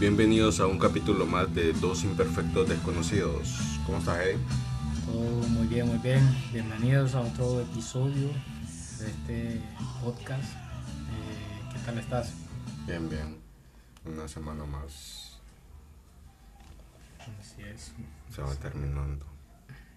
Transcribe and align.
Bienvenidos 0.00 0.60
a 0.60 0.66
un 0.66 0.78
capítulo 0.78 1.26
más 1.26 1.52
de 1.54 1.72
Dos 1.74 2.04
Imperfectos 2.04 2.68
Desconocidos. 2.68 3.54
¿Cómo 3.84 3.98
estás, 3.98 4.18
Eddie? 4.20 4.38
Todo 5.06 5.48
muy 5.48 5.66
bien, 5.66 5.86
muy 5.88 5.98
bien. 5.98 6.20
Bienvenidos 6.52 7.14
a 7.14 7.20
otro 7.20 7.60
episodio 7.60 8.28
de 8.98 9.06
este 9.10 9.60
podcast. 10.02 10.44
Eh, 10.44 11.72
¿Qué 11.72 11.78
tal 11.84 11.98
estás? 11.98 12.32
Bien, 12.86 13.08
bien. 13.08 13.38
Una 14.06 14.26
semana 14.26 14.64
más 14.64 15.38
Así 17.38 17.62
es. 17.62 17.92
se 18.34 18.40
va 18.42 18.54
terminando. 18.56 19.26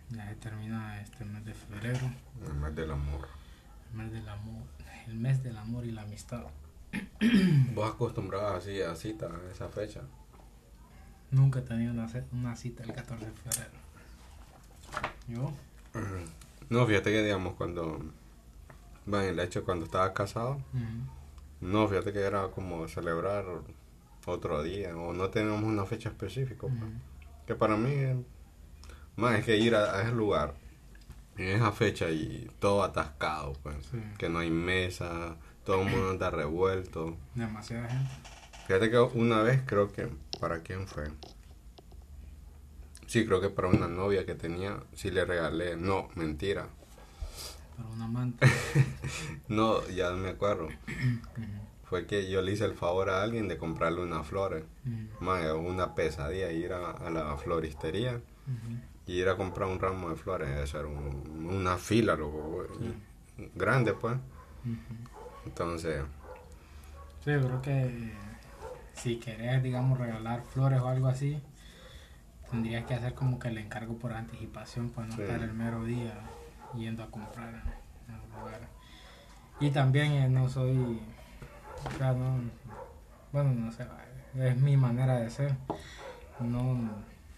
Ya 0.10 0.28
se 0.30 0.36
termina 0.36 1.02
este 1.02 1.24
mes 1.26 1.46
de 1.46 1.54
febrero, 1.54 2.12
El 2.46 2.54
mes 2.56 2.76
del 2.76 2.92
amor. 2.92 3.28
el 3.92 3.98
mes 3.98 4.12
del 4.12 4.28
amor, 4.30 4.64
el 5.08 5.16
mes 5.16 5.44
del 5.44 5.58
amor 5.58 5.86
y 5.86 5.92
la 5.92 6.02
amistad. 6.04 6.44
¿Vos 7.74 7.92
acostumbrabas 7.94 8.64
así 8.64 8.82
a 8.82 8.96
cita 8.96 9.28
a 9.28 9.52
esa 9.52 9.70
fecha? 9.70 10.02
Nunca 11.32 11.60
he 11.60 11.62
tenido 11.64 11.92
una, 11.92 12.56
cita 12.56 12.84
el 12.84 12.94
14 12.94 13.26
de 13.26 13.32
febrero. 13.32 13.72
¿Yo? 15.28 15.54
No, 16.70 16.86
fíjate 16.86 17.12
que 17.12 17.24
digamos 17.24 17.56
cuando... 17.56 18.00
Bueno, 19.06 19.28
el 19.28 19.40
hecho 19.40 19.66
cuando 19.66 19.86
estaba 19.86 20.14
casado, 20.14 20.62
no, 21.60 21.88
fíjate 21.88 22.14
que 22.14 22.20
era 22.20 22.48
como 22.48 22.88
celebrar 22.88 23.46
otro 24.26 24.64
día 24.64 24.96
o 24.96 25.14
no 25.14 25.30
tenemos 25.30 25.64
una 25.64 25.86
fecha 25.86 26.10
específica. 26.10 26.62
pues. 26.62 26.74
Que 27.46 27.56
para 27.56 27.76
mí, 27.76 28.24
más 29.18 29.40
es 29.40 29.46
que 29.46 29.58
ir 29.58 29.76
a, 29.76 29.98
a 29.98 30.02
ese 30.04 30.12
lugar 30.14 30.54
en 31.38 31.48
esa 31.50 31.72
fecha 31.72 32.10
y 32.10 32.50
todo 32.60 32.84
atascado, 32.84 33.54
pues. 33.64 33.76
Sí. 33.92 33.98
Que 34.18 34.30
no 34.30 34.40
hay 34.40 34.52
mesa, 34.52 35.36
todo 35.66 35.82
el 35.82 35.90
mundo 35.90 36.14
está 36.14 36.30
revuelto. 36.30 37.16
Demasiada 37.36 37.88
gente. 37.90 38.10
Fíjate 38.68 38.90
que 38.92 38.98
una 39.00 39.42
vez 39.42 39.62
creo 39.66 39.92
que, 39.92 40.10
¿para 40.40 40.62
quién 40.62 40.88
fue? 40.88 41.06
Sí, 43.08 43.26
creo 43.26 43.42
que 43.42 43.50
para 43.50 43.68
una 43.68 43.88
novia 43.88 44.26
que 44.26 44.34
tenía, 44.36 44.78
sí 44.94 45.12
le 45.12 45.26
regalé, 45.26 45.76
no, 45.76 46.10
mentira. 46.16 46.68
Para 47.78 47.90
una 47.90 48.08
manta. 48.08 48.48
No, 49.48 49.86
ya 49.90 50.12
me 50.12 50.30
acuerdo. 50.30 50.70
Fue 51.84 52.08
que 52.08 52.30
yo 52.30 52.42
le 52.42 52.54
hice 52.54 52.66
el 52.66 52.74
favor 52.74 53.10
a 53.10 53.22
alguien 53.22 53.48
de 53.48 53.58
comprarle 53.58 54.02
unas 54.02 54.26
flores. 54.26 54.64
Ujú. 54.86 55.24
Man, 55.24 55.42
era 55.44 55.56
una 55.56 55.94
pesadilla 55.94 56.52
ir 56.52 56.74
a, 56.74 56.92
a 56.92 57.10
la 57.12 57.38
floristería 57.38 58.20
y 59.06 59.20
ir 59.20 59.30
a 59.30 59.36
comprar 59.38 59.70
un 59.70 59.80
ramo 59.80 60.10
de 60.10 60.16
flores. 60.16 60.50
Eso 60.50 60.80
era 60.80 60.88
un- 60.88 61.48
una 61.52 61.78
fila, 61.78 62.16
loco, 62.16 62.66
Sí. 62.80 63.50
grande, 63.54 63.94
pues. 63.94 64.16
Ujú. 64.16 65.13
Entonces, 65.46 66.04
Sí, 67.24 67.32
yo 67.32 67.42
creo 67.42 67.62
que 67.62 68.14
si 68.96 69.16
querés, 69.18 69.64
digamos, 69.64 69.98
regalar 69.98 70.44
flores 70.44 70.82
o 70.82 70.90
algo 70.90 71.08
así, 71.08 71.42
tendrías 72.52 72.86
que 72.86 72.94
hacer 72.96 73.14
como 73.14 73.40
que 73.40 73.48
el 73.48 73.58
encargo 73.58 73.98
por 73.98 74.12
anticipación 74.14 74.90
para 74.90 75.08
no 75.08 75.16
Sí. 75.16 75.22
estar 75.22 75.42
el 75.42 75.54
mero 75.54 75.86
día 75.86 76.14
yendo 76.76 77.02
a 77.04 77.10
comprar 77.10 77.50
en 77.50 78.14
el 78.16 78.40
lugar. 78.40 78.60
Y 79.60 79.72
también 79.72 80.12
eh, 80.14 80.28
no 80.28 80.50
soy, 80.50 81.00
o 81.86 81.98
sea, 81.98 82.12
no, 82.14 82.42
bueno, 83.32 83.52
no 83.54 83.72
sé, 83.72 83.86
es 84.36 84.58
mi 84.58 84.76
manera 84.76 85.16
de 85.20 85.30
ser. 85.30 85.56
No, 86.40 86.76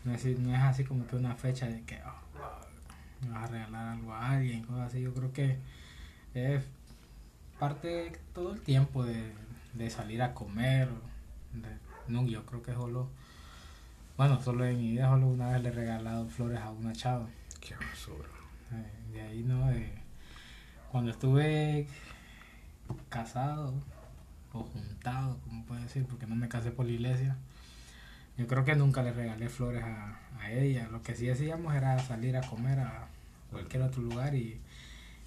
no, 0.04 0.14
es, 0.14 0.26
no 0.40 0.56
es 0.56 0.62
así 0.62 0.84
como 0.84 1.06
que 1.06 1.16
una 1.16 1.36
fecha 1.36 1.68
de 1.68 1.84
que 1.84 2.02
oh, 2.04 3.26
me 3.26 3.32
vas 3.34 3.44
a 3.44 3.48
regalar 3.54 3.88
algo 3.90 4.14
a 4.14 4.32
alguien, 4.32 4.64
cosas 4.64 4.88
así. 4.88 5.02
Yo 5.02 5.14
creo 5.14 5.32
que 5.32 5.60
es 6.34 6.64
parte 7.60 8.12
todo 8.34 8.54
el 8.54 8.62
tiempo 8.62 9.04
de, 9.04 9.32
de 9.74 9.90
salir 9.90 10.22
a 10.22 10.34
comer. 10.34 10.90
de- 11.54 11.86
no, 12.08 12.26
yo 12.28 12.46
creo 12.46 12.62
que 12.62 12.74
solo, 12.74 13.10
bueno, 14.18 14.42
solo 14.42 14.66
en 14.66 14.78
mi 14.78 14.92
vida 14.92 15.10
solo 15.10 15.28
una 15.28 15.52
vez 15.52 15.62
le 15.62 15.70
he 15.70 15.72
regalado 15.72 16.28
flores 16.30 16.60
a 16.60 16.72
una 16.72 16.94
chava. 16.94 17.28
qué 17.60 17.76
basura. 17.76 18.30
Eh, 18.72 19.14
de 19.14 19.22
ahí 19.22 19.44
no, 19.44 19.72
eh, 19.72 19.92
cuando 20.92 21.12
estuve 21.12 21.88
casado 23.10 23.74
o 24.54 24.64
juntado, 24.64 25.38
como 25.44 25.66
puede 25.66 25.82
decir, 25.82 26.06
porque 26.06 26.28
no 26.28 26.36
me 26.36 26.48
casé 26.48 26.72
por 26.72 26.86
la 26.86 26.92
iglesia, 26.94 27.36
yo 28.38 28.48
creo 28.48 28.64
que 28.66 28.76
nunca 28.76 29.02
le 29.04 29.12
regalé 29.14 29.50
flores 29.50 29.84
a, 29.84 30.20
a 30.40 30.52
ella. 30.52 30.88
Lo 30.90 31.02
que 31.02 31.16
sí 31.16 31.30
hacíamos 31.30 31.74
era 31.76 31.98
salir 32.00 32.38
a 32.38 32.42
comer 32.42 32.80
a 32.80 33.08
cualquier 33.52 33.84
otro 33.84 34.02
lugar 34.02 34.36
y, 34.36 34.60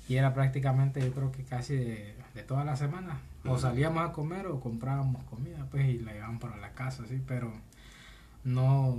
y 0.08 0.16
era 0.16 0.32
prácticamente 0.32 1.00
yo 1.00 1.12
creo 1.12 1.30
que 1.30 1.44
casi 1.44 1.76
de, 1.76 2.14
de 2.34 2.42
toda 2.42 2.64
la 2.64 2.76
semana. 2.76 3.20
O 3.44 3.58
salíamos 3.58 4.08
a 4.08 4.12
comer 4.12 4.46
o 4.46 4.60
comprábamos 4.60 5.22
comida 5.24 5.66
pues 5.70 5.86
y 5.86 5.98
la 5.98 6.12
llevaban 6.12 6.38
para 6.38 6.56
la 6.56 6.72
casa, 6.72 7.06
sí, 7.06 7.22
pero 7.26 7.52
no, 8.44 8.96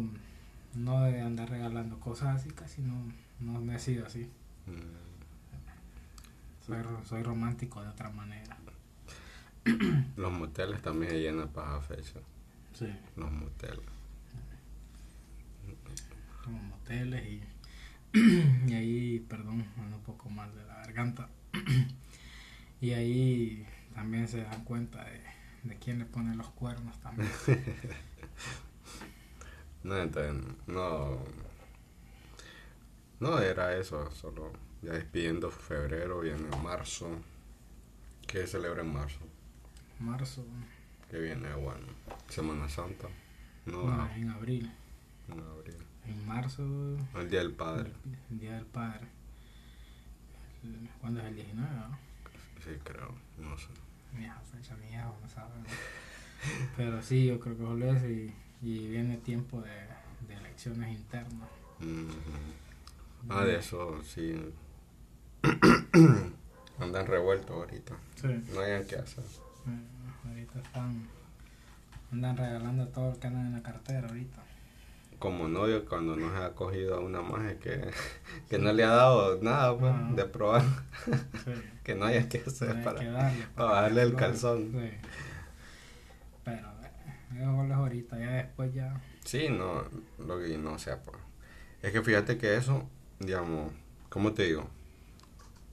no 0.76 1.04
de 1.04 1.22
andar 1.22 1.50
regalando 1.50 2.00
cosas 2.00 2.38
así, 2.38 2.50
casi 2.50 2.82
no, 2.82 2.96
no, 3.40 3.60
no 3.60 3.74
he 3.74 3.80
sido 3.80 4.06
así. 4.06 4.30
Mm. 4.68 5.10
Soy, 6.66 6.78
soy 7.06 7.24
romántico 7.24 7.82
de 7.82 7.90
otra 7.90 8.10
manera. 8.10 8.58
Los 10.18 10.32
moteles 10.32 10.82
también 10.82 11.12
se 11.12 11.20
llenan 11.20 11.50
para 11.50 11.82
fecha. 11.82 12.20
Sí. 12.74 12.88
Los 13.16 13.32
moteles. 13.32 13.86
Como 16.44 16.62
moteles 16.64 17.26
y, 17.28 17.42
y 18.68 18.74
ahí, 18.74 19.20
perdón, 19.30 19.66
ando 19.78 19.98
un 19.98 20.04
poco 20.04 20.30
mal 20.30 20.54
de 20.56 20.66
la 20.66 20.76
garganta. 20.78 21.30
y 22.82 22.92
ahí 22.92 23.66
también 23.94 24.28
se 24.28 24.42
dan 24.44 24.64
cuenta 24.64 25.04
de, 25.06 25.22
de 25.64 25.78
quién 25.78 26.00
le 26.00 26.06
pone 26.06 26.36
los 26.36 26.50
cuernos 26.52 27.00
también. 27.02 27.30
No, 29.84 29.98
entonces, 29.98 30.36
no. 30.68 31.20
No 33.20 33.40
era 33.40 33.76
eso, 33.78 34.10
solo 34.12 34.52
ya 34.82 34.94
despidiendo 34.94 35.52
febrero, 35.52 36.22
viene 36.22 36.50
marzo. 36.64 37.10
¿Qué 38.28 38.40
se 38.42 38.48
celebra 38.48 38.82
en 38.82 38.94
marzo? 38.94 39.20
Marzo, 40.00 40.46
Que 41.10 41.20
viene, 41.20 41.54
bueno, 41.56 41.88
Semana 42.30 42.70
Santa. 42.70 43.08
No, 43.66 43.84
no, 43.84 44.10
en 44.16 44.30
abril. 44.30 44.72
en 45.28 45.40
abril. 45.40 45.89
En 46.10 46.26
marzo, 46.28 46.64
El 47.16 47.30
Día 47.30 47.40
del 47.40 47.54
Padre. 47.54 47.92
el 48.32 48.40
Día 48.40 48.54
del 48.56 48.66
Padre. 48.66 49.08
El- 50.64 50.90
¿Cuándo 51.00 51.20
es 51.22 51.28
el 51.28 51.36
19? 51.36 51.70
no? 51.76 51.98
Sí, 52.64 52.72
creo, 52.84 53.16
no 53.38 53.58
sé. 53.58 53.68
Esa 54.20 54.40
fecha 54.42 54.76
eso, 54.76 55.16
no 55.22 55.30
sabe. 55.30 55.52
Pero 56.78 57.02
sí, 57.02 57.26
yo 57.28 57.40
creo 57.40 57.56
que 57.58 57.64
solo 57.64 57.94
eso 57.94 58.08
y, 58.10 58.34
y 58.62 58.88
viene 58.90 59.18
tiempo 59.18 59.62
de, 59.62 59.70
de 60.28 60.34
elecciones 60.36 60.98
internas. 60.98 61.48
Ujú. 61.80 62.08
Ah, 63.30 63.44
de 63.46 63.58
eso, 63.58 64.02
sí. 64.04 64.36
Andan 66.80 67.08
revueltos 67.08 67.52
ahorita. 67.52 67.96
Sí. 68.16 68.28
No 68.54 68.62
hayan 68.62 68.86
qué 68.86 68.96
hacer. 68.96 69.24
Eh, 69.24 70.28
ahorita 70.30 70.60
están, 70.60 71.08
andan 72.12 72.38
regalando 72.38 72.88
todo 72.88 73.12
lo 73.12 73.20
que 73.20 73.28
andan 73.28 73.48
en 73.48 73.54
la 73.54 73.62
cartera 73.64 74.08
ahorita. 74.08 74.42
Como 75.20 75.50
novio, 75.50 75.86
cuando 75.86 76.16
no 76.16 76.32
se 76.32 76.38
ha 76.44 76.56
cogido 76.56 76.96
a 76.96 77.00
una 77.02 77.22
maje 77.22 77.58
que, 77.58 77.92
que 78.50 78.58
no 78.58 78.72
le 78.72 78.84
ha 78.84 78.90
dado 78.90 79.42
nada 79.42 79.78
pues, 79.78 79.94
de 80.16 80.26
probar, 80.26 80.64
Sí. 81.04 81.52
que 81.84 81.94
no 81.96 82.06
haya 82.06 82.28
que 82.30 82.40
hacer 82.46 82.84
para. 82.84 83.00
que 83.00 83.08
darle, 83.08 83.46
para 83.56 83.88
el 83.88 84.16
calzón. 84.16 84.72
Sí. 84.72 84.92
Pero, 86.46 86.68
eso 87.36 87.64
es 87.64 87.72
ahorita, 87.72 88.18
ya 88.18 88.32
después 88.32 88.74
ya. 88.74 89.02
Sí, 89.26 89.50
no, 89.50 89.84
lo 90.26 90.40
que 90.40 90.58
no 90.58 90.80
sea, 90.80 91.02
pues. 91.04 91.18
Es 91.82 91.92
que 91.92 92.02
fíjate 92.02 92.38
que 92.38 92.56
eso, 92.56 92.88
digamos, 93.20 93.72
¿cómo 94.10 94.34
te 94.34 94.44
digo? 94.44 94.68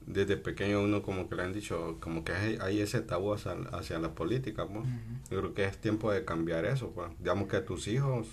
Desde 0.06 0.36
pequeño 0.36 0.82
uno 0.82 1.02
como 1.02 1.28
que 1.28 1.34
le 1.34 1.42
han 1.42 1.52
dicho, 1.52 1.98
como 2.00 2.24
que 2.24 2.32
hay, 2.32 2.58
hay 2.60 2.80
ese 2.80 3.00
tabú 3.00 3.32
hacia, 3.32 3.52
hacia 3.72 3.98
la 3.98 4.14
política, 4.14 4.66
pues. 4.66 4.86
Yo 5.30 5.38
creo 5.40 5.54
que 5.54 5.64
es 5.64 5.78
tiempo 5.78 6.12
de 6.12 6.24
cambiar 6.24 6.64
eso, 6.64 6.90
pues. 6.90 7.10
Digamos 7.18 7.48
que 7.48 7.56
a 7.56 7.64
tus 7.64 7.88
hijos 7.88 8.26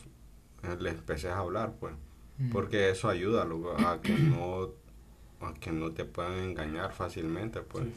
les 0.80 0.94
empeces 0.94 1.32
a 1.32 1.40
hablar, 1.40 1.74
pues. 1.80 1.94
ujú. 2.40 2.50
Porque 2.52 2.90
eso 2.90 3.10
ayuda 3.10 3.44
a 3.44 4.02
que 4.02 4.14
no 4.18 4.70
a 5.46 5.54
que 5.56 5.72
no 5.72 5.92
te 5.92 6.06
puedan 6.06 6.34
engañar 6.40 6.94
fácilmente, 6.94 7.62
pues. 7.62 7.86
Sí. 7.86 7.94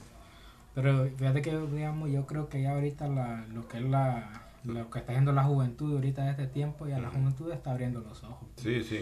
Pero 0.74 1.08
fíjate 1.16 1.42
que, 1.42 1.56
digamos, 1.56 2.10
yo 2.10 2.26
creo 2.26 2.48
que 2.48 2.60
ya 2.62 2.72
ahorita 2.72 3.06
la, 3.08 3.46
lo 3.54 3.66
que 3.68 3.78
es 3.78 3.84
la, 3.84 4.42
lo 4.64 4.90
que 4.90 4.98
está 4.98 5.12
haciendo 5.12 5.32
la 5.32 5.44
juventud 5.44 5.94
ahorita 5.94 6.24
de 6.24 6.30
este 6.32 6.46
tiempo, 6.48 6.86
ya 6.86 6.98
la 6.98 7.08
Ujú. 7.08 7.18
juventud 7.18 7.52
está 7.52 7.70
abriendo 7.70 8.00
los 8.00 8.22
ojos. 8.24 8.48
Sí, 8.56 8.82
sí, 8.82 9.00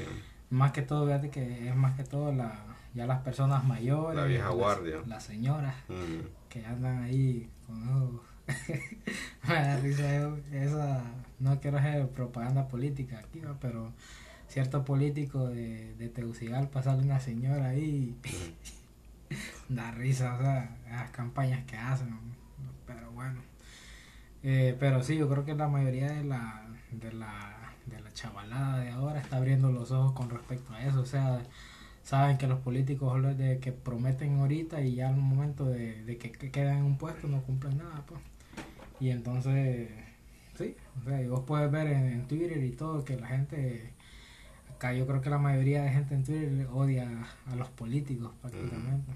Más 0.51 0.73
que 0.73 0.83
todo, 0.83 1.07
fíjate 1.07 1.31
que 1.31 1.69
es 1.69 1.75
más 1.75 1.97
que 1.97 2.05
todo 2.05 2.33
la, 2.33 2.53
ya 2.95 3.07
las 3.07 3.23
personas 3.23 3.65
mayores, 3.65 4.15
La 4.21 4.27
vieja 4.27 4.47
las- 4.49 4.55
guardia. 4.55 4.97
las 5.07 5.25
señoras 5.25 5.75
Mm, 5.89 6.27
que 6.51 6.65
andan 6.67 7.03
ahí 7.03 7.49
con 7.67 7.83
esos- 7.83 8.21
da 9.49 9.77
risa 9.81 10.37
esa 10.53 11.03
no 11.41 11.61
quiero 11.61 11.79
hacer 11.79 12.09
propaganda 12.11 12.69
política 12.69 13.19
aquí 13.21 13.43
pero 13.61 13.93
cierto 14.49 14.85
político 14.85 15.49
de, 15.49 15.95
de 15.97 16.09
Tegucigalpa 16.09 16.83
sale 16.83 17.03
una 17.03 17.21
señora 17.21 17.71
ahí 17.71 18.17
da 19.69 19.91
risa 19.93 20.35
o 20.35 20.39
sea 20.41 20.77
las 20.91 21.11
campañas 21.11 21.65
que 21.67 21.77
hacen 21.77 22.19
pero 22.87 23.11
bueno 23.13 23.41
Eh, 24.43 24.77
pero 24.79 25.03
sí 25.03 25.17
yo 25.17 25.29
creo 25.29 25.45
que 25.45 25.55
la 25.55 25.69
mayoría 25.69 26.13
de 26.13 26.25
la 26.25 26.67
de 26.93 27.13
la, 27.13 27.75
de 27.87 28.01
la 28.01 28.13
chavalada 28.13 28.79
de 28.79 28.91
ahora 28.91 29.21
está 29.21 29.37
abriendo 29.39 29.73
los 29.73 29.91
ojos 29.91 30.13
con 30.13 30.31
respecto 30.31 30.73
a 30.75 30.85
eso. 30.85 31.01
O 31.01 31.07
sea, 31.07 31.43
saben 32.03 32.39
que 32.39 32.47
los 32.47 32.61
políticos 32.61 33.23
de 33.39 33.59
que 33.61 33.73
prometen 33.73 34.39
ahorita 34.41 34.83
y 34.83 34.97
ya 34.97 35.09
al 35.09 35.17
momento 35.17 35.65
de, 35.67 36.05
de 36.05 36.19
que, 36.19 36.31
quedan 36.33 36.79
en 36.79 36.85
un 36.85 36.99
puesto 36.99 37.27
no 37.29 37.43
cumplen 37.43 37.79
nada. 37.79 38.05
Pues. 38.07 38.21
Y 39.01 39.11
entonces, 39.11 39.91
sí, 40.57 40.77
o 41.01 41.05
sea, 41.05 41.21
y 41.23 41.29
vos 41.29 41.43
puedes 41.47 41.71
ver 41.71 41.89
en, 41.89 42.27
Twitter 42.27 42.63
y 42.63 42.71
todo 42.71 43.05
que 43.05 43.17
la 43.17 43.27
gente, 43.27 43.93
acá 44.75 44.95
yo 44.95 45.07
creo 45.07 45.21
que 45.21 45.31
la 45.31 45.39
mayoría 45.39 45.83
de 45.83 45.91
gente 45.91 46.15
en 46.15 46.25
Twitter 46.25 46.69
odia 46.73 47.27
a 47.47 47.57
los 47.57 47.69
políticos 47.71 48.33
prácticamente. 48.41 49.13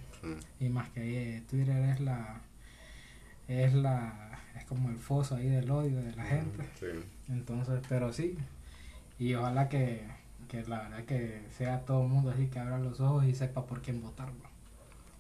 Y 0.61 0.69
más 0.69 0.89
que 0.91 1.01
ahí 1.01 1.45
Twitter 1.49 1.77
es 1.91 2.01
la, 2.01 2.41
es 3.47 3.73
la 3.75 4.41
es 4.57 4.65
como 4.65 4.91
el 4.91 4.99
foso 4.99 5.37
ahí 5.37 5.49
del 5.49 5.71
odio 5.71 6.03
de 6.03 6.15
la 6.17 6.25
gente. 6.25 6.65
Entonces, 7.29 7.81
pero 7.89 8.13
sí, 8.13 8.37
y 9.19 9.35
ojalá 9.35 9.69
que, 9.69 10.03
que 10.49 10.65
la 10.65 10.83
verdad 10.83 11.05
que 11.05 11.43
sea 11.57 11.81
todo 11.85 12.03
el 12.03 12.09
mundo 12.09 12.31
así 12.31 12.47
que 12.49 12.59
abra 12.59 12.79
los 12.79 13.01
ojos 13.01 13.25
y 13.25 13.35
sepa 13.35 13.67
por 13.67 13.81
quién 13.81 14.03
votar. 14.03 14.29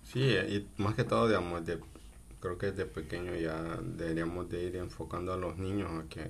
Sí, 0.02 0.20
y 0.20 0.66
más 0.78 0.94
que 0.94 1.04
todo, 1.04 1.28
digamos, 1.28 1.64
de, 1.66 1.78
creo 2.40 2.58
que 2.58 2.72
desde 2.72 2.86
pequeño 2.86 3.34
ya 3.34 3.78
deberíamos 3.82 4.48
de 4.48 4.64
ir 4.64 4.76
enfocando 4.76 5.32
a 5.32 5.36
los 5.36 5.58
niños 5.58 5.90
a 5.92 6.08
que 6.08 6.28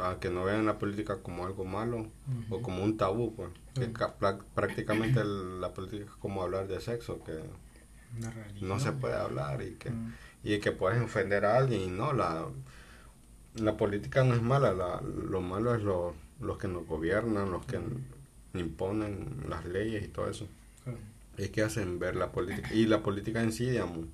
a 0.00 0.18
que 0.18 0.28
no 0.28 0.44
vean 0.44 0.66
la 0.66 0.78
política 0.78 1.22
como 1.22 1.46
algo 1.46 1.64
malo 1.64 2.08
o 2.50 2.62
como 2.62 2.82
un 2.82 2.96
tabú, 2.96 3.34
pues. 3.34 3.50
Que 3.74 3.92
prácticamente 4.54 5.22
la 5.24 5.72
política 5.72 6.04
es 6.04 6.10
como 6.16 6.42
hablar 6.42 6.66
de 6.66 6.80
sexo, 6.80 7.22
que 7.24 7.38
no 8.60 8.80
se 8.80 8.92
puede 8.92 9.14
hablar 9.14 9.62
y 9.62 9.72
que 9.72 9.92
y 10.42 10.58
que 10.58 10.72
puedes 10.72 11.02
ofender 11.02 11.44
a 11.44 11.56
alguien 11.56 11.80
y 11.80 11.86
no 11.86 12.12
la 12.12 12.46
la 13.54 13.76
política 13.76 14.24
no 14.24 14.34
es 14.34 14.42
mala 14.42 14.72
la, 14.72 15.00
lo 15.00 15.40
malo 15.40 15.74
es 15.74 15.82
los 15.82 16.58
que 16.58 16.68
nos 16.68 16.86
gobiernan 16.86 17.50
los 17.50 17.64
que 17.66 17.80
imponen 18.54 19.44
las 19.48 19.64
leyes 19.64 20.04
y 20.04 20.08
todo 20.08 20.28
eso. 20.28 20.46
Es 21.36 21.50
que 21.50 21.62
hacen 21.62 21.98
ver 21.98 22.14
la 22.14 22.30
política 22.30 22.72
y 22.72 22.86
la 22.86 23.02
política 23.02 23.42
en 23.42 23.52
sí 23.52 23.68
digamos 23.68 24.06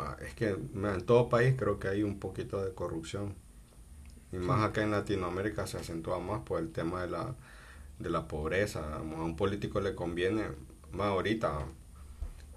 ah, 0.00 0.16
es 0.26 0.34
que 0.34 0.48
en 0.48 1.06
todo 1.06 1.28
país 1.28 1.54
creo 1.56 1.78
que 1.78 1.88
hay 1.88 2.02
un 2.02 2.18
poquito 2.18 2.62
de 2.64 2.72
corrupción. 2.72 3.34
Y 4.32 4.36
más 4.36 4.62
acá 4.62 4.82
en 4.82 4.92
Latinoamérica 4.92 5.66
se 5.66 5.78
acentúa 5.78 6.20
más 6.20 6.42
por 6.42 6.60
el 6.60 6.70
tema 6.70 7.02
de 7.02 7.10
la 7.10 7.34
de 7.98 8.10
la 8.10 8.26
pobreza. 8.26 8.96
A 8.96 9.00
un 9.00 9.36
político 9.36 9.80
le 9.80 9.94
conviene 9.94 10.46
más 10.92 11.08
ahorita 11.08 11.66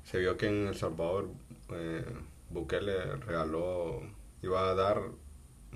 se 0.03 0.19
vio 0.19 0.37
que 0.37 0.47
en 0.47 0.67
El 0.67 0.75
Salvador 0.75 1.29
eh, 1.69 2.05
Bukele 2.49 3.15
regaló, 3.17 4.01
iba 4.41 4.69
a 4.69 4.75
dar 4.75 5.01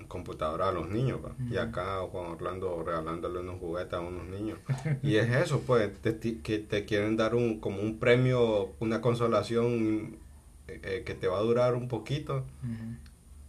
computadora 0.06 0.68
a 0.68 0.72
los 0.72 0.88
niños, 0.88 1.18
y 1.50 1.56
acá 1.56 1.98
Juan 2.12 2.26
Orlando 2.26 2.84
regalándole 2.84 3.40
unos 3.40 3.58
juguetes 3.58 3.94
a 3.94 4.00
unos 4.00 4.26
niños. 4.26 4.58
y 5.02 5.16
es 5.16 5.28
eso, 5.30 5.60
pues, 5.66 5.90
que 5.98 6.58
te 6.58 6.84
quieren 6.84 7.16
dar 7.16 7.34
un 7.34 7.58
como 7.58 7.80
un 7.82 7.98
premio, 7.98 8.74
una 8.78 9.00
consolación 9.00 10.16
eh, 10.68 11.02
que 11.04 11.14
te 11.14 11.26
va 11.26 11.38
a 11.38 11.42
durar 11.42 11.74
un 11.74 11.88
poquito, 11.88 12.46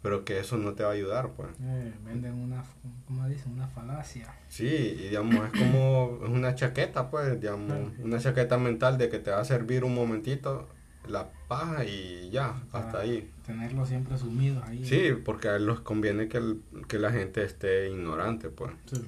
pero 0.01 0.23
que 0.23 0.39
eso 0.39 0.57
no 0.57 0.73
te 0.73 0.83
va 0.83 0.89
a 0.89 0.93
ayudar, 0.93 1.33
pues. 1.33 1.49
Eh, 1.61 1.93
venden 2.05 2.33
una, 2.33 2.63
¿cómo 3.05 3.27
dicen? 3.27 3.53
Una 3.53 3.67
falacia. 3.67 4.33
Sí, 4.47 4.65
y 4.65 5.09
digamos, 5.09 5.45
es 5.53 5.59
como 5.59 6.05
una 6.29 6.55
chaqueta, 6.55 7.09
pues, 7.09 7.39
digamos, 7.39 7.91
una 7.99 8.19
chaqueta 8.19 8.57
mental 8.57 8.97
de 8.97 9.09
que 9.09 9.19
te 9.19 9.31
va 9.31 9.39
a 9.39 9.45
servir 9.45 9.83
un 9.83 9.93
momentito 9.93 10.67
la 11.07 11.29
paja 11.47 11.83
y 11.85 12.29
ya, 12.29 12.61
hasta 12.71 12.99
ahí. 12.99 13.29
Tenerlo 13.45 13.85
siempre 13.85 14.17
sumido 14.17 14.63
ahí. 14.63 14.85
Sí, 14.85 15.11
porque 15.25 15.49
a 15.49 15.55
él 15.55 15.67
les 15.67 15.79
conviene 15.79 16.27
que, 16.27 16.57
que 16.87 16.99
la 16.99 17.11
gente 17.11 17.43
esté 17.43 17.89
ignorante, 17.89 18.49
pues. 18.49 18.71
Sí. 18.85 19.01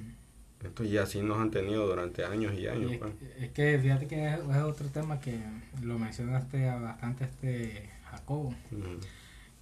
Esto, 0.62 0.84
y 0.84 0.96
así 0.96 1.22
nos 1.22 1.38
han 1.38 1.50
tenido 1.50 1.86
durante 1.86 2.24
años 2.24 2.54
y 2.54 2.68
años. 2.68 2.92
es, 2.92 2.98
pues. 2.98 3.12
es, 3.38 3.50
que 3.50 3.78
fíjate 3.80 4.06
que 4.06 4.34
es, 4.34 4.40
otro 4.64 4.88
tema 4.88 5.18
que 5.18 5.40
lo 5.82 5.98
mencionaste 5.98 6.70
bastante 6.70 7.24
este 7.24 7.90
Jacobo. 8.12 8.54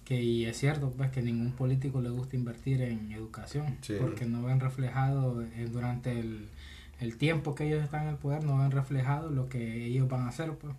Que 0.05 0.21
y 0.21 0.45
es 0.45 0.57
cierto 0.57 0.91
pues 0.91 1.09
que 1.11 1.21
ningún 1.21 1.53
político 1.53 2.01
le 2.01 2.09
gusta 2.09 2.35
invertir 2.35 2.81
en 2.81 3.11
educación 3.11 3.77
porque 3.99 4.25
no 4.25 4.43
ven 4.43 4.59
reflejado 4.59 5.41
eh, 5.43 5.67
durante 5.71 6.19
el 6.19 6.47
el 6.99 7.17
tiempo 7.17 7.55
que 7.55 7.67
ellos 7.67 7.83
están 7.83 8.03
en 8.03 8.09
el 8.09 8.15
poder 8.17 8.43
no 8.43 8.61
han 8.61 8.69
reflejado 8.69 9.31
lo 9.31 9.49
que 9.49 9.85
ellos 9.87 10.07
van 10.07 10.21
a 10.21 10.29
hacer 10.29 10.53
pues. 10.53 10.75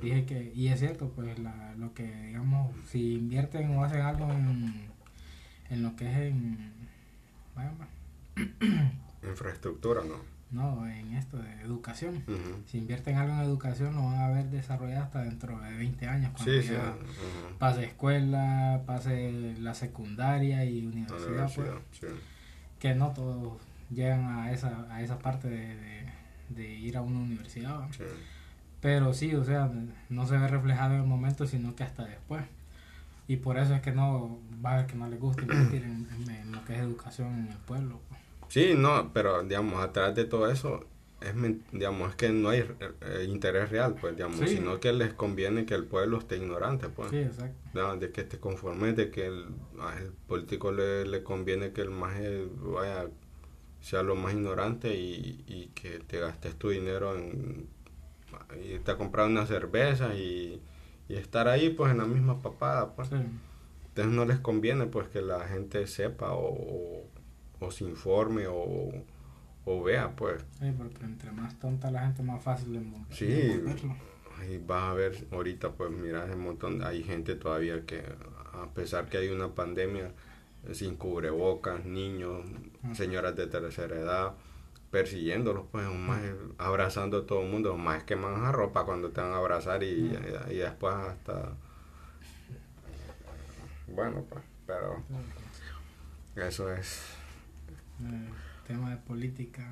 Dije 0.00 0.24
que 0.24 0.52
y 0.54 0.68
es 0.68 0.78
cierto 0.78 1.08
pues 1.08 1.36
la, 1.40 1.74
lo 1.76 1.92
que 1.94 2.04
digamos 2.26 2.72
si 2.86 3.14
invierten 3.14 3.76
o 3.76 3.84
hacen 3.84 4.02
algo 4.02 4.30
en, 4.30 4.86
en 5.70 5.82
lo 5.82 5.96
que 5.96 6.10
es 6.10 6.16
en 6.16 6.72
infraestructura 9.28 10.02
no 10.04 10.33
no 10.50 10.86
en 10.86 11.14
esto 11.14 11.38
de 11.38 11.62
educación 11.62 12.22
si 12.66 12.78
invierten 12.78 13.16
algo 13.16 13.34
en 13.34 13.40
educación 13.40 13.94
lo 13.94 14.04
van 14.04 14.20
a 14.20 14.28
ver 14.28 14.46
desarrollado 14.46 15.04
hasta 15.04 15.22
dentro 15.22 15.58
de 15.60 15.76
20 15.76 16.06
años 16.06 16.32
cuando 16.36 16.60
ya 16.60 16.94
pase 17.58 17.84
escuela 17.84 18.82
pase 18.86 19.54
la 19.58 19.74
secundaria 19.74 20.64
y 20.64 20.86
universidad, 20.86 21.50
pues, 21.54 21.68
que 22.78 22.94
no 22.94 23.12
todos 23.12 23.60
llegan 23.90 24.24
a 24.24 24.52
esa, 24.52 24.86
a 24.90 25.02
esa 25.02 25.18
parte 25.18 25.48
de, 25.48 26.74
ir 26.76 26.96
a 26.96 27.02
una 27.02 27.20
universidad. 27.20 27.88
Pero 28.80 29.14
sí, 29.14 29.34
o 29.34 29.44
sea, 29.44 29.70
no 30.10 30.26
se 30.26 30.36
ve 30.36 30.46
reflejado 30.48 30.94
en 30.94 31.00
el 31.00 31.06
momento, 31.06 31.46
sino 31.46 31.74
que 31.74 31.84
hasta 31.84 32.04
después. 32.04 32.44
Y 33.26 33.36
por 33.36 33.56
eso 33.56 33.74
es 33.74 33.80
que 33.80 33.92
no 33.92 34.38
va 34.64 34.74
a 34.74 34.76
ver 34.76 34.86
que 34.86 34.96
no 34.96 35.08
le 35.08 35.16
gusta 35.16 35.42
invertir 35.42 35.84
en, 35.84 36.52
lo 36.52 36.62
que 36.64 36.74
es 36.74 36.80
educación 36.80 37.38
en 37.38 37.48
el 37.48 37.58
pueblo. 37.58 38.00
Pues. 38.08 38.20
Sí, 38.48 38.74
no, 38.76 39.10
pero 39.12 39.42
digamos, 39.42 39.82
atrás 39.82 40.14
de 40.14 40.24
todo 40.24 40.50
eso, 40.50 40.84
es, 41.20 41.34
digamos, 41.72 42.10
es 42.10 42.16
que 42.16 42.28
no 42.28 42.50
hay 42.50 42.60
eh, 42.60 43.26
interés 43.28 43.70
real, 43.70 43.94
pues, 44.00 44.14
digamos, 44.16 44.48
sino 44.48 44.80
que 44.80 44.92
les 44.92 45.14
conviene 45.14 45.64
que 45.64 45.74
el 45.74 45.84
pueblo 45.84 46.18
esté 46.18 46.36
ignorante, 46.36 46.88
pues. 46.88 47.10
Sí, 47.10 47.18
exacto. 47.18 47.96
De 47.96 48.10
que 48.10 48.20
esté 48.22 48.38
conforme, 48.38 48.92
de 48.92 49.10
que 49.10 49.26
el, 49.26 49.46
el 49.98 50.12
político 50.26 50.72
le, 50.72 51.06
le 51.06 51.22
conviene 51.22 51.72
que 51.72 51.82
el 51.82 51.90
más 51.90 52.14
vaya 52.60 53.08
sea 53.84 54.02
lo 54.02 54.16
más 54.16 54.32
ignorante 54.32 54.94
y, 54.96 55.44
y 55.46 55.66
que 55.74 55.98
te 55.98 56.18
gastes 56.18 56.56
tu 56.56 56.70
dinero 56.70 57.14
en 57.14 57.68
irte 58.62 58.90
a 58.90 58.96
comprar 58.96 59.26
una 59.26 59.44
cerveza 59.44 60.14
y, 60.14 60.62
y, 61.06 61.14
estar 61.16 61.48
ahí 61.48 61.68
pues 61.68 61.92
en 61.92 61.98
la 61.98 62.06
misma 62.06 62.40
papada 62.40 62.94
pues. 62.94 63.10
entonces 63.12 64.12
no 64.12 64.24
les 64.24 64.38
conviene 64.38 64.86
pues 64.86 65.08
que 65.08 65.20
la 65.20 65.46
gente 65.48 65.86
sepa 65.86 66.32
o, 66.32 67.04
o, 67.66 67.70
se 67.70 67.84
informe 67.84 68.46
o, 68.46 68.92
o, 69.64 69.82
vea 69.82 70.14
pues. 70.14 70.44
Sí 70.58 70.72
porque 70.76 71.04
entre 71.04 71.32
más 71.32 71.58
tonta 71.58 71.90
la 71.90 72.06
gente 72.06 72.22
más 72.22 72.42
fácil 72.42 72.72
de 72.72 73.14
sí. 73.14 73.62
y 74.50 74.58
vas 74.58 74.82
a 74.82 74.94
ver 74.94 75.26
ahorita 75.30 75.72
pues 75.72 75.90
mira 75.90 76.24
un 76.24 76.40
montón 76.40 76.82
hay 76.82 77.02
gente 77.02 77.34
todavía 77.34 77.86
que 77.86 78.02
a 78.52 78.66
pesar 78.74 79.08
que 79.08 79.18
hay 79.18 79.28
una 79.28 79.54
pandemia 79.54 80.10
sin 80.72 80.96
cubrebocas, 80.96 81.84
niños, 81.84 82.44
señoras 82.94 83.36
de 83.36 83.46
tercera 83.46 83.96
edad, 83.96 84.32
persiguiéndolos, 84.90 85.66
pues, 85.70 85.86
más 85.90 86.20
abrazando 86.58 87.18
a 87.18 87.26
todo 87.26 87.42
el 87.42 87.50
mundo, 87.50 87.76
más 87.76 88.04
que 88.04 88.14
a 88.14 88.52
ropa 88.52 88.84
cuando 88.84 89.10
te 89.10 89.20
van 89.20 89.32
a 89.32 89.36
abrazar 89.36 89.82
y, 89.82 90.16
y, 90.50 90.54
después 90.56 90.94
hasta... 90.94 91.52
Bueno, 93.88 94.24
pues, 94.28 94.42
pero 94.66 95.02
eso 96.36 96.72
es... 96.72 97.13
Tema 98.66 98.90
de 98.90 98.96
política 98.96 99.62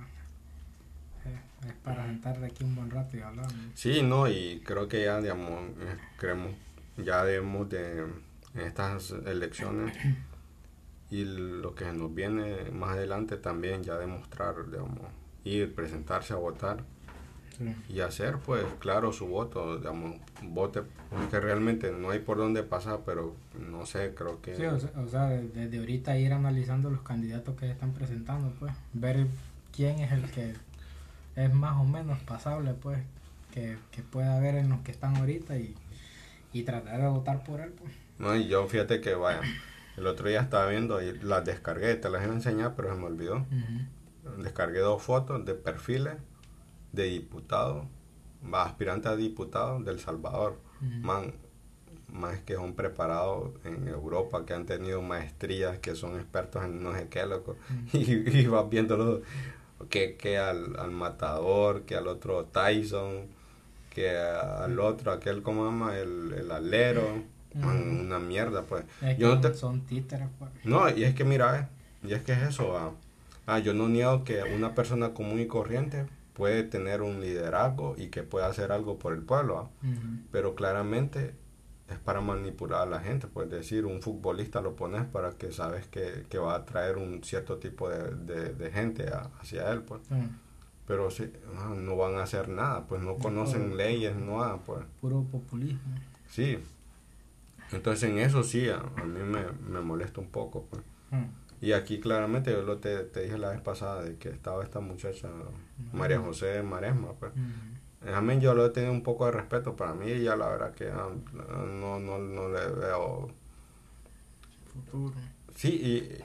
eh, 1.25 1.69
es 1.69 1.73
para 1.85 2.07
sentar 2.07 2.39
de 2.41 2.47
aquí 2.47 2.65
un 2.65 2.75
buen 2.75 2.91
rato 2.91 3.17
y 3.17 3.21
hablar. 3.21 3.47
Sí, 3.75 4.03
no, 4.03 4.29
y 4.29 4.61
creo 4.65 4.89
que 4.89 5.05
ya, 5.05 5.21
digamos, 5.21 5.71
eh, 5.81 5.97
creemos, 6.19 6.53
ya 6.99 7.25
debemos 7.25 7.69
de, 7.69 8.03
en 8.55 8.61
estas 8.61 9.11
elecciones 9.11 9.97
y 11.11 11.25
lo 11.25 11.75
que 11.75 11.93
nos 11.93 12.15
viene 12.15 12.71
más 12.71 12.91
adelante 12.91 13.37
también 13.37 13.83
ya 13.83 13.97
demostrar, 13.97 14.55
digamos, 14.71 15.01
ir, 15.45 15.75
presentarse 15.75 16.33
a 16.33 16.37
votar 16.37 16.85
y 17.89 18.01
hacer, 18.01 18.39
pues, 18.39 18.65
claro, 18.79 19.13
su 19.13 19.27
voto, 19.27 19.79
digamos, 19.79 20.17
vote, 20.43 20.83
porque 21.11 21.41
realmente 21.41 21.93
no 21.93 22.11
hay 22.11 22.19
por 22.21 22.39
dónde 22.39 22.63
pasar, 22.63 23.01
pero 23.05 23.35
no 23.71 23.87
sé, 23.87 24.15
creo 24.15 24.41
que... 24.41 24.57
Sí, 24.57 24.65
o 24.65 25.09
sea, 25.09 25.27
desde 25.29 25.79
ahorita 25.79 26.19
ir 26.19 26.33
analizando 26.33 26.91
los 26.91 27.03
candidatos 27.03 27.57
que 27.57 27.71
están 27.71 27.93
presentando, 27.93 28.53
pues, 28.59 28.73
ver 28.93 29.27
quién 29.75 30.01
es 30.01 30.13
el 30.13 30.31
que 30.31 30.55
es 31.37 31.55
más 31.55 31.77
o 31.81 31.85
menos 31.85 32.19
pasable, 32.21 32.75
pues, 32.75 32.99
que, 33.53 33.77
que 33.91 34.03
pueda 34.03 34.37
haber 34.37 34.57
en 34.57 34.69
los 34.69 34.81
que 34.81 34.91
están 34.91 35.17
ahorita 35.17 35.57
y, 35.59 35.75
y 36.53 36.63
tratar 36.63 37.01
de 37.01 37.09
votar 37.09 37.45
por 37.45 37.61
él, 37.61 37.71
pues. 37.71 37.93
No, 38.19 38.37
y 38.37 38.49
yo 38.49 38.67
fíjate 38.67 39.01
que, 39.01 39.15
vaya 39.15 39.41
el 39.97 40.07
otro 40.07 40.29
día 40.29 40.41
estaba 40.41 40.69
viendo 40.69 41.03
y 41.03 41.19
las 41.21 41.45
descargué, 41.45 41.95
te 41.97 42.09
las 42.09 42.23
iba 42.23 42.33
a 42.33 42.37
enseñar, 42.37 42.75
pero 42.77 42.95
se 42.95 43.01
me 43.01 43.07
olvidó. 43.07 43.47
Descargué 44.39 44.79
dos 44.79 45.03
fotos 45.03 45.45
de 45.45 45.55
perfiles 45.55 46.15
de 46.93 47.05
diputados, 47.05 47.85
aspirantes 48.53 49.11
a 49.13 49.17
diputados 49.17 49.85
del 49.85 49.99
Salvador. 49.99 50.59
Man, 50.81 51.33
más 52.13 52.41
que 52.41 52.55
son 52.55 52.75
preparados 52.75 53.51
en 53.65 53.87
Europa, 53.89 54.45
que 54.45 54.53
han 54.53 54.67
tenido 54.67 55.01
maestrías, 55.01 55.79
que 55.79 55.95
son 55.95 56.17
expertos 56.17 56.65
en 56.65 56.83
no 56.83 56.93
sé 56.95 57.09
qué, 57.09 57.25
loco. 57.27 57.57
Y, 57.93 58.39
y 58.41 58.47
vas 58.47 58.69
viéndolo 58.69 59.23
que, 59.89 60.17
que 60.17 60.39
al, 60.39 60.79
al 60.79 60.91
matador, 60.91 61.83
que 61.83 61.97
al 61.97 62.09
otro 62.09 62.45
Tyson, 62.47 63.27
que 63.91 64.11
al 64.19 64.79
otro, 64.81 65.13
aquel, 65.13 65.43
¿cómo 65.43 65.65
se 65.65 65.71
llama? 65.71 65.97
El, 65.99 66.35
el 66.39 66.51
alero. 66.51 67.23
Man, 67.55 68.01
una 68.07 68.19
mierda, 68.19 68.63
pues. 68.63 68.85
Es 69.03 69.19
Yo 69.19 69.35
no 69.35 69.41
te- 69.43 69.53
son 69.55 69.83
títeres, 69.83 70.27
pues. 70.39 70.51
no, 70.65 70.89
y 70.89 71.05
es 71.05 71.15
que 71.15 71.23
mira, 71.25 71.61
eh, 71.61 71.69
y 72.09 72.15
es 72.15 72.23
que 72.23 72.33
es 72.33 72.43
eso. 72.43 72.77
ah. 72.79 72.93
Ah, 73.47 73.59
yo 73.59 73.75
no 73.75 73.89
niego 73.89 74.25
que 74.25 74.43
una 74.43 74.75
persona 74.75 75.13
común 75.13 75.39
y 75.41 75.47
corriente 75.47 76.07
puede 76.35 76.63
tener 76.63 77.03
un 77.03 77.21
liderazgo 77.21 77.95
y 77.99 78.09
que 78.09 78.23
pueda 78.23 78.47
hacer 78.47 78.73
algo 78.73 78.99
por 78.99 79.13
el 79.13 79.23
pueblo, 79.23 79.59
ah. 79.59 79.87
Pero 80.31 80.55
claramente 80.55 81.35
es 81.89 81.99
para 81.99 82.21
manipular 82.23 82.83
a 82.83 82.87
la 82.87 83.01
gente. 83.01 83.27
Pues 83.27 83.51
decir, 83.51 83.85
un 83.85 84.01
futbolista 84.01 84.61
lo 84.63 84.75
pones 84.77 85.05
para 85.05 85.33
que 85.33 85.53
sabes 85.53 85.87
que, 85.89 86.25
que 86.31 86.39
va 86.39 86.55
a 86.55 86.59
atraer 86.59 86.97
un 86.97 87.23
cierto 87.23 87.59
tipo 87.59 87.89
de, 87.91 88.15
de- 88.15 88.55
de 88.55 88.71
gente 88.71 89.09
a- 89.09 89.31
hacia 89.41 89.71
él, 89.73 89.83
pues. 89.83 90.01
Sí. 90.09 90.15
Pero 90.87 91.11
sí, 91.11 91.31
ah, 91.59 91.75
no 91.77 91.97
van 91.97 92.17
a 92.17 92.23
hacer 92.25 92.49
nada, 92.49 92.87
pues 92.87 93.03
no 93.03 93.17
conocen 93.17 93.71
No. 93.71 93.77
leyes, 93.77 94.17
no 94.17 94.41
nada, 94.41 94.59
pues. 94.59 94.85
Puro 95.01 95.23
populismo. 95.25 95.95
Sí. 96.29 96.59
Entonces 97.73 98.11
en 98.11 98.19
eso 98.19 98.43
sí, 98.43 98.69
a, 98.69 98.77
a 98.79 99.05
mí 99.05 99.21
me, 99.21 99.45
me 99.69 99.81
molesta 99.81 100.21
un 100.21 100.29
poco, 100.29 100.67
pues. 100.71 100.83
Y 101.63 101.73
aquí 101.73 102.01
claramente 102.01 102.51
yo 102.53 102.63
lo 102.63 102.79
te, 102.79 102.99
te 103.05 103.23
dije 103.23 103.39
la 103.39 103.51
vez 103.51 103.61
pasada 103.61 104.03
de 104.03 104.17
que 104.17 104.29
estaba 104.29 104.63
esta 104.65 104.81
muchacha 104.81 105.29
María 105.93 106.19
José 106.21 106.63
Maresma, 106.63 107.13
pues. 107.19 107.33
Ujú. 107.33 108.13
A 108.13 108.21
mí 108.21 108.41
yo 108.41 108.53
lo 108.53 108.67
he 108.67 108.71
tenido 108.71 108.93
un 108.93 109.05
poco 109.05 109.27
de 109.27 109.33
respeto 109.33 109.77
para 109.77 109.95
mí 109.95 110.11
y 110.11 110.25
ya 110.25 110.35
la 110.35 110.49
verdad 110.49 110.75
que 110.75 110.89
ah, 110.91 111.09
no, 111.33 112.01
no, 112.01 112.19
no 112.19 112.49
le 112.49 112.67
veo... 112.69 113.31
Futuro. 114.73 115.15
Sí, 115.55 115.69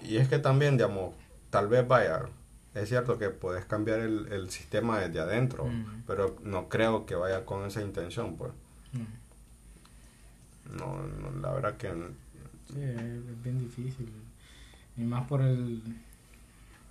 y, 0.03 0.13
y 0.13 0.17
es 0.17 0.27
que 0.27 0.39
también, 0.39 0.75
digamos, 0.77 1.13
tal 1.51 1.67
vez 1.67 1.87
vaya, 1.87 2.23
es 2.73 2.89
cierto 2.89 3.19
que 3.19 3.29
puedes 3.29 3.63
cambiar 3.65 3.99
el, 3.99 4.27
el 4.31 4.49
sistema 4.49 4.99
desde 4.99 5.19
adentro, 5.19 5.65
Mm. 5.65 6.03
pero 6.07 6.35
no 6.43 6.67
creo 6.67 7.05
que 7.05 7.13
vaya 7.13 7.45
con 7.45 7.63
esa 7.65 7.81
intención, 7.83 8.37
pues. 8.37 8.51
Mm. 8.93 10.77
No, 10.77 10.97
no, 11.03 11.31
la 11.41 11.53
verdad 11.53 11.77
que... 11.77 11.89
Sí, 12.73 12.81
es, 12.81 12.99
es 12.99 13.43
bien 13.43 13.59
difícil. 13.59 14.09
Y 14.97 15.01
más 15.01 15.27
por 15.27 15.41
el. 15.41 15.81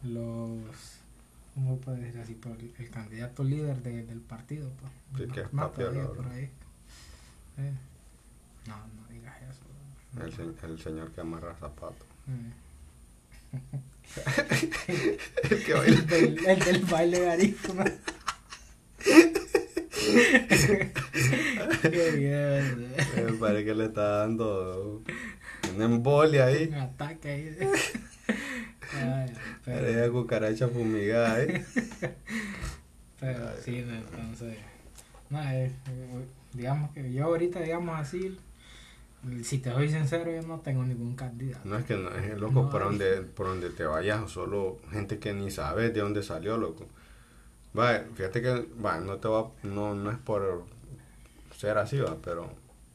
Los. 0.05 1.01
¿Cómo 1.55 1.79
puedo 1.79 1.97
decir 1.99 2.21
así? 2.21 2.35
Por 2.35 2.53
el, 2.53 2.73
el 2.79 2.91
candidato 2.91 3.43
líder 3.43 3.83
de- 3.83 4.05
del 4.05 4.21
partido. 4.21 4.71
Pues. 4.81 4.93
Sí, 5.29 5.35
que 5.35 5.41
es 5.41 5.51
¿verdad? 5.53 5.73
por 6.13 6.27
ahí. 6.29 6.51
Sí. 7.57 7.63
No, 8.69 8.77
no 8.77 9.09
digas 9.11 9.35
eso. 9.43 9.63
El, 10.43 10.71
el 10.71 10.79
señor 10.81 11.11
que 11.13 11.21
amarra 11.23 11.55
zapatos. 11.57 12.07
Mm. 12.27 12.51
El 15.51 15.63
que 15.65 15.73
baila. 15.75 15.97
El 16.01 16.07
del, 16.07 16.47
el 16.47 16.59
del 16.61 16.85
baile 16.85 17.21
garífuna. 17.21 17.85
Qué 21.83 22.11
bien. 22.17 22.95
Me 23.27 23.33
parece 23.39 23.65
que 23.65 23.75
le 23.75 23.85
está 23.87 24.19
dando 24.21 25.03
una 25.77 25.85
embolia 25.85 26.47
ahí. 26.47 26.69
Un 26.69 26.75
ataque 26.75 27.31
ahí. 27.31 27.57
Ay, 28.95 29.33
pero, 29.65 29.81
Parecía 29.81 30.11
cucaracha 30.11 30.69
fumigada 30.69 31.35
ahí. 31.35 31.49
pero 33.21 33.51
sí, 33.63 33.85
no, 33.87 33.95
entonces. 33.95 34.57
No, 35.31 35.43
es, 35.43 35.71
eh, 35.71 36.27
digamos 36.53 36.91
que 36.93 37.13
yo 37.13 37.25
ahorita, 37.25 37.61
digamos 37.61 37.99
así, 37.99 38.39
si 39.43 39.59
te 39.59 39.73
soy 39.73 39.91
sincero, 39.91 40.31
yo 40.31 40.43
no 40.47 40.61
tengo 40.61 40.85
ningún 40.85 41.17
candidato. 41.17 41.69
No 41.69 41.77
es 41.79 41.85
que 41.85 41.97
no, 41.97 42.11
es 42.11 42.39
loco 42.39 42.63
No 42.63 42.71
por 42.71 42.83
hay. 42.83 42.89
donde, 42.89 43.23
por 43.23 43.47
donde 43.47 43.71
te 43.71 43.85
vayas, 43.85 44.31
solo 44.31 44.79
gente 44.93 45.19
que 45.19 45.33
ni 45.33 45.51
sabes 45.51 45.93
de 45.93 46.01
dónde 46.01 46.23
salió, 46.23 46.57
loco. 46.57 46.87
Va, 47.77 48.05
fíjate 48.15 48.41
que, 48.41 48.67
va, 48.85 48.99
no 49.01 49.17
te 49.17 49.29
va, 49.29 49.51
no, 49.65 49.95
no 49.95 50.11
es 50.11 50.19
por 50.19 50.65
ser 51.57 51.77
así, 51.79 51.99
va, 51.99 52.17
pero 52.23 52.51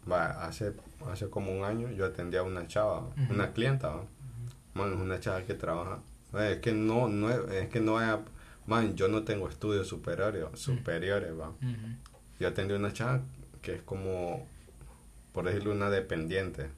va, 0.09 0.45
hace, 0.45 0.73
hace 1.10 1.29
como 1.29 1.51
un 1.51 1.63
año 1.63 1.89
yo 1.91 2.05
atendí 2.05 2.38
a 2.38 2.43
una 2.43 2.67
chava, 2.67 3.10
una 3.29 3.51
clienta, 3.53 3.89
va. 3.89 4.03
Man, 4.74 4.93
es 4.93 5.00
una 5.00 5.20
chava 5.20 5.41
que 5.43 5.53
trabaja. 5.53 6.00
Es 6.39 6.60
que 6.60 6.72
no, 6.72 7.08
no 7.10 7.29
es, 7.29 7.39
es 7.51 7.70
que 7.70 7.79
no 7.81 7.98
haya, 7.98 8.20
man, 8.67 8.96
yo 8.96 9.08
no 9.08 9.24
tengo 9.24 9.50
estudios 9.50 9.88
superiores, 9.88 10.46
superiores, 10.53 11.31
va. 11.38 11.51
Yo 12.39 12.48
atendí 12.48 12.74
a 12.74 12.77
una 12.77 12.93
chava 12.93 13.22
que 13.62 13.75
es 13.75 13.81
como, 13.81 14.48
por 15.34 15.46
decirlo, 15.46 15.72
una 15.72 15.89
dependiente. 15.89 16.70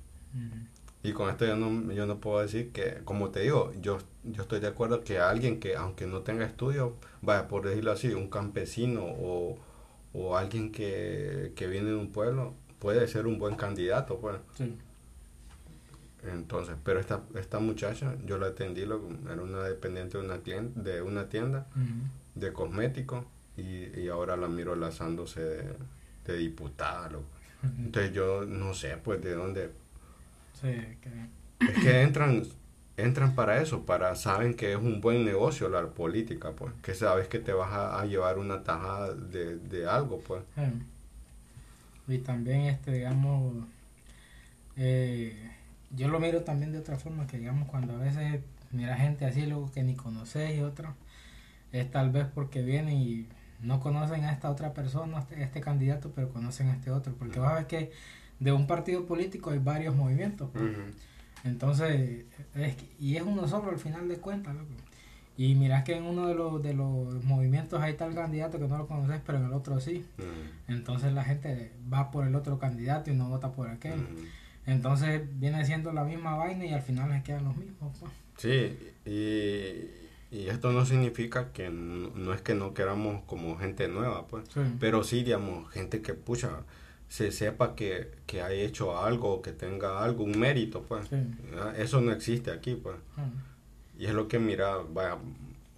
Y 1.04 1.12
con 1.12 1.30
esto 1.30 1.46
yo 1.46 1.56
no, 1.58 1.92
yo 1.92 2.06
no 2.06 2.20
puedo 2.20 2.40
decir 2.42 2.72
que, 2.72 3.02
como 3.04 3.30
te 3.30 3.42
digo, 3.42 3.74
yo, 3.82 3.98
yo 4.24 4.44
estoy 4.44 4.60
de 4.62 4.68
acuerdo 4.68 5.04
que 5.04 5.20
alguien 5.20 5.60
que, 5.60 5.76
aunque 5.76 6.08
no 6.08 6.22
tenga 6.22 6.46
estudios, 6.46 6.94
vaya, 7.22 7.48
por 7.48 7.68
decirlo 7.68 7.92
así, 7.92 8.14
un 8.14 8.30
campesino 8.30 9.04
o, 9.04 9.58
o 10.14 10.38
alguien 10.38 10.72
que, 10.72 11.52
que 11.56 11.68
viene 11.68 11.90
de 11.90 11.96
un 11.96 12.12
pueblo, 12.12 12.56
puede 12.84 13.08
ser 13.08 13.26
un 13.26 13.40
buen 13.40 13.56
candidato, 13.56 14.20
pues. 14.20 14.36
Sí. 14.58 14.78
Entonces, 16.32 16.76
pero 16.84 17.00
esta, 17.00 17.22
esta 17.36 17.60
muchacha, 17.60 18.16
yo 18.26 18.38
la 18.38 18.48
atendí, 18.48 18.86
lo- 18.86 19.02
era 19.30 19.42
una 19.42 19.64
dependiente 19.64 20.18
de 20.18 20.24
una, 20.26 20.38
cliente, 20.38 20.80
de 20.80 21.02
una 21.02 21.28
tienda 21.28 21.66
de 22.36 22.54
cosméticos 22.54 23.26
y, 23.58 24.00
y 24.00 24.08
ahora 24.10 24.38
la 24.38 24.48
miro 24.48 24.76
lanzándose 24.76 25.42
de, 25.42 25.64
de 26.26 26.38
diputada, 26.38 27.10
loco. 27.10 27.26
Entonces 27.80 28.12
yo 28.14 28.46
no 28.46 28.74
sé, 28.74 28.98
pues, 28.98 29.22
de 29.22 29.34
dónde 29.34 29.72
Sí, 30.62 30.70
que. 31.02 31.10
Es 31.72 31.80
que 31.84 32.02
entran, 32.02 32.44
entran 32.98 33.36
para 33.36 33.62
eso, 33.62 33.86
para 33.86 34.16
saben 34.16 34.54
que 34.54 34.72
es 34.74 34.78
un 34.78 35.02
buen 35.02 35.24
negocio 35.26 35.68
la 35.70 35.86
política, 35.88 36.52
pues, 36.52 36.74
que 36.82 36.94
sabes 36.94 37.28
que 37.28 37.40
te 37.40 37.52
vas 37.54 37.72
a, 37.72 38.00
a 38.00 38.06
llevar 38.06 38.38
una 38.38 38.64
tajada 38.64 39.14
de, 39.14 39.58
de 39.58 39.88
algo, 39.88 40.20
pues. 40.22 40.42
Sí. 40.56 40.62
Y 42.08 42.20
también, 42.20 42.62
este, 42.62 42.92
digamos, 42.92 43.66
eh, 44.76 45.52
yo 45.92 46.08
lo 46.08 46.20
miro 46.20 46.44
también 46.44 46.72
de 46.72 46.80
otra 46.80 46.98
forma, 46.98 47.28
que 47.28 47.38
digamos, 47.38 47.68
cuando 47.70 47.96
a 47.96 48.00
veces 48.00 48.42
mira 48.72 48.98
gente 48.98 49.26
así, 49.26 49.46
luego 49.46 49.72
que 49.72 49.84
ni 49.84 49.96
conoces 49.96 50.56
y 50.56 50.62
otra, 50.62 50.96
es 51.72 51.90
tal 51.92 52.12
vez 52.12 52.28
porque 52.34 52.62
vienen 52.62 52.96
y 52.96 53.28
no 53.62 53.80
conocen 53.80 54.26
a 54.26 54.32
esta 54.32 54.50
otra 54.50 54.74
persona, 54.74 55.18
a 55.18 55.22
este, 55.22 55.42
este 55.42 55.62
candidato, 55.62 56.12
pero 56.14 56.30
conocen 56.30 56.68
a 56.70 56.74
este 56.74 56.92
otro, 56.92 57.14
porque 57.14 57.40
vas 57.40 57.52
a 57.52 57.56
ver 57.56 57.68
que 57.68 57.92
de 58.40 58.52
un 58.52 58.68
partido 58.68 59.06
político 59.06 59.52
hay 59.52 59.60
varios 59.60 59.96
movimientos. 59.96 60.50
pues. 60.52 60.66
Entonces, 61.44 62.26
es, 62.56 62.76
y 63.00 63.16
es 63.18 63.24
uno 63.24 63.48
solo 63.48 63.70
al 63.70 63.80
final 63.80 64.08
de 64.08 64.18
cuentas, 64.18 64.56
loco. 64.56 64.72
Y 65.36 65.56
mirás 65.56 65.84
que 65.84 65.96
en 65.96 66.04
uno 66.04 66.28
de 66.28 66.36
los, 66.36 66.62
de 66.62 66.74
los 66.76 67.24
movimientos 67.24 67.82
hay 67.82 67.96
tal 67.96 68.14
candidato 68.14 68.60
que 68.60 68.68
no 68.68 68.78
lo 68.78 68.88
conoces, 68.88 69.20
pero 69.26 69.40
en 69.40 69.46
el 69.46 69.54
otro 69.54 69.80
sí. 69.80 70.06
Mm, 70.18 70.72
Entonces 70.72 71.12
la 71.14 71.24
gente 71.24 71.72
va 71.92 72.12
por 72.12 72.28
el 72.28 72.36
otro 72.36 72.60
candidato 72.60 73.10
y 73.12 73.16
no 73.16 73.30
vota 73.30 73.52
por 73.52 73.68
aquel. 73.70 73.98
mm. 74.00 74.28
Entonces 74.68 75.22
viene 75.40 75.66
siendo 75.66 75.92
la 75.92 76.04
misma 76.04 76.36
vaina 76.36 76.66
y 76.66 76.74
al 76.74 76.82
final 76.84 77.10
les 77.10 77.24
quedan 77.24 77.46
los 77.46 77.58
mismos. 77.58 77.98
pues. 78.00 78.12
Sí, 78.38 78.78
y, 79.06 80.36
y 80.36 80.48
esto 80.50 80.72
no 80.72 80.86
significa 80.86 81.52
que 81.52 81.70
no, 81.70 82.10
no 82.16 82.34
es 82.34 82.42
que 82.42 82.54
no 82.56 82.74
queramos 82.74 83.24
como 83.26 83.58
gente 83.58 83.88
nueva, 83.88 84.28
pues. 84.28 84.48
Sí. 84.54 84.62
Pero 84.80 85.04
sí, 85.04 85.24
digamos, 85.24 85.70
gente 85.72 86.02
que, 86.02 86.14
pucha, 86.14 86.50
se 87.10 87.32
sepa 87.32 87.76
que, 87.76 88.12
que 88.26 88.42
ha 88.42 88.52
hecho 88.52 88.98
algo, 88.98 89.42
que 89.42 89.52
tenga 89.52 90.04
algo, 90.04 90.24
un 90.24 90.40
mérito, 90.40 90.84
pues. 90.84 91.08
Sí. 91.08 91.18
Ah, 91.58 91.74
Eso 91.78 92.02
no 92.02 92.12
existe 92.12 92.52
aquí, 92.52 92.76
pues. 92.76 92.96
Mm. 93.18 93.53
Y 94.04 94.08
es 94.08 94.14
lo 94.14 94.28
que 94.28 94.38
mira, 94.38 94.80
vaya, 94.80 95.18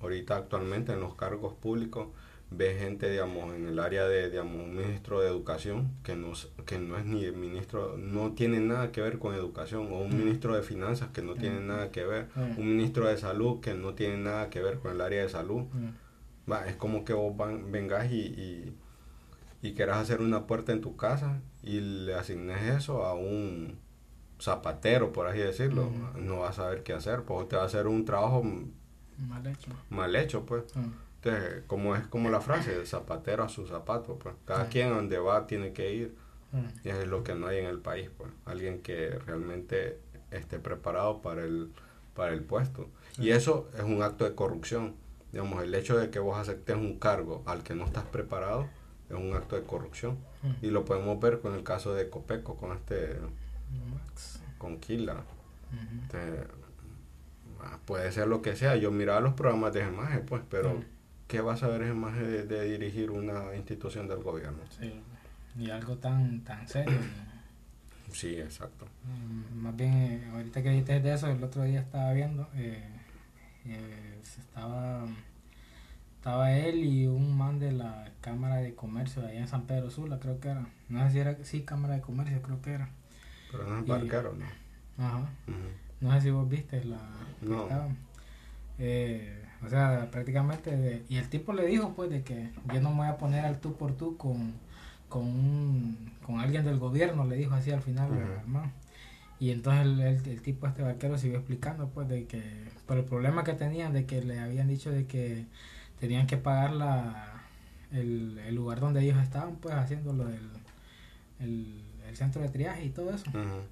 ahorita 0.01 0.35
actualmente 0.37 0.93
en 0.93 0.99
los 0.99 1.13
cargos 1.13 1.53
públicos 1.53 2.07
ve 2.49 2.73
gente, 2.75 3.07
digamos, 3.07 3.53
en 3.53 3.67
el 3.67 3.77
área 3.77 4.07
de, 4.07 4.31
digamos, 4.31 4.63
un 4.63 4.75
ministro 4.75 5.21
de 5.21 5.27
educación 5.27 5.91
que 6.03 6.15
no, 6.15 6.33
que 6.65 6.79
no 6.79 6.97
es 6.97 7.05
ni 7.05 7.23
el 7.23 7.35
ministro, 7.35 7.97
no 7.99 8.31
tiene 8.31 8.59
nada 8.59 8.91
que 8.91 9.01
ver 9.01 9.19
con 9.19 9.35
educación, 9.35 9.91
o 9.93 9.99
un 9.99 10.09
Mm. 10.15 10.17
ministro 10.17 10.55
de 10.55 10.63
finanzas 10.63 11.09
que 11.11 11.21
no 11.21 11.35
tiene 11.35 11.59
Mm. 11.59 11.67
nada 11.67 11.91
que 11.91 12.03
ver, 12.03 12.29
Mm. 12.35 12.59
un 12.59 12.67
ministro 12.67 13.07
de 13.07 13.17
salud 13.17 13.59
que 13.61 13.75
no 13.75 13.93
tiene 13.93 14.17
nada 14.17 14.49
que 14.49 14.59
ver 14.59 14.79
con 14.79 14.91
el 14.93 15.01
área 15.01 15.21
de 15.21 15.29
salud. 15.29 15.65
Va, 16.51 16.65
es 16.67 16.75
como 16.77 17.05
que 17.05 17.13
vos 17.13 17.37
van- 17.37 17.71
vengas 17.71 18.11
y, 18.11 18.21
y, 18.21 18.75
y 19.61 19.73
quieras 19.75 19.97
hacer 19.99 20.19
una 20.21 20.47
puerta 20.47 20.71
en 20.71 20.81
tu 20.81 20.95
casa 20.97 21.41
y 21.61 21.79
le 21.79 22.15
asignes 22.15 22.59
eso 22.75 23.05
a 23.05 23.13
un 23.13 23.77
zapatero, 24.39 25.11
por 25.13 25.27
así 25.27 25.39
decirlo, 25.39 25.89
no 26.15 26.39
vas 26.39 26.59
a 26.59 26.63
saber 26.63 26.83
qué 26.83 26.93
hacer, 26.93 27.23
porque 27.23 27.49
te 27.51 27.55
va 27.55 27.63
a 27.63 27.65
hacer 27.65 27.87
un 27.87 28.05
trabajo 28.05 28.43
Mal 29.27 29.47
hecho. 29.47 29.71
mal 29.89 30.15
hecho, 30.15 30.45
pues. 30.45 30.63
Mm. 30.75 30.89
Entonces, 31.23 31.63
como 31.67 31.95
es 31.95 32.05
como 32.07 32.29
la 32.29 32.41
frase, 32.41 32.85
zapatero 32.85 33.43
a 33.43 33.49
su 33.49 33.65
zapato, 33.67 34.17
pues. 34.19 34.35
Cada 34.45 34.63
Ujú. 34.63 34.71
quien 34.71 34.89
donde 34.89 35.17
va 35.17 35.47
tiene 35.47 35.71
que 35.73 35.93
ir. 35.93 36.15
Mm. 36.51 36.65
Y 36.87 36.89
es 36.89 37.07
lo 37.07 37.23
que 37.23 37.33
no 37.35 37.47
hay 37.47 37.59
en 37.59 37.65
el 37.65 37.79
país, 37.79 38.09
pues. 38.17 38.29
Alguien 38.45 38.81
que 38.81 39.09
realmente 39.25 39.99
esté 40.31 40.59
preparado 40.59 41.21
para 41.21 41.43
el, 41.43 41.71
para 42.13 42.33
el 42.33 42.43
puesto. 42.43 42.87
Y 43.17 43.29
eso 43.31 43.69
es 43.77 43.83
un 43.83 44.03
acto 44.03 44.25
de 44.25 44.35
corrupción. 44.35 44.95
Digamos, 45.31 45.63
el 45.63 45.73
hecho 45.73 45.97
de 45.97 46.09
que 46.11 46.19
vos 46.19 46.37
aceptes 46.37 46.75
un 46.75 46.99
cargo 46.99 47.41
al 47.45 47.63
que 47.63 47.73
no 47.73 47.85
estás 47.85 48.03
preparado 48.05 48.67
es 49.09 49.15
un 49.15 49.33
acto 49.33 49.55
de 49.55 49.63
corrupción. 49.63 50.17
Y 50.61 50.67
lo 50.69 50.85
podemos 50.85 51.19
ver 51.19 51.39
con 51.39 51.55
el 51.55 51.63
caso 51.63 51.93
de 51.95 52.09
Copeco, 52.09 52.55
con 52.57 52.71
este, 52.73 53.17
Max. 53.93 54.41
con 54.57 54.79
Kila. 54.79 55.13
Ujú. 55.13 56.17
Ah, 57.61 57.79
puede 57.85 58.11
ser 58.11 58.27
lo 58.27 58.41
que 58.41 58.55
sea. 58.55 58.75
Yo 58.75 58.91
miraba 58.91 59.19
los 59.21 59.33
programas 59.33 59.73
de 59.73 59.83
Gemaje, 59.85 60.19
pues, 60.19 60.41
pero. 60.49 60.83
¿qué 61.27 61.41
va 61.41 61.53
a 61.53 61.57
saber 61.57 61.83
Gemaje 61.83 62.21
de, 62.21 62.45
de 62.45 62.69
dirigir 62.69 63.09
una 63.09 63.55
institución 63.55 64.07
del 64.07 64.21
gobierno? 64.21 64.59
Sí. 64.79 64.93
Y 65.57 65.69
algo 65.71 65.97
tan, 65.97 66.41
tan 66.43 66.67
serio. 66.67 66.91
¿no? 66.99 68.13
Sí, 68.13 68.37
exacto. 68.37 68.85
Mm, 69.03 69.57
Más 69.57 69.75
bien, 69.75 69.93
eh, 69.93 70.29
ahorita 70.33 70.61
que 70.61 70.69
dijiste 70.69 70.99
de 70.99 71.13
eso, 71.13 71.27
el 71.27 71.43
otro 71.43 71.63
día 71.63 71.79
estaba 71.81 72.13
viendo, 72.13 72.47
eh, 72.55 72.83
eh, 73.65 74.19
estaba, 74.23 75.05
estaba 76.17 76.51
él 76.55 76.83
y 76.83 77.07
un 77.07 77.35
man 77.35 77.57
de 77.59 77.71
la 77.71 78.11
Cámara 78.21 78.57
de 78.57 78.75
Comercio 78.75 79.21
de 79.23 79.29
allá 79.29 79.39
en 79.39 79.47
San 79.47 79.63
Pedro 79.65 79.89
Sula, 79.89 80.19
creo 80.19 80.39
que 80.39 80.49
era. 80.49 80.67
No 80.89 81.03
sé 81.05 81.11
si 81.11 81.19
era, 81.19 81.37
sí, 81.43 81.61
Cámara 81.63 81.95
de 81.95 82.01
Comercio, 82.01 82.41
creo 82.41 82.61
que 82.61 82.73
era. 82.73 82.89
Pero 83.57 83.69
no 83.81 83.85
barquero, 83.85 84.33
¿no? 84.35 85.03
Ajá. 85.03 85.29
No 86.01 86.11
sé 86.13 86.21
si 86.21 86.29
vos 86.31 86.47
viste 86.49 86.83
la 86.85 86.97
que 87.39 87.45
No. 87.47 87.67
Eh, 88.77 89.41
o 89.65 89.69
sea, 89.69 90.09
prácticamente, 90.11 90.75
de- 90.75 91.03
y 91.09 91.17
el 91.17 91.29
tipo 91.29 91.53
le 91.53 91.65
dijo 91.65 91.93
pues 91.95 92.09
de 92.09 92.23
que 92.23 92.51
yo 92.73 92.81
no 92.81 92.89
me 92.91 92.97
voy 92.97 93.07
a 93.07 93.17
poner 93.17 93.45
al 93.45 93.59
tú 93.59 93.75
por 93.75 93.93
tú 93.93 94.17
con, 94.17 94.53
con, 95.09 95.23
un- 95.23 96.11
con 96.25 96.39
alguien 96.39 96.65
del 96.65 96.77
gobierno, 96.77 97.25
le 97.25 97.35
dijo 97.37 97.55
así 97.55 97.71
al 97.71 97.81
final, 97.81 98.11
hermano. 98.13 98.71
Y 99.39 99.51
entonces 99.51 99.81
el, 99.85 99.99
el- 100.01 100.27
el 100.27 100.41
tipo 100.41 100.67
este 100.67 100.81
barquero 100.81 101.17
siguió 101.17 101.37
explicando 101.37 101.87
pues 101.89 102.07
de 102.07 102.25
que, 102.25 102.41
por 102.85 102.97
el 102.97 103.05
problema 103.05 103.43
que 103.43 103.53
tenían, 103.53 103.93
de 103.93 104.05
que 104.05 104.21
le 104.23 104.39
habían 104.39 104.67
dicho 104.67 104.91
de 104.91 105.05
que 105.07 105.45
tenían 105.99 106.27
que 106.27 106.37
pagar 106.37 106.73
la, 106.73 107.41
el, 107.91 108.37
el 108.45 108.55
lugar 108.55 108.79
donde 108.81 109.01
ellos 109.01 109.17
estaban 109.23 109.55
pues 109.55 109.73
haciendo 109.75 110.13
lo 110.13 110.25
del 110.25 110.47
el, 111.39 111.81
el 112.15 112.17
centro 112.17 112.41
de 112.41 112.49
triaje 112.49 112.85
y 112.85 112.89
todo 112.89 113.13
eso. 113.13 113.25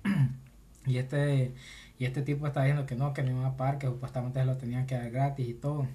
Y 0.86 0.98
este, 0.98 1.54
y 1.98 2.04
este 2.04 2.24
tipo 2.24 2.46
está 2.46 2.62
diciendo 2.64 2.86
que 2.86 2.96
no, 2.96 3.14
que 3.14 3.24
no 3.24 3.32
iban 3.32 3.46
a 3.46 3.56
pagar, 3.56 3.78
que 3.78 3.88
supuestamente 3.88 4.42
se 4.42 4.46
lo 4.46 4.58
tenían 4.58 4.86
que 4.86 4.96
dar 4.96 5.10
gratis 5.12 5.48
y 5.48 5.54
todo. 5.54 5.88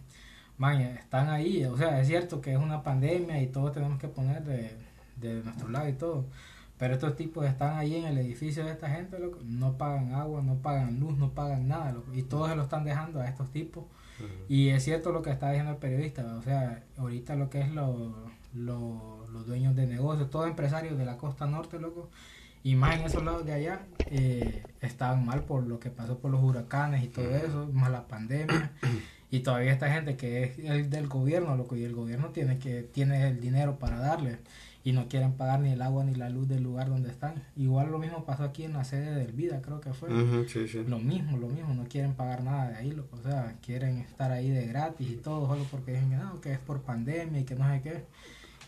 Man, 0.57 0.81
están 0.81 1.29
ahí, 1.29 1.63
o 1.67 1.77
sea, 1.77 2.01
es 2.01 2.07
cierto 2.09 2.41
que 2.41 2.53
es 2.55 2.59
una 2.59 2.83
pandemia 2.83 3.41
y 3.43 3.49
todos 3.49 3.73
tenemos 3.75 3.99
que 3.99 4.09
poner 4.09 4.43
de, 4.45 4.73
de 5.17 5.43
nuestro 5.45 5.69
lado 5.69 5.89
y 5.91 5.93
todo. 5.93 6.25
Pero 6.79 6.95
estos 6.95 7.17
tipos 7.17 7.45
están 7.45 7.77
ahí 7.77 7.97
en 7.97 8.07
el 8.07 8.17
edificio 8.17 8.65
de 8.65 8.71
esta 8.73 8.89
gente, 8.89 9.19
loco, 9.19 9.39
no 9.45 9.77
pagan 9.77 10.15
agua, 10.15 10.41
no 10.43 10.55
pagan 10.55 10.99
luz, 10.99 11.19
no 11.19 11.33
pagan 11.33 11.69
nada, 11.69 11.93
loco, 11.93 12.15
y 12.15 12.23
todos 12.23 12.49
se 12.49 12.57
lo 12.57 12.63
están 12.63 12.85
dejando 12.85 13.21
a 13.21 13.29
estos 13.29 13.51
tipos. 13.51 13.85
Y 14.49 14.71
es 14.71 14.85
cierto 14.85 15.13
lo 15.13 15.21
que 15.21 15.31
está 15.31 15.51
diciendo 15.51 15.73
el 15.73 15.79
periodista, 15.79 16.25
o 16.37 16.43
sea, 16.43 16.83
ahorita 16.97 17.37
lo 17.37 17.51
que 17.51 17.61
es 17.61 17.71
lo, 17.73 18.15
lo- 18.55 19.27
los 19.35 19.47
dueños 19.47 19.77
de 19.77 19.87
negocios, 19.87 20.31
todos 20.31 20.49
empresarios 20.49 20.97
de 20.97 21.05
la 21.05 21.19
costa 21.19 21.47
norte, 21.47 21.79
loco, 21.79 22.09
y 22.63 22.75
más 22.75 22.99
en 22.99 23.07
esos 23.07 23.25
lados 23.25 23.45
de 23.45 23.53
allá, 23.53 23.81
eh, 24.11 24.63
estaban 24.81 25.25
mal 25.25 25.45
por 25.45 25.67
lo 25.67 25.79
que 25.79 25.91
pasó 25.91 26.19
por 26.19 26.31
los 26.31 26.43
huracanes 26.43 27.05
y 27.05 27.09
todo 27.09 27.35
eso, 27.35 27.69
más 27.73 27.91
la 27.91 28.07
pandemia. 28.07 28.73
Y 29.31 29.41
todavía 29.41 29.73
esta 29.73 29.93
gente 29.93 30.17
que 30.17 30.43
es 30.43 30.59
el 30.59 30.89
del 30.89 31.07
gobierno, 31.07 31.55
loco, 31.55 31.77
y 31.77 31.85
el 31.85 31.95
gobierno 31.95 32.29
tiene 32.29 32.59
que 32.59 32.83
tiene 32.83 33.29
el 33.29 33.41
dinero 33.41 33.79
para 33.79 33.99
darle 33.99 34.39
y 34.85 34.93
no 34.93 35.07
quieren 35.07 35.33
pagar 35.33 35.61
ni 35.61 35.71
el 35.71 35.83
agua 35.83 36.03
ni 36.03 36.15
la 36.15 36.31
luz 36.31 36.49
del 36.49 36.63
lugar 36.63 36.89
donde 36.89 37.11
están. 37.11 37.35
Igual 37.57 37.91
lo 37.91 37.99
mismo 37.99 38.25
pasó 38.25 38.45
aquí 38.45 38.65
en 38.65 38.73
la 38.73 38.85
sede 38.85 39.15
del 39.15 39.33
Vida, 39.33 39.61
creo 39.61 39.83
que 39.83 39.93
fue. 39.93 40.09
Ujú, 40.11 40.49
sí, 40.49 40.67
sí. 40.67 40.83
Lo 40.87 40.99
mismo, 40.99 41.37
lo 41.37 41.49
mismo, 41.49 41.75
no 41.75 41.85
quieren 41.85 42.15
pagar 42.15 42.43
nada 42.43 42.71
de 42.71 42.77
ahí, 42.77 42.93
loco, 42.93 43.19
o 43.19 43.23
sea, 43.23 43.55
quieren 43.61 43.99
estar 43.99 44.33
ahí 44.33 44.49
de 44.49 44.67
gratis 44.67 45.11
y 45.11 45.17
todo, 45.17 45.47
solo 45.47 45.65
porque 45.71 45.93
dicen 45.93 46.09
que 46.09 46.17
no, 46.17 46.41
que 46.41 46.53
es 46.53 46.59
por 46.59 46.81
pandemia 46.81 47.41
y 47.41 47.45
que 47.45 47.55
no 47.55 47.71
sé 47.71 47.83
qué. 47.83 48.05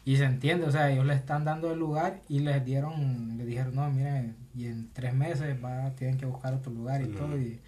Y 0.05 0.17
se 0.17 0.25
entiende, 0.25 0.67
o 0.67 0.71
sea, 0.73 0.91
ellos 0.91 1.05
le 1.07 1.15
están 1.15 1.45
dando 1.45 1.73
el 1.73 1.79
lugar 1.79 2.21
y 2.29 2.41
les 2.41 2.65
dieron, 2.65 3.37
le 3.37 3.45
dijeron, 3.45 3.75
no, 3.75 3.91
miren, 3.91 4.35
y 4.55 4.67
en 4.67 4.89
tres 4.93 5.15
meses 5.15 5.57
va, 5.63 5.91
tienen 5.91 6.17
que 6.19 6.27
buscar 6.27 6.55
otro 6.55 6.73
lugar 6.73 7.03
y 7.03 7.07
todo, 7.09 7.39
y, 7.39 7.61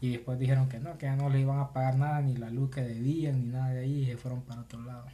y 0.00 0.10
después 0.12 0.38
dijeron 0.38 0.68
que 0.68 0.80
no, 0.80 0.98
que 0.98 1.06
ya 1.06 1.16
no 1.16 1.28
les 1.30 1.40
iban 1.42 1.60
a 1.60 1.72
pagar 1.72 1.96
nada, 1.96 2.20
ni 2.20 2.36
la 2.36 2.50
luz 2.50 2.70
que 2.70 2.82
debían, 2.82 3.40
ni 3.46 3.52
nada 3.52 3.70
de 3.70 3.80
ahí, 3.80 4.02
y 4.02 4.06
se 4.06 4.16
fueron 4.16 4.42
para 4.42 4.62
otro 4.62 4.80
lado. 4.82 5.04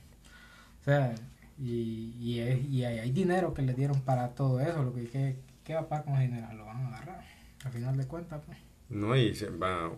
O 0.81 0.85
sea, 0.85 1.15
y, 1.59 2.15
y, 2.19 2.41
es- 2.41 2.65
y 2.65 2.85
hay, 2.85 2.99
hay 2.99 3.11
dinero 3.13 3.53
que 3.55 3.63
le 3.63 3.75
dieron 3.75 4.01
para 4.01 4.31
todo 4.31 4.61
eso, 4.61 4.83
lo 4.83 4.95
que, 4.95 5.07
¿qué, 5.09 5.37
qué 5.65 5.75
va 5.75 5.81
a 5.81 5.89
pasar 5.89 6.07
con 6.07 6.15
el 6.17 6.29
dinero? 6.31 6.53
Lo 6.55 6.65
van 6.65 6.79
a 6.79 6.89
agarrar, 6.89 7.25
al 7.65 7.73
final 7.73 7.97
de 7.97 8.07
cuentas, 8.07 8.41
pues. 8.47 8.59
No, 8.89 9.15
y 9.17 9.35
se 9.35 9.51
va 9.51 9.91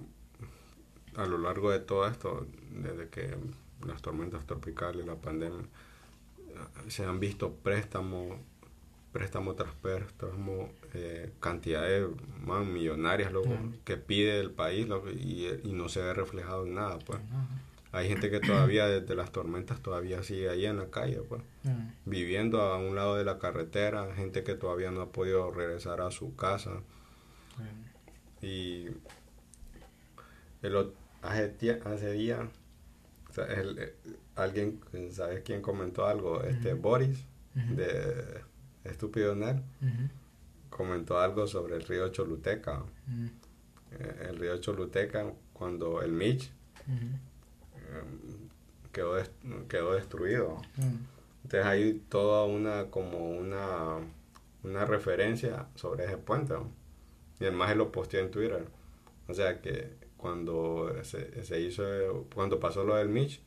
a 1.16 1.26
lo 1.26 1.38
largo 1.38 1.70
de 1.70 1.78
todo 1.80 2.06
esto, 2.08 2.46
desde 2.72 3.08
que 3.08 3.34
las 3.86 4.02
tormentas 4.02 4.44
tropicales, 4.46 5.06
la 5.06 5.14
pandemia, 5.16 5.62
se 6.88 7.04
han 7.04 7.20
visto 7.20 7.52
préstamos, 7.54 8.36
préstamo 9.12 9.54
tras 9.54 9.72
préstamo, 9.74 10.70
eh, 10.94 11.30
cantidades 11.40 12.06
man, 12.44 12.72
millonarias 12.72 13.32
loco, 13.32 13.48
Claro. 13.48 13.72
que 13.84 13.96
pide 13.96 14.40
el 14.40 14.50
país 14.50 14.86
loco, 14.88 15.10
y, 15.10 15.46
y 15.64 15.72
no 15.72 15.88
se 15.88 16.02
ve 16.02 16.12
reflejado 16.14 16.66
en 16.66 16.74
nada. 16.74 16.98
pues 16.98 17.18
Ajá. 17.20 17.46
Hay 17.92 18.08
gente 18.08 18.30
que 18.30 18.40
todavía 18.40 18.86
desde 18.88 19.14
las 19.14 19.32
tormentas 19.32 19.80
todavía 19.80 20.22
sigue 20.22 20.50
ahí 20.50 20.66
en 20.66 20.76
la 20.76 20.90
calle, 20.90 21.22
pues 21.26 21.40
viviendo 22.04 22.60
a 22.60 22.76
un 22.76 22.94
lado 22.94 23.16
de 23.16 23.24
la 23.24 23.38
carretera, 23.38 24.14
gente 24.14 24.44
que 24.44 24.54
todavía 24.54 24.90
no 24.90 25.00
ha 25.00 25.12
podido 25.12 25.50
regresar 25.50 26.02
a 26.02 26.10
su 26.10 26.36
casa. 26.36 26.82
Y 28.42 28.86
el, 30.62 30.92
hace, 31.22 31.80
hace 31.84 32.12
día, 32.12 32.48
o 33.30 33.32
sea, 33.32 33.44
el- 33.46 33.92
alguien, 34.36 34.80
¿sabes 35.10 35.42
quién 35.44 35.60
comentó 35.62 36.06
algo? 36.06 36.42
Este. 36.42 36.74
Boris, 36.74 37.24
Ujú. 37.56 37.74
de 37.76 38.40
Estúpido 38.84 39.34
Nerd, 39.34 39.60
comentó 40.70 41.18
algo 41.18 41.46
sobre 41.46 41.76
el 41.76 41.82
río 41.82 42.08
Choluteca. 42.10 42.82
Eh, 43.98 44.26
el 44.28 44.36
río 44.38 44.56
Choluteca, 44.58 45.32
cuando 45.52 46.02
el 46.02 46.12
Mitch 46.12 46.50
eh, 46.88 48.02
quedó, 48.92 49.14
quedó 49.68 49.94
destruido. 49.94 50.56
Entonces 51.44 51.64
hay 51.66 52.02
toda 52.08 52.44
una, 52.44 52.90
como 52.90 53.30
una, 53.30 53.96
una 54.64 54.84
referencia 54.84 55.66
sobre 55.76 56.04
ese 56.04 56.16
puente. 56.18 56.54
¿no? 56.54 56.70
Y 57.40 57.44
además 57.44 57.70
él 57.72 57.78
lo 57.78 57.92
posteó 57.92 58.20
en 58.20 58.30
Twitter. 58.30 58.66
O 59.28 59.34
sea 59.34 59.60
que 59.60 59.92
cuando 60.16 60.92
se, 61.04 61.44
se 61.44 61.60
hizo, 61.60 61.84
cuando 62.34 62.58
pasó 62.60 62.84
lo 62.84 62.96
del 62.96 63.08
Mitch, 63.08 63.40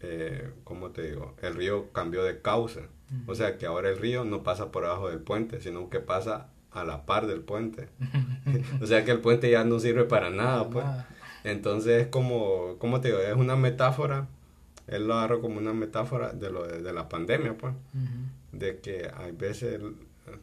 eh, 0.00 0.50
¿cómo 0.64 0.90
te 0.90 1.02
digo? 1.02 1.34
El 1.42 1.54
río 1.54 1.92
cambió 1.92 2.24
de 2.24 2.40
cauce. 2.40 2.86
O 3.26 3.34
sea 3.34 3.56
que 3.56 3.64
ahora 3.64 3.88
el 3.88 3.98
río 3.98 4.24
no 4.24 4.42
pasa 4.42 4.70
por 4.70 4.84
abajo 4.84 5.08
del 5.08 5.20
puente, 5.20 5.62
sino 5.62 5.88
que 5.88 5.98
pasa 6.00 6.48
a 6.70 6.84
la 6.84 7.06
par 7.06 7.26
del 7.26 7.40
puente. 7.40 7.88
o 8.82 8.86
sea 8.86 9.04
que 9.04 9.12
el 9.12 9.20
puente 9.20 9.50
ya 9.50 9.64
no 9.64 9.80
sirve 9.80 10.04
para 10.04 10.28
nada, 10.28 10.68
pues. 10.68 10.84
nada. 10.84 11.08
Entonces 11.44 12.02
es 12.02 12.08
como, 12.08 12.76
¿cómo 12.78 13.00
te 13.00 13.08
digo? 13.08 13.20
Es 13.20 13.34
una 13.34 13.56
metáfora, 13.56 14.28
él 14.86 15.06
lo 15.06 15.14
agarró 15.14 15.40
como 15.40 15.58
una 15.58 15.72
metáfora 15.72 16.32
de 16.32 16.50
lo 16.50 16.66
de, 16.66 16.82
de 16.82 16.92
la 16.92 17.08
pandemia, 17.08 17.56
pues, 17.56 17.74
de 18.52 18.80
que 18.80 19.10
hay 19.16 19.32
veces 19.32 19.80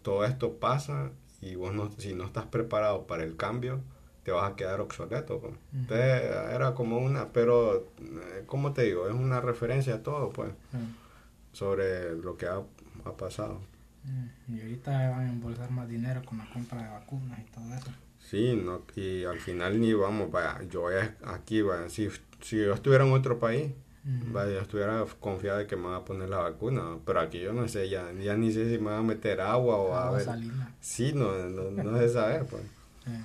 todo 0.02 0.26
esto 0.26 0.54
pasa 0.54 1.12
y 1.42 1.56
vos 1.56 1.74
no, 1.74 1.92
si 1.98 2.14
no 2.14 2.26
estás 2.26 2.46
preparado 2.46 3.06
para 3.08 3.24
el 3.24 3.36
cambio, 3.36 3.82
te 4.26 4.32
vas 4.32 4.52
a 4.52 4.56
quedar 4.58 4.82
obsoleto. 4.82 5.40
pues. 5.40 5.54
Entonces 5.74 6.24
era 6.54 6.74
como 6.74 6.98
una, 6.98 7.30
pero, 7.32 7.92
eh, 8.02 8.44
¿cómo 8.48 8.74
te 8.74 8.82
digo? 8.82 9.08
Es 9.08 9.14
una 9.16 9.40
referencia 9.40 9.96
a 9.96 10.04
todo, 10.04 10.30
pues, 10.32 10.50
mm, 10.74 11.54
sobre 11.56 12.16
lo 12.16 12.36
que 12.36 12.48
ha, 12.48 12.58
ha 13.06 13.12
pasado. 13.16 13.62
mm. 14.04 14.56
Y 14.56 14.62
ahorita 14.62 14.92
van 15.12 15.28
a 15.28 15.30
embolsar 15.32 15.70
más 15.72 15.88
dinero 15.88 16.22
con 16.26 16.40
la 16.40 16.50
compra 16.52 16.82
de 16.84 16.90
vacunas 16.90 17.40
y 17.40 17.52
todo 17.52 17.74
eso. 17.76 17.92
Sí, 18.20 18.60
no, 18.62 18.82
y 18.96 19.24
al 19.26 19.40
final 19.40 19.80
ni 19.80 19.94
vamos, 19.94 20.32
vaya, 20.32 20.60
yo 20.70 20.82
voy 20.82 20.96
aquí, 21.26 21.62
vaya, 21.62 21.88
si, 21.90 22.10
si 22.42 22.58
yo 22.58 22.74
estuviera 22.74 23.06
en 23.06 23.14
otro 23.14 23.40
país. 23.40 23.72
Vaya, 24.08 24.62
estuviera 24.62 25.04
confiado 25.20 25.58
de 25.58 25.66
que 25.66 25.76
me 25.76 25.86
van 25.86 25.96
a 25.96 26.06
poner 26.06 26.30
la 26.30 26.38
vacuna, 26.38 27.00
pero 27.08 27.20
aquí 27.22 27.40
yo 27.40 27.54
no 27.54 27.68
sé, 27.68 27.90
ya, 27.90 28.12
ya 28.14 28.36
ni 28.38 28.52
sé 28.52 28.70
si 28.70 28.78
me 28.78 28.92
van 28.92 29.00
a 29.00 29.02
meter 29.02 29.42
agua 29.42 29.78
o 29.78 29.96
a 29.96 30.04
Agua 30.06 30.18
ver. 30.18 30.26
salina. 30.26 30.76
Sí, 30.80 31.12
no, 31.16 31.32
no, 31.50 31.72
no 31.72 31.98
sé 31.98 32.10
saber, 32.10 32.46
pues. 32.46 32.62
Eh, 33.08 33.22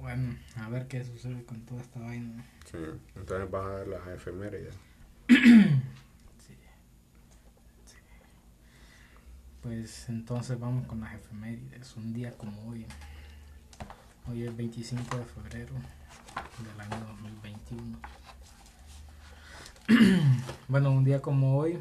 bueno, 0.00 0.36
a 0.56 0.68
ver 0.68 0.88
qué 0.88 1.04
sucede 1.04 1.44
con 1.44 1.60
toda 1.66 1.80
esta 1.80 2.00
vaina. 2.00 2.44
Sí, 2.70 2.78
entonces 3.14 3.50
vas 3.50 3.66
a 3.66 3.70
ver 3.70 3.88
las 3.88 4.08
efemérides. 4.08 4.74
Sí. 5.28 6.54
Sí. 7.84 7.96
Pues 9.62 10.08
entonces 10.08 10.58
vamos 10.58 10.86
con 10.86 11.00
las 11.00 11.14
efemérides. 11.14 11.96
Un 11.96 12.12
día 12.12 12.36
como 12.36 12.68
hoy. 12.68 12.86
Hoy 14.26 14.44
es 14.44 14.56
25 14.56 15.16
de 15.16 15.24
febrero 15.24 15.74
del 16.58 16.80
año 16.80 17.06
2021. 17.06 17.98
bueno, 20.68 20.92
un 20.92 21.04
día 21.04 21.20
como 21.20 21.56
hoy, 21.58 21.78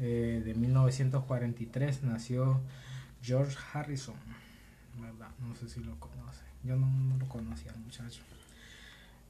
eh, 0.00 0.42
de 0.44 0.54
1943, 0.54 2.02
nació 2.04 2.60
George 3.22 3.56
Harrison. 3.72 4.16
¿verdad? 5.00 5.28
No 5.40 5.54
sé 5.54 5.68
si 5.68 5.80
lo 5.80 5.98
conoce. 5.98 6.29
Yo 6.64 6.76
no, 6.76 6.86
no 6.86 7.16
lo 7.16 7.28
conocía, 7.28 7.72
muchacho. 7.84 8.22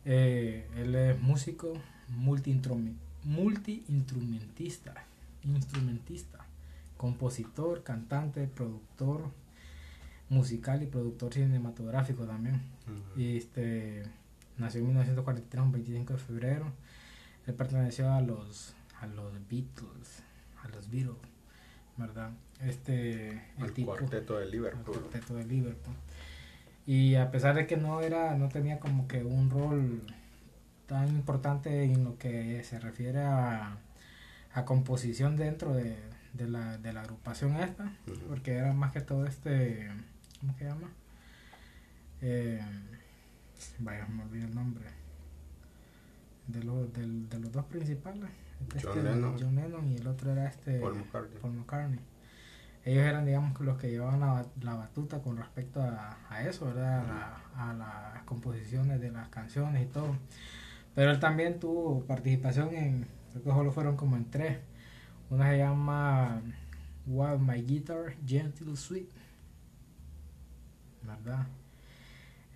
Eh, 0.04 0.68
él 0.76 0.94
es 0.94 1.18
músico, 1.20 1.72
multi-instrumentista, 2.08 5.04
instrumentista 5.44 6.40
compositor, 7.00 7.82
cantante, 7.82 8.46
productor 8.46 9.22
musical 10.28 10.82
y 10.82 10.86
productor 10.86 11.32
cinematográfico 11.32 12.26
también. 12.26 12.60
y 13.16 13.38
este 13.38 14.02
nació 14.58 14.80
en 14.80 14.88
1943, 14.88 15.64
un 15.64 15.72
25 15.72 16.12
de 16.12 16.18
febrero. 16.18 16.66
Él 17.46 17.54
perteneció 17.54 18.12
a 18.12 18.20
los 18.20 18.74
a 19.00 19.06
los 19.06 19.32
Beatles, 19.48 20.22
a 20.62 20.68
los 20.68 20.90
Beatles, 20.90 21.16
¿verdad? 21.96 22.32
Este 22.60 23.30
el, 23.56 23.86
cuarteto 23.86 24.36
de 24.36 24.50
Liverpool. 24.50 24.94
El 24.94 25.00
cuarteto 25.00 25.36
de 25.36 25.46
Liverpool. 25.46 25.94
Y 26.86 27.14
a 27.14 27.30
pesar 27.30 27.54
de 27.54 27.66
que 27.66 27.76
no 27.76 28.00
era 28.00 28.34
no 28.36 28.48
tenía 28.48 28.80
como 28.80 29.06
que 29.06 29.22
un 29.22 29.50
rol 29.50 30.02
tan 30.86 31.08
importante 31.08 31.84
en 31.84 32.04
lo 32.04 32.18
que 32.18 32.64
se 32.64 32.80
refiere 32.80 33.20
a, 33.22 33.78
a 34.52 34.64
composición 34.64 35.36
dentro 35.36 35.72
de, 35.74 35.96
de, 36.32 36.48
la, 36.48 36.78
de 36.78 36.92
la 36.92 37.02
agrupación 37.02 37.56
esta, 37.56 37.92
porque 38.28 38.54
era 38.54 38.72
más 38.72 38.90
que 38.92 39.00
todo 39.00 39.24
este, 39.26 39.88
¿cómo 40.40 40.54
se 40.54 40.64
llama? 40.64 40.90
Eh, 42.22 42.60
vaya, 43.78 44.06
me 44.06 44.24
olvidé 44.24 44.44
el 44.44 44.54
nombre. 44.54 44.86
De, 46.48 46.64
los 46.64 46.92
de, 46.92 47.06
de 47.06 47.38
los 47.38 47.52
dos 47.52 47.64
principales. 47.66 48.28
Este, 48.74 48.88
John, 48.88 49.04
Lennon. 49.04 49.36
John 49.40 49.54
Lennon 49.54 49.88
y 49.88 49.96
el 49.96 50.06
otro 50.06 50.32
era 50.32 50.46
este 50.46 50.80
Paul 50.80 50.96
McCartney. 50.96 51.38
Paul 51.40 51.52
McCartney. 51.52 52.00
Ellos 52.84 53.04
eran, 53.04 53.26
digamos, 53.26 53.58
los 53.60 53.76
que 53.78 53.90
llevaban 53.90 54.20
la, 54.20 54.46
la 54.62 54.74
batuta 54.74 55.20
con 55.20 55.36
respecto 55.36 55.82
a, 55.82 56.16
a 56.30 56.42
eso, 56.44 56.66
¿verdad? 56.66 57.04
A, 57.56 57.74
las 57.74 58.22
composiciones 58.24 59.00
de 59.00 59.10
las 59.10 59.28
canciones 59.28 59.82
y 59.82 59.86
todo. 59.86 60.16
Pero 60.94 61.10
él 61.10 61.20
también 61.20 61.60
tuvo 61.60 62.04
participación 62.06 62.74
en, 62.74 63.06
creo 63.32 63.44
que 63.44 63.50
solo 63.50 63.72
fueron 63.72 63.96
como 63.96 64.16
en 64.16 64.30
tres. 64.30 64.58
Una 65.28 65.50
se 65.50 65.58
llama 65.58 66.40
While 67.06 67.38
My 67.38 67.62
Guitar 67.62 68.14
Gentle 68.26 68.76
Sweet. 68.76 69.10
¿Verdad? 71.02 71.46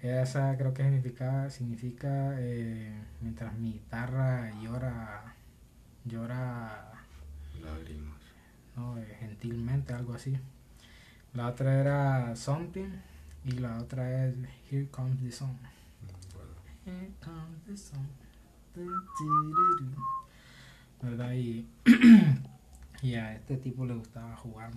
Esa 0.02 0.56
creo 0.56 0.74
que 0.74 0.82
significa, 0.82 1.50
significa 1.50 2.34
eh, 2.38 2.92
mientras 3.20 3.54
mi 3.54 3.72
guitarra 3.72 4.52
llora, 4.62 5.34
llora 6.04 6.92
lágrimas. 7.62 8.13
No, 8.76 8.98
eh, 8.98 9.16
gentilmente, 9.20 9.92
algo 9.92 10.14
así. 10.14 10.36
La 11.32 11.48
otra 11.48 11.80
era 11.80 12.36
Something 12.36 12.90
y 13.44 13.52
la 13.52 13.78
otra 13.78 14.26
es 14.26 14.34
Here 14.70 14.88
Comes 14.88 15.20
the 15.20 15.32
Sun. 15.32 15.58
Here 16.84 17.10
comes 17.20 17.64
the 17.66 17.76
sun. 17.76 18.06
¿Verdad? 21.00 21.32
Y, 21.32 21.66
a 23.16 23.34
este 23.34 23.56
tipo 23.56 23.86
le 23.86 23.94
gustaba 23.94 24.36
jugar 24.36 24.74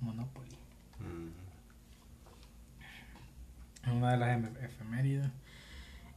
Monopoly. 0.00 0.56
Una 3.86 4.12
de 4.12 4.16
las 4.18 4.62
efemérides. 4.62 5.30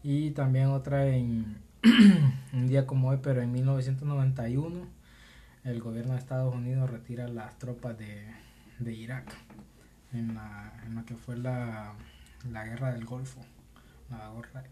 Y 0.04 0.32
también 0.32 0.68
otra 0.68 1.08
en 1.08 1.58
un 2.54 2.68
día 2.68 2.86
como 2.86 3.10
hoy, 3.10 3.20
pero 3.22 3.42
en 3.42 3.52
1991, 3.52 4.88
el 5.64 5.80
gobierno 5.82 6.14
de 6.14 6.20
Estados 6.20 6.54
Unidos 6.54 6.90
retira 6.90 7.28
las 7.28 7.58
tropas 7.60 7.98
de, 7.98 8.26
de 8.80 8.94
Irak 8.94 9.32
en 10.14 10.36
la, 10.36 10.74
en 10.86 10.96
lo 10.96 11.06
que 11.06 11.16
fue 11.16 11.38
la, 11.38 11.94
la 12.50 12.66
guerra 12.66 12.92
del 12.94 13.06
Golfo 13.06 13.42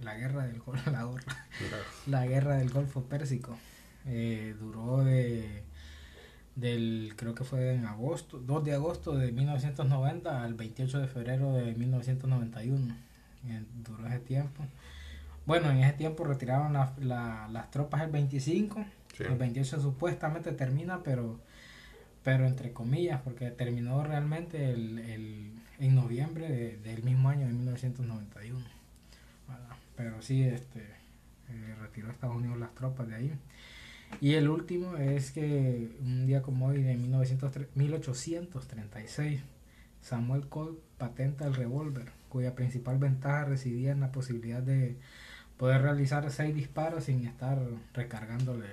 la, 0.01 0.15
guerra 0.15 0.45
del 0.45 0.59
Golfo, 0.59 0.91
la, 0.91 1.09
la 2.07 2.25
guerra 2.25 2.57
del 2.57 2.69
Golfo 2.69 3.03
Pérsico. 3.03 3.57
Eh, 4.05 4.55
duró 4.59 5.03
de 5.03 5.63
del 6.55 7.13
creo 7.15 7.35
que 7.35 7.45
fue 7.45 7.73
en 7.73 7.85
agosto, 7.85 8.37
2 8.39 8.65
de 8.65 8.73
agosto 8.73 9.15
de 9.15 9.31
1990 9.31 10.43
al 10.43 10.55
28 10.55 10.99
de 10.99 11.07
febrero 11.07 11.53
de 11.53 11.73
1991. 11.73 12.95
Eh, 13.47 13.63
duró 13.83 14.07
ese 14.07 14.19
tiempo. 14.19 14.63
Bueno, 15.45 15.71
en 15.71 15.77
ese 15.79 15.93
tiempo 15.93 16.25
retiraron 16.25 16.73
las 16.73 17.71
tropas 17.71 18.01
el 18.01 18.11
25. 18.11 18.85
El 19.17 19.35
28 19.35 19.81
supuestamente 19.81 20.51
termina, 20.51 21.01
pero 21.03 21.39
pero 22.23 22.45
entre 22.45 22.73
comillas, 22.73 23.21
porque 23.21 23.49
terminó 23.49 24.03
realmente 24.03 24.71
el, 24.71 24.99
el 24.99 25.53
en 25.79 25.95
noviembre 25.95 26.77
del 26.83 27.03
mismo 27.03 27.29
año 27.29 27.47
de 27.47 27.53
1991 27.53 28.79
pero 29.99 30.21
sí 30.21 30.43
este 30.43 30.79
eh, 31.49 31.75
retiró 31.81 32.07
a 32.07 32.11
Estados 32.13 32.37
Unidos 32.37 32.57
las 32.57 32.73
tropas 32.73 33.09
de 33.09 33.15
ahí. 33.15 33.33
Y 34.21 34.35
el 34.35 34.47
último 34.47 34.95
es 34.95 35.31
que 35.31 35.91
un 35.99 36.25
día 36.25 36.41
como 36.41 36.67
hoy, 36.67 36.81
de 36.81 36.95
1836, 36.95 39.41
Samuel 40.01 40.47
Colt 40.47 40.79
patenta 40.97 41.45
el 41.45 41.53
revólver, 41.53 42.13
cuya 42.29 42.55
principal 42.55 42.97
ventaja 42.97 43.43
residía 43.43 43.91
en 43.91 43.99
la 43.99 44.13
posibilidad 44.13 44.63
de 44.63 44.95
poder 45.57 45.81
realizar 45.81 46.31
seis 46.31 46.55
disparos 46.55 47.03
sin 47.03 47.27
estar 47.27 47.59
recargándole 47.93 48.67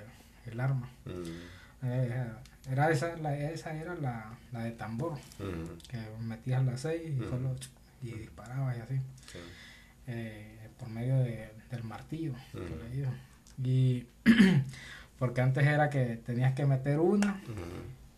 el 0.51 0.61
arma. 0.61 0.89
Mm. 1.05 1.87
Eh, 1.87 2.27
era 2.71 2.91
esa, 2.91 3.17
la, 3.17 3.37
esa 3.37 3.75
era 3.77 3.95
la, 3.95 4.39
la 4.53 4.65
de 4.65 4.73
tambor, 4.73 5.15
mm. 5.39 5.89
que 5.89 5.99
metías 6.21 6.65
las 6.65 6.81
seis 6.81 7.03
y, 7.07 7.11
mm. 7.11 7.31
solo, 7.31 7.55
y 8.03 8.11
disparabas 8.13 8.77
y 8.77 8.81
así. 8.81 9.01
Eh, 10.09 10.69
por 10.79 10.89
medio 10.89 11.19
de, 11.19 11.51
del 11.71 11.85
martillo. 11.85 12.35
Y 13.63 14.07
porque 15.19 15.41
antes 15.41 15.67
era 15.67 15.91
que 15.91 16.21
tenías 16.25 16.55
que 16.55 16.67
meter 16.67 17.01
una, 17.01 17.41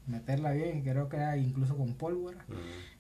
meterla 0.06 0.52
bien, 0.52 0.82
creo 0.82 1.08
que 1.08 1.16
era 1.16 1.36
incluso 1.36 1.76
con 1.76 1.94
pólvora, 1.94 2.38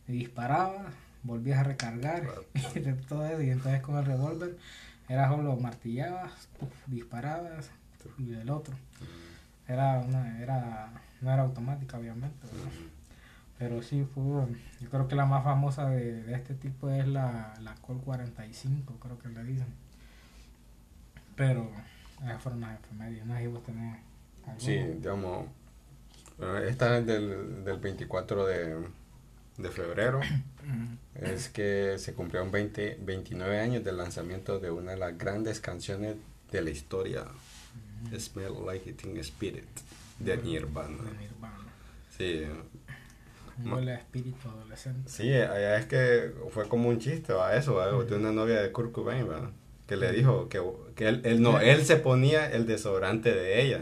y 0.06 0.12
disparabas, 0.12 0.94
volvías 1.22 1.58
a 1.58 1.64
recargar 1.64 2.28
y 2.74 2.80
todo 3.06 3.26
eso. 3.26 3.42
Y 3.42 3.50
entonces 3.50 3.80
con 3.82 3.96
el 3.96 4.04
revólver 4.04 4.56
era 5.08 5.28
solo 5.28 5.56
martillabas, 5.56 6.48
disparabas 6.86 7.70
y 8.18 8.26
del 8.26 8.50
otro. 8.50 8.74
Era 9.66 9.98
una, 9.98 10.40
era, 10.40 10.92
no 11.20 11.32
era 11.32 11.42
automática 11.42 11.98
obviamente. 11.98 12.46
Pero 13.58 13.82
sí, 13.82 14.06
fue, 14.14 14.22
yo 14.80 14.88
creo 14.88 15.08
que 15.08 15.16
la 15.16 15.26
más 15.26 15.42
famosa 15.42 15.90
de, 15.90 16.22
de 16.22 16.34
este 16.34 16.54
tipo 16.54 16.90
es 16.90 17.08
la, 17.08 17.54
la 17.60 17.74
Col 17.76 18.00
45, 18.00 18.94
creo 19.00 19.18
que 19.18 19.28
le 19.28 19.42
dicen. 19.42 19.66
Pero 21.34 21.70
esas 22.22 22.42
fueron 22.42 22.60
las 22.60 22.78
efemérides, 22.80 23.26
no 23.26 23.36
sé 23.36 23.48
vos 23.48 23.62
tenés 23.64 23.98
Sí, 24.56 24.76
digamos, 24.76 25.46
esta 26.66 26.98
es 26.98 27.06
del, 27.06 27.64
del 27.64 27.78
24 27.78 28.46
de, 28.46 28.88
de 29.58 29.70
febrero. 29.70 30.20
es 31.14 31.48
que 31.48 31.96
se 31.98 32.14
cumplieron 32.14 32.50
20, 32.50 32.98
29 33.02 33.60
años 33.60 33.84
del 33.84 33.98
lanzamiento 33.98 34.58
de 34.58 34.70
una 34.70 34.92
de 34.92 34.98
las 34.98 35.18
grandes 35.18 35.60
canciones 35.60 36.16
de 36.50 36.62
la 36.62 36.70
historia, 36.70 37.24
Smell 38.18 38.54
Like 38.66 38.92
Teen 38.92 39.16
Spirit, 39.18 39.68
de 40.18 40.36
Nirvana. 40.36 41.02
De 41.02 41.18
Nirvana. 41.18 41.72
Sí, 42.16 42.44
Huele 43.64 43.92
a 43.92 43.94
espíritu 43.96 44.48
adolescente. 44.48 45.10
Sí, 45.10 45.32
es 45.32 45.86
que 45.86 46.32
fue 46.50 46.68
como 46.68 46.88
un 46.88 46.98
chiste, 46.98 47.32
a 47.32 47.56
eso, 47.56 47.74
¿va? 47.74 47.86
de 47.90 48.14
una 48.14 48.32
novia 48.32 48.62
de 48.62 48.70
Kurt 48.70 48.92
Cobain, 48.92 49.26
que 49.86 49.96
le 49.96 50.12
dijo 50.12 50.48
que, 50.48 50.62
que 50.94 51.08
él, 51.08 51.22
él, 51.24 51.42
no, 51.42 51.60
él 51.60 51.84
se 51.84 51.96
ponía 51.96 52.50
el 52.50 52.66
desodorante 52.66 53.32
de 53.32 53.62
ella. 53.62 53.80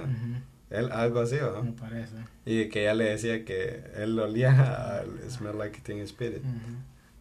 Él, 0.71 0.91
algo 0.93 1.21
así, 1.21 1.37
¿va? 1.37 1.63
Me 1.63 1.73
parece. 1.73 2.17
Y 2.45 2.69
que 2.69 2.83
ella 2.83 2.95
le 2.95 3.05
decía 3.05 3.45
que 3.45 3.85
él 3.97 4.19
olía 4.19 4.99
al 4.99 5.31
Smell 5.31 5.59
Like 5.59 5.81
Teen 5.81 6.01
Spirit. 6.01 6.43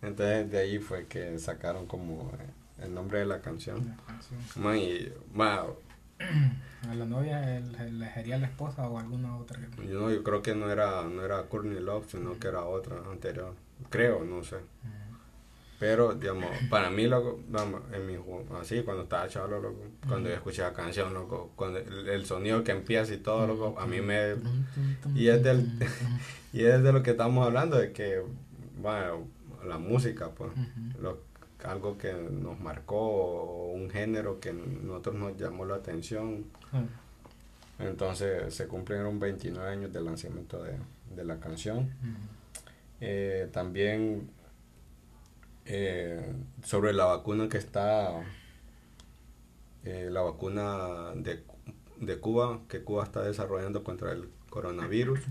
Entonces 0.02 0.50
de 0.52 0.60
ahí 0.60 0.80
fue 0.80 1.08
que 1.08 1.38
sacaron 1.40 1.88
como 1.88 2.32
el 2.82 2.94
nombre 2.94 3.20
de 3.20 3.26
la 3.26 3.42
canción. 3.42 3.86
La 3.98 3.98
canción. 4.06 4.78
y, 4.78 5.12
a 6.89 6.95
la 6.95 7.06
novia 7.06 7.60
le 7.60 8.13
sería 8.13 8.38
la 8.38 8.47
esposa 8.47 8.88
o 8.88 8.99
alguna 8.99 9.38
otra. 9.38 9.60
Yo 9.89 10.10
yo 10.10 10.23
creo 10.23 10.41
que 10.41 10.56
no 10.56 10.69
era 10.69 11.04
no 11.04 11.23
era 11.23 11.43
Courtney 11.43 11.80
Love 11.80 12.10
sino 12.10 12.38
que 12.39 12.47
era 12.47 12.63
otra 12.63 12.97
anterior. 13.12 13.54
Creo 13.89 14.23
no 14.23 14.43
sé. 14.43 14.58
Pero 15.78 16.15
digamos 16.15 16.49
para 16.69 16.89
mí 16.89 17.06
loco 17.06 17.39
en 17.91 18.08
mi 18.08 18.17
así 18.60 18.82
cuando 18.84 19.04
estaba 19.04 19.28
chaval 19.28 19.62
loco 19.62 19.75
cuando 20.08 20.30
yo 20.30 20.36
escuché 20.36 20.62
la 20.62 20.73
canción 20.73 21.13
loco 21.13 21.51
cuando 21.56 21.80
el, 21.80 22.25
sonido 22.25 22.63
que 22.63 22.71
empieza 22.71 23.13
y 23.13 23.17
todo 23.17 23.45
loco 23.45 23.78
a 23.78 23.86
mí 23.86 23.99
me 23.99 24.36
y 25.13 25.28
es 25.28 25.43
del 25.43 25.69
y 26.54 26.63
es 26.63 26.82
de 26.82 26.93
lo 26.93 27.04
que 27.04 27.12
estamos 27.12 27.45
hablando 27.45 27.78
de 27.78 27.91
que 27.91 28.23
bueno 28.78 29.28
la 29.65 29.78
música 29.78 30.30
pues 30.30 30.51
algo 31.63 31.98
que 31.98 32.13
nos 32.13 32.60
marcó, 32.60 33.72
un 33.74 33.89
género 33.89 34.39
que 34.39 34.54
nosotros 34.54 35.15
nos 35.15 35.38
llamó 35.38 35.65
la 35.65 35.76
atención. 35.76 36.46
Entonces 37.80 38.54
se 38.54 38.68
cumplieron 38.68 39.20
29 39.20 39.70
años 39.70 39.91
del 39.94 40.06
lanzamiento 40.06 40.63
de, 40.63 41.24
la 41.24 41.39
canción. 41.39 41.89
Eh, 43.02 43.50
también 43.52 44.30
eh, 45.65 46.34
sobre 46.63 46.94
la 46.94 47.06
vacuna 47.06 47.50
que 47.50 47.58
está, 47.58 48.12
eh, 49.84 50.10
la 50.12 50.22
vacuna 50.22 51.12
de 51.15 51.44
de 52.00 52.20
Cuba 52.20 52.60
que 52.68 52.84
Cuba 52.84 53.06
está 53.06 53.22
desarrollando 53.22 53.82
contra 53.86 54.12
el 54.12 54.30
coronavirus, 54.50 55.22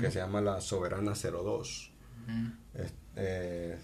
que 0.00 0.10
se 0.10 0.18
llama 0.18 0.42
la 0.42 0.60
Soberana 0.60 1.14
02. 1.14 1.90
Ujú. 2.28 2.82
Es- 2.82 2.92
eh, 3.16 3.78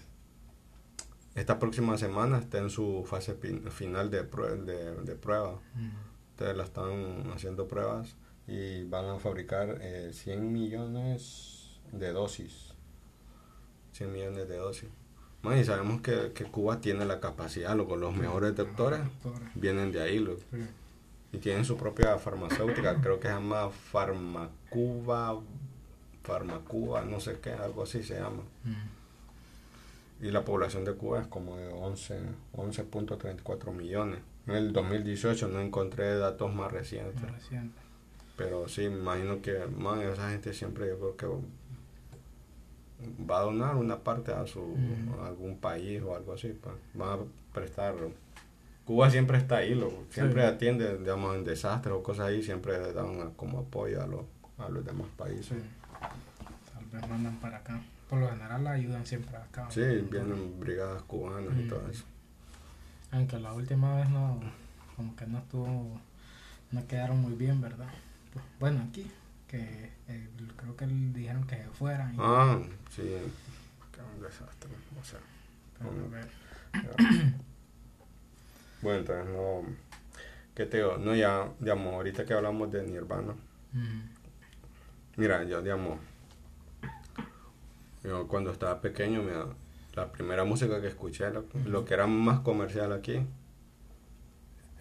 esta 1.37 1.59
próxima 1.59 1.97
semana 1.97 2.39
está 2.39 2.57
en 2.57 2.69
su 2.69 3.03
fase 3.07 3.35
final 3.69 4.09
de, 4.09 4.29
prue- 4.29 4.63
de, 4.63 4.95
de 5.03 5.15
prueba. 5.15 5.59
Ustedes 6.31 6.55
la 6.57 6.63
están 6.63 7.31
haciendo 7.33 7.67
pruebas 7.67 8.15
y 8.47 8.83
van 8.85 9.05
a 9.05 9.19
fabricar 9.19 9.77
eh, 9.81 10.11
100 10.13 10.51
millones 10.51 11.79
de 11.91 12.11
dosis. 12.11 12.73
100 13.93 14.11
millones 14.13 14.47
de 14.49 14.57
dosis. 14.57 14.89
Man, 15.43 15.57
y 15.59 15.63
sabemos 15.63 16.01
que, 16.01 16.31
que 16.33 16.45
Cuba 16.45 16.81
tiene 16.81 17.05
la 17.05 17.19
capacidad, 17.19 17.75
loco, 17.75 17.95
los 17.95 18.15
mejores 18.15 18.55
doctores 18.55 18.99
vienen 19.55 19.91
de 19.91 20.01
ahí, 20.01 20.19
loco. 20.19 20.41
Sí. 20.51 20.57
Y 21.33 21.37
tienen 21.39 21.65
su 21.65 21.77
propia 21.77 22.17
farmacéutica, 22.17 22.95
creo 23.01 23.19
que 23.19 23.27
se 23.27 23.33
llama 23.33 23.69
Farmacuba, 23.69 25.39
Farmacuba, 26.23 27.01
no 27.03 27.19
sé 27.19 27.39
qué, 27.41 27.51
algo 27.51 27.83
así 27.83 28.01
se 28.03 28.15
llama. 28.15 28.41
Ujú. 28.65 28.75
Y 30.19 30.31
la 30.31 30.43
población 30.43 30.83
de 30.85 30.93
Cuba 30.93 31.21
es 31.21 31.27
como 31.27 31.57
de 31.57 31.67
11 31.67 32.19
11.34 32.55 33.71
millones. 33.71 34.19
En 34.47 34.55
el 34.55 34.73
2018 34.73 35.47
no 35.49 35.59
encontré 35.61 36.17
datos 36.17 36.53
más 36.53 36.71
recientes. 36.71 37.21
Más 37.21 37.31
reciente. 37.33 37.77
Pero 38.35 38.67
sí, 38.67 38.87
me 38.89 38.97
imagino 38.99 39.41
que 39.41 39.65
man, 39.77 40.01
esa 40.01 40.29
gente 40.29 40.53
siempre 40.53 40.87
yo 40.87 40.97
creo 41.17 41.17
que 41.17 41.27
va 43.29 43.39
a 43.39 43.43
donar 43.43 43.75
una 43.75 43.99
parte 43.99 44.31
a 44.31 44.45
su 44.47 44.75
a 45.21 45.27
algún 45.27 45.57
país 45.59 46.01
o 46.01 46.15
algo 46.15 46.33
así. 46.33 46.49
pues. 46.49 46.75
Van 46.93 47.19
a 47.19 47.23
prestar. 47.53 47.95
Cuba 48.85 49.09
siempre 49.11 49.37
está 49.37 49.57
ahí, 49.57 49.75
loco. 49.75 50.03
siempre 50.09 50.41
Sí. 50.43 50.47
atiende, 50.47 50.97
digamos, 50.97 51.35
en 51.35 51.43
desastres 51.43 51.93
o 51.93 52.01
cosas 52.01 52.27
ahí, 52.27 52.41
siempre 52.41 52.93
dan 52.93 53.31
como 53.31 53.59
apoyo 53.59 54.01
a 54.01 54.07
los, 54.07 54.21
a 54.57 54.69
los 54.69 54.85
demás 54.85 55.07
países. 55.17 55.47
Sí. 55.47 55.55
Tal 56.71 56.85
vez 57.01 57.09
mandan 57.09 57.35
para 57.37 57.57
acá. 57.57 57.81
Por 58.09 58.19
lo 58.19 58.29
general 58.29 58.63
la 58.63 58.71
ayudan 58.71 59.05
siempre 59.05 59.35
acá. 59.37 59.69
Sí, 59.69 59.81
vienen 60.09 60.59
brigadas 60.59 61.01
cubanas 61.03 61.53
y 61.57 61.63
Mm. 61.63 61.67
todo 61.69 61.87
eso. 61.89 62.05
Aunque 63.11 63.37
la 63.39 63.53
última 63.53 63.95
vez 63.97 64.09
no, 64.09 64.39
como 64.95 65.15
que 65.15 65.25
no 65.27 65.39
estuvo, 65.39 65.99
no 66.71 66.87
quedaron 66.87 67.21
muy 67.21 67.33
bien, 67.33 67.59
¿verdad? 67.61 67.87
Pues, 68.33 68.45
Bueno, 68.59 68.85
aquí, 68.89 69.09
que 69.47 69.91
eh, 70.07 70.29
creo 70.57 70.75
que 70.75 70.85
dijeron 70.87 71.45
que 71.47 71.55
se 71.57 71.69
fueran. 71.69 72.13
y- 72.15 72.17
Ah, 72.19 72.59
sí, 72.91 73.03
qué 73.91 74.01
un 74.01 74.21
desastre. 74.21 74.69
O 74.99 75.03
sea, 75.03 75.19
pero 75.77 75.89
a 75.91 76.09
ver. 76.09 76.29
bueno, 78.81 78.99
entonces 78.99 79.25
no. 79.33 79.63
¿Qué 80.55 80.65
te 80.65 80.77
digo? 80.77 80.97
No, 80.97 81.13
ya, 81.15 81.49
digamos, 81.59 81.93
ahorita 81.93 82.25
que 82.25 82.33
hablamos 82.33 82.71
de 82.71 82.83
Nirvana. 82.87 83.33
Mm, 83.73 84.01
Mira, 85.17 85.43
yo, 85.43 85.61
digamos, 85.61 85.99
yo 88.03 88.27
cuando 88.27 88.51
estaba 88.51 88.81
pequeño, 88.81 89.21
mira, 89.21 89.45
la 89.95 90.11
primera 90.11 90.43
música 90.43 90.79
que 90.81 90.87
escuché, 90.87 91.25
lo, 91.31 91.85
que 91.85 91.93
era 91.93 92.07
más 92.07 92.39
comercial 92.41 92.93
aquí, 92.93 93.25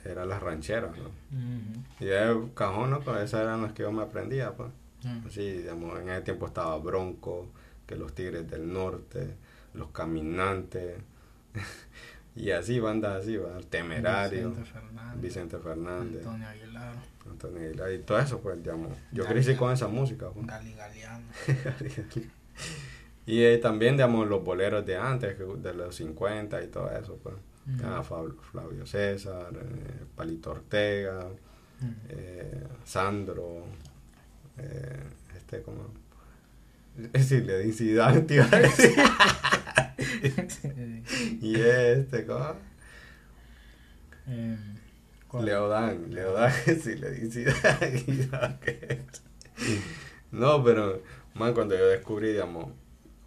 eran 0.05 0.29
las 0.29 0.42
rancheras, 0.42 0.92
¿no? 0.96 1.05
ujú, 1.05 1.85
Y 2.00 2.05
de 2.05 2.48
cajón, 2.55 2.90
¿no? 2.90 3.00
Pues 3.00 3.22
esas 3.22 3.42
eran 3.42 3.62
las 3.62 3.72
que 3.72 3.83
yo 3.83 3.90
me 3.92 4.02
aprendía, 4.02 4.52
pues. 4.52 4.70
mm, 5.02 5.29
Sí, 5.31 5.52
digamos, 5.59 5.98
en 5.98 6.11
ese 6.11 6.20
tiempo 6.22 6.46
estaba 6.46 6.76
Bronco, 6.79 7.48
que 7.87 7.96
los 7.96 8.14
Tigres 8.14 8.48
del 8.48 8.72
Norte, 8.72 9.35
los 9.74 9.88
Caminantes, 9.90 11.00
y 12.37 12.50
así, 12.50 12.79
bandas 12.79 13.22
así, 13.22 13.37
¿va? 13.37 13.59
Temerario, 13.68 14.50
Vicente 14.50 14.70
Fernández, 14.70 15.22
Vicente 15.22 15.59
Fernández, 15.59 16.26
Antonio 16.26 16.48
Aguilar, 16.48 16.94
Antonio 17.29 17.61
Aguilar, 17.62 17.92
y 17.92 17.98
todo 18.00 18.18
eso, 18.18 18.40
pues, 18.40 18.62
digamos. 18.62 18.92
Yo 19.11 19.24
crecí 19.24 19.57
con 19.57 19.72
esa 19.72 19.88
música, 19.88 20.29
pues. 20.31 20.46
Gali 20.46 20.74
Galeano. 20.74 21.26
y 23.26 23.42
eh, 23.42 23.58
también, 23.58 23.96
digamos, 23.96 24.28
los 24.28 24.42
boleros 24.44 24.86
de 24.86 24.96
antes, 24.96 25.36
de 25.38 25.74
los 25.74 25.94
50 25.94 26.62
y 26.62 26.68
todo 26.68 26.90
eso, 26.90 27.18
pues. 27.22 27.34
Mm, 27.66 27.80
Ah, 27.84 28.02
Flavio 28.52 28.86
César, 28.86 29.50
eh, 29.52 30.04
Palito 30.14 30.52
Ortega, 30.52 31.26
mm, 31.80 31.86
eh, 32.10 32.62
Sandro, 32.84 33.64
este 35.36 35.62
como... 35.62 35.88
Es 36.96 37.28
decir, 37.28 37.44
le 37.44 37.58
te 38.22 38.34
iba 38.36 38.46
a 38.50 38.58
decir. 38.60 38.94
Y 41.42 41.56
este, 41.60 42.24
¿cómo? 42.24 42.54
¿cuál? 45.28 45.44
Leodán, 45.44 46.14
Leodán, 46.14 46.52
sí, 46.82 46.94
le 46.96 47.10
di 47.10 47.30
Zidane. 47.30 48.04
y 48.06 48.28
ya 48.30 48.58
que- 48.60 49.02
No, 50.32 50.62
pero, 50.64 51.02
man, 51.34 51.52
cuando 51.54 51.76
yo 51.76 51.86
descubrí, 51.88 52.32
digamos, 52.32 52.70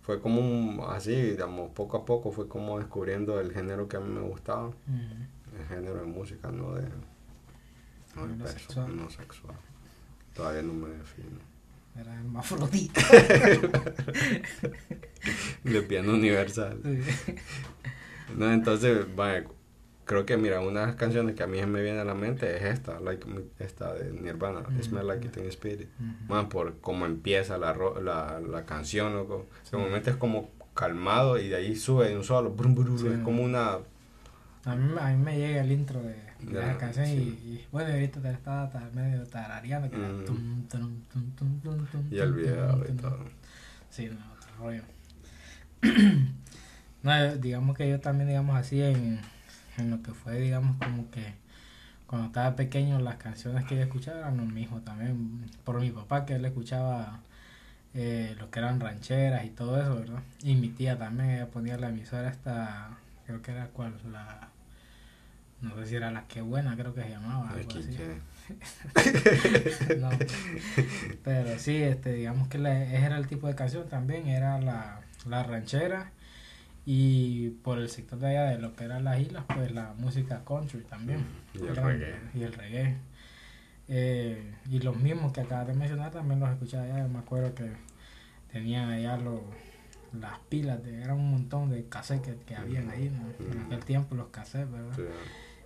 fue 0.10 0.20
como 0.20 0.42
un, 0.42 0.82
así, 0.90 1.14
digamos, 1.14 1.70
poco 1.70 1.98
a 1.98 2.04
poco 2.04 2.32
fue 2.32 2.48
como 2.48 2.80
descubriendo 2.80 3.40
el 3.40 3.54
género 3.54 3.88
que 3.88 3.98
a 3.98 4.00
mí 4.00 4.10
me 4.12 4.22
gustaba, 4.22 4.72
Mm, 4.88 5.56
el 5.60 5.68
género 5.68 6.00
de 6.00 6.06
música, 6.08 6.50
no 6.50 6.74
de, 6.74 6.88
no 8.16 8.26
de 8.28 8.36
No 8.36 8.44
peso, 8.44 8.58
sexual. 8.58 8.98
no 8.98 9.08
sexual. 9.12 9.56
Todavía 10.34 10.64
no 10.64 10.74
me 10.74 10.90
defino. 10.90 11.38
Era 11.96 12.16
hermafrodita. 12.16 13.02
Lesbiana 15.64 16.12
universal. 16.12 16.82
No, 18.36 18.52
entonces, 18.52 19.06
vaya, 19.16 19.46
creo 20.10 20.26
que, 20.26 20.38
mira, 20.38 20.60
una 20.60 20.80
de 20.82 20.88
las 20.88 20.96
canciones 20.96 21.36
que 21.36 21.44
a 21.44 21.48
mí 21.48 21.64
me 21.68 21.84
viene 21.84 22.00
a 22.00 22.04
la 22.04 22.16
mente 22.16 22.58
es 22.58 22.64
esta, 22.64 23.00
like, 23.00 23.28
esta 23.60 23.94
de 23.94 24.12
Nirvana, 24.12 24.62
Mm. 24.68 24.82
Smell 24.82 25.06
Like 25.06 25.28
It 25.28 25.38
in 25.38 25.46
Spirit. 25.46 25.88
Ujú. 26.00 26.34
Man, 26.34 26.50
por 26.50 26.80
cómo 26.82 27.06
empieza 27.06 27.60
la, 27.60 27.76
la, 28.02 28.40
la 28.40 28.66
canción, 28.66 29.14
loco. 29.14 29.48
Sí. 29.62 29.72
De 29.74 29.78
momento 29.78 30.10
es 30.10 30.16
como 30.16 30.50
calmado 30.74 31.38
y 31.38 31.48
de 31.50 31.58
ahí 31.58 31.76
sube 31.76 32.10
de 32.10 32.18
un 32.18 32.24
solo. 32.24 32.50
brum, 32.50 32.74
brum, 32.74 32.98
Sí. 32.98 33.06
Es 33.08 33.20
como 33.20 33.44
una... 33.44 33.74
A 34.66 34.76
mí, 34.76 34.94
a 35.00 35.08
mí 35.10 35.24
me 35.24 35.38
llega 35.38 35.62
el 35.62 35.72
intro 35.72 36.02
de, 36.02 36.16
la 36.52 36.76
canción 36.80 37.06
y, 37.06 37.10
sí. 37.10 37.20
y, 37.46 37.68
bueno, 37.72 37.92
ahorita 37.94 38.20
te 38.20 38.32
estaba 38.32 38.68
ta- 38.72 38.90
medio 38.94 39.24
tarareando 39.28 39.90
que 39.92 39.96
era 39.96 40.08
Mm. 40.10 40.26
tum, 40.26 40.68
tum, 40.68 41.02
tum, 41.12 41.32
tum, 41.36 41.60
tum, 41.62 41.86
tum, 41.86 42.04
Y 42.12 42.18
el 42.18 42.34
video 42.34 42.84
y 42.90 42.94
todo. 42.94 43.20
Sí, 43.92 44.08
no, 44.10 44.18
otro 44.34 44.50
rollo. 44.60 44.82
no, 47.04 47.36
digamos 47.38 47.78
que 47.78 47.90
yo 47.90 48.00
también, 48.00 48.28
digamos 48.30 48.56
así, 48.58 48.82
en, 48.82 49.20
en 49.80 49.92
lo 49.92 50.02
que 50.02 50.14
fue, 50.14 50.40
digamos, 50.40 50.78
como 50.78 51.10
que 51.12 51.34
cuando 52.08 52.28
estaba 52.28 52.56
pequeño, 52.56 53.00
las 53.00 53.16
canciones 53.18 53.66
que 53.66 53.76
yo 53.76 53.84
escuchaba 53.84 54.20
eran 54.20 54.38
lo 54.38 54.46
mismo 54.46 54.80
también. 54.82 55.46
Por 55.64 55.80
mi 55.80 55.92
papá, 55.92 56.26
que 56.26 56.36
él 56.36 56.46
escuchaba 56.46 57.20
eh, 57.94 58.36
lo 58.40 58.50
que 58.50 58.60
eran 58.60 58.80
rancheras 58.80 59.46
y 59.46 59.50
todo 59.50 59.80
eso, 59.80 59.96
¿verdad? 59.96 60.20
Y 60.44 60.56
mi 60.56 60.70
tía 60.70 60.98
también, 60.98 61.30
ella 61.32 61.48
ponía 61.48 61.78
la 61.78 61.90
emisora 61.90 62.30
esta, 62.30 62.90
creo 63.26 63.42
que 63.42 63.52
era 63.52 63.68
cuál, 63.68 63.94
la. 64.12 64.50
No 65.62 65.76
sé 65.76 65.88
si 65.88 65.96
era 65.96 66.10
la 66.10 66.24
que 66.26 66.40
buena, 66.42 66.76
creo 66.78 66.94
que 66.94 67.04
se 67.04 67.10
llamaba. 67.10 67.50
Algo 67.50 67.70
así. 67.72 67.98
No. 70.00 70.10
Pero 71.24 71.60
sí, 71.60 71.76
este, 71.84 72.14
digamos 72.14 72.48
que 72.48 72.58
la- 72.58 72.84
ese 72.84 73.06
era 73.06 73.18
el 73.18 73.28
tipo 73.28 73.48
de 73.48 73.56
canción 73.56 73.88
también, 73.90 74.28
era 74.28 74.60
la, 74.60 75.02
la 75.28 75.44
ranchera 75.44 76.12
y 76.86 77.50
por 77.64 77.78
el 77.80 77.90
sector 77.90 78.20
de 78.20 78.28
allá 78.28 78.44
de 78.52 78.60
lo 78.60 78.76
que 78.76 78.84
eran 78.86 79.04
las 79.04 79.20
islas, 79.20 79.44
pues 79.54 79.72
la 79.72 79.94
música 79.98 80.44
country 80.46 80.82
también. 80.82 81.26
Y 81.54 81.60
el 81.60 81.68
Eran- 81.70 81.86
reggae. 81.86 82.16
Y 82.34 82.44
el 82.44 82.54
reggae. 82.54 82.98
Eh, 83.88 84.54
y 84.70 84.80
los 84.80 84.96
mismos 84.98 85.32
que 85.34 85.42
acabas 85.42 85.68
de 85.68 85.74
mencionar 85.74 86.12
también 86.12 86.40
los 86.40 86.50
escuchaba 86.50 86.84
allá, 86.84 87.00
yo 87.04 87.10
me 87.10 87.20
acuerdo 87.20 87.54
que 87.56 87.72
tenían 88.52 88.90
allá 88.90 89.18
los 89.18 89.42
las 90.12 90.40
pilas, 90.50 90.84
de, 90.84 91.04
era 91.04 91.14
un 91.14 91.30
montón 91.30 91.70
de 91.70 91.86
cassettes 91.88 92.36
que, 92.36 92.44
que 92.44 92.56
habían 92.56 92.90
ahí, 92.90 93.10
¿no? 93.12 93.30
En 93.46 93.60
Mm. 93.60 93.66
aquel 93.68 93.86
tiempo 93.86 94.16
los 94.16 94.30
cassettes, 94.30 94.72
¿verdad? 94.72 94.96
Sí. 94.96 95.04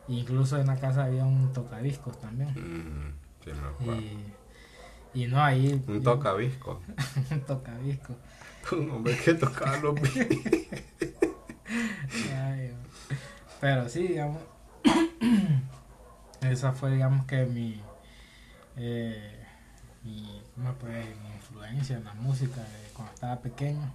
Incluso 0.10 0.60
en 0.60 0.68
la 0.68 0.76
casa 0.76 1.06
había 1.06 1.24
un 1.24 1.54
tocadiscos 1.54 2.20
también. 2.20 2.50
Mm, 2.50 3.14
sí, 3.46 3.52
me 3.54 3.68
acuerdo. 3.70 4.02
Y, 5.14 5.22
y 5.24 5.28
no, 5.28 5.42
ahí. 5.42 5.82
Un 5.88 6.02
yo- 6.02 6.12
tocadisco. 6.12 6.82
un 7.32 7.40
tocadiscos. 7.42 8.18
Un 8.72 8.90
hombre 8.92 9.18
que 9.18 9.34
tocaba 9.34 9.78
los 9.78 9.96
beats. 10.02 10.68
Ay. 12.36 12.74
Pero 13.60 13.90
sí, 13.90 14.08
digamos. 14.08 14.42
esa 16.42 16.72
fue, 16.74 16.92
digamos, 16.92 17.26
que 17.26 17.46
mi. 17.46 17.82
Eh, 18.78 19.46
mi, 20.04 20.42
¿cómo 20.56 20.74
puede 20.74 20.98
decir? 20.98 21.16
mi 21.22 21.34
influencia 21.34 21.98
en 21.98 22.06
la 22.06 22.14
música 22.14 22.62
cuando 22.94 23.14
estaba 23.14 23.42
pequeño. 23.42 23.94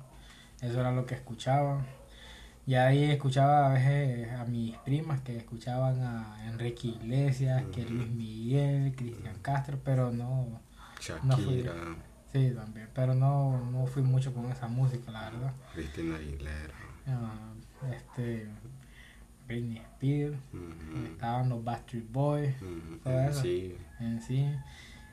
Eso 0.60 0.80
era 0.80 0.92
lo 0.92 1.06
que 1.06 1.14
escuchaba. 1.14 1.84
Y 2.66 2.74
ahí 2.74 3.04
escuchaba 3.04 3.70
a 3.70 3.74
veces 3.74 4.30
a 4.32 4.44
mis 4.44 4.76
primas 4.78 5.22
que 5.22 5.36
escuchaban 5.36 6.02
a 6.02 6.46
Enrique 6.46 6.88
Iglesias, 6.88 7.64
que. 7.74 7.84
Luis 7.84 8.10
Miguel, 8.10 8.94
Cristian 8.94 9.38
Castro, 9.40 9.78
pero 9.82 10.10
no, 10.12 10.60
Shakira, 11.00 11.72
sí, 12.32 12.52
también, 12.54 12.88
pero 12.94 13.14
no, 13.14 13.58
no 13.70 13.86
fui 13.86 14.02
mucho 14.02 14.32
con 14.34 14.50
esa 14.50 14.68
música, 14.68 15.10
la 15.10 15.30
verdad. 15.30 15.52
Cristina 15.74 16.16
Aguilera. 16.16 16.74
Ah, 17.06 17.52
este 17.90 18.48
Britney 19.46 19.78
Spears, 19.78 20.36
estaban 21.12 21.48
los 21.48 21.64
Backstreet 21.64 22.10
Boys 22.12 22.54
ujú, 22.60 22.98
todo 23.02 23.20
eso. 23.20 23.42
Sí, 23.42 23.76
en 24.00 24.20
sí. 24.20 24.46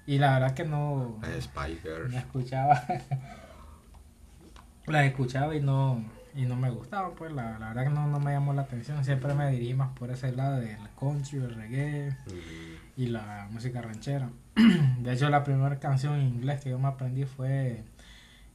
Y 0.06 0.19
la 0.19 0.34
verdad 0.39 0.54
que 0.54 0.65
no, 0.65 1.19
las 1.21 1.49
Girls. 1.82 2.13
no 2.13 2.19
escuchaba. 2.19 2.84
las 4.88 5.06
escuchaba 5.06 5.56
y 5.56 5.62
no 5.62 6.04
y 6.36 6.41
no 6.43 6.58
me 6.58 6.69
gustaban, 6.69 7.13
pues 7.15 7.32
la, 7.32 7.58
la 7.60 7.69
verdad 7.69 7.84
que 7.86 7.89
no, 7.91 8.08
no 8.08 8.19
me 8.19 8.34
llamó 8.34 8.54
la 8.54 8.63
atención. 8.63 9.04
Siempre 9.06 9.34
me 9.34 9.49
dirigí 9.51 9.73
más 9.73 9.97
por 9.97 10.12
ese 10.12 10.34
lado 10.34 10.58
del 10.60 10.78
country, 10.99 11.38
el 11.38 11.56
reggae 11.56 12.10
Ujú, 12.28 12.74
y 12.97 13.08
la 13.08 13.47
música 13.51 13.81
ranchera. 13.81 14.29
De 14.99 15.13
hecho, 15.13 15.29
la 15.29 15.43
primera 15.43 15.79
canción 15.79 16.15
en 16.15 16.27
inglés 16.27 16.62
que 16.62 16.69
yo 16.69 16.79
me 16.79 16.88
aprendí 16.88 17.25
fue 17.25 17.84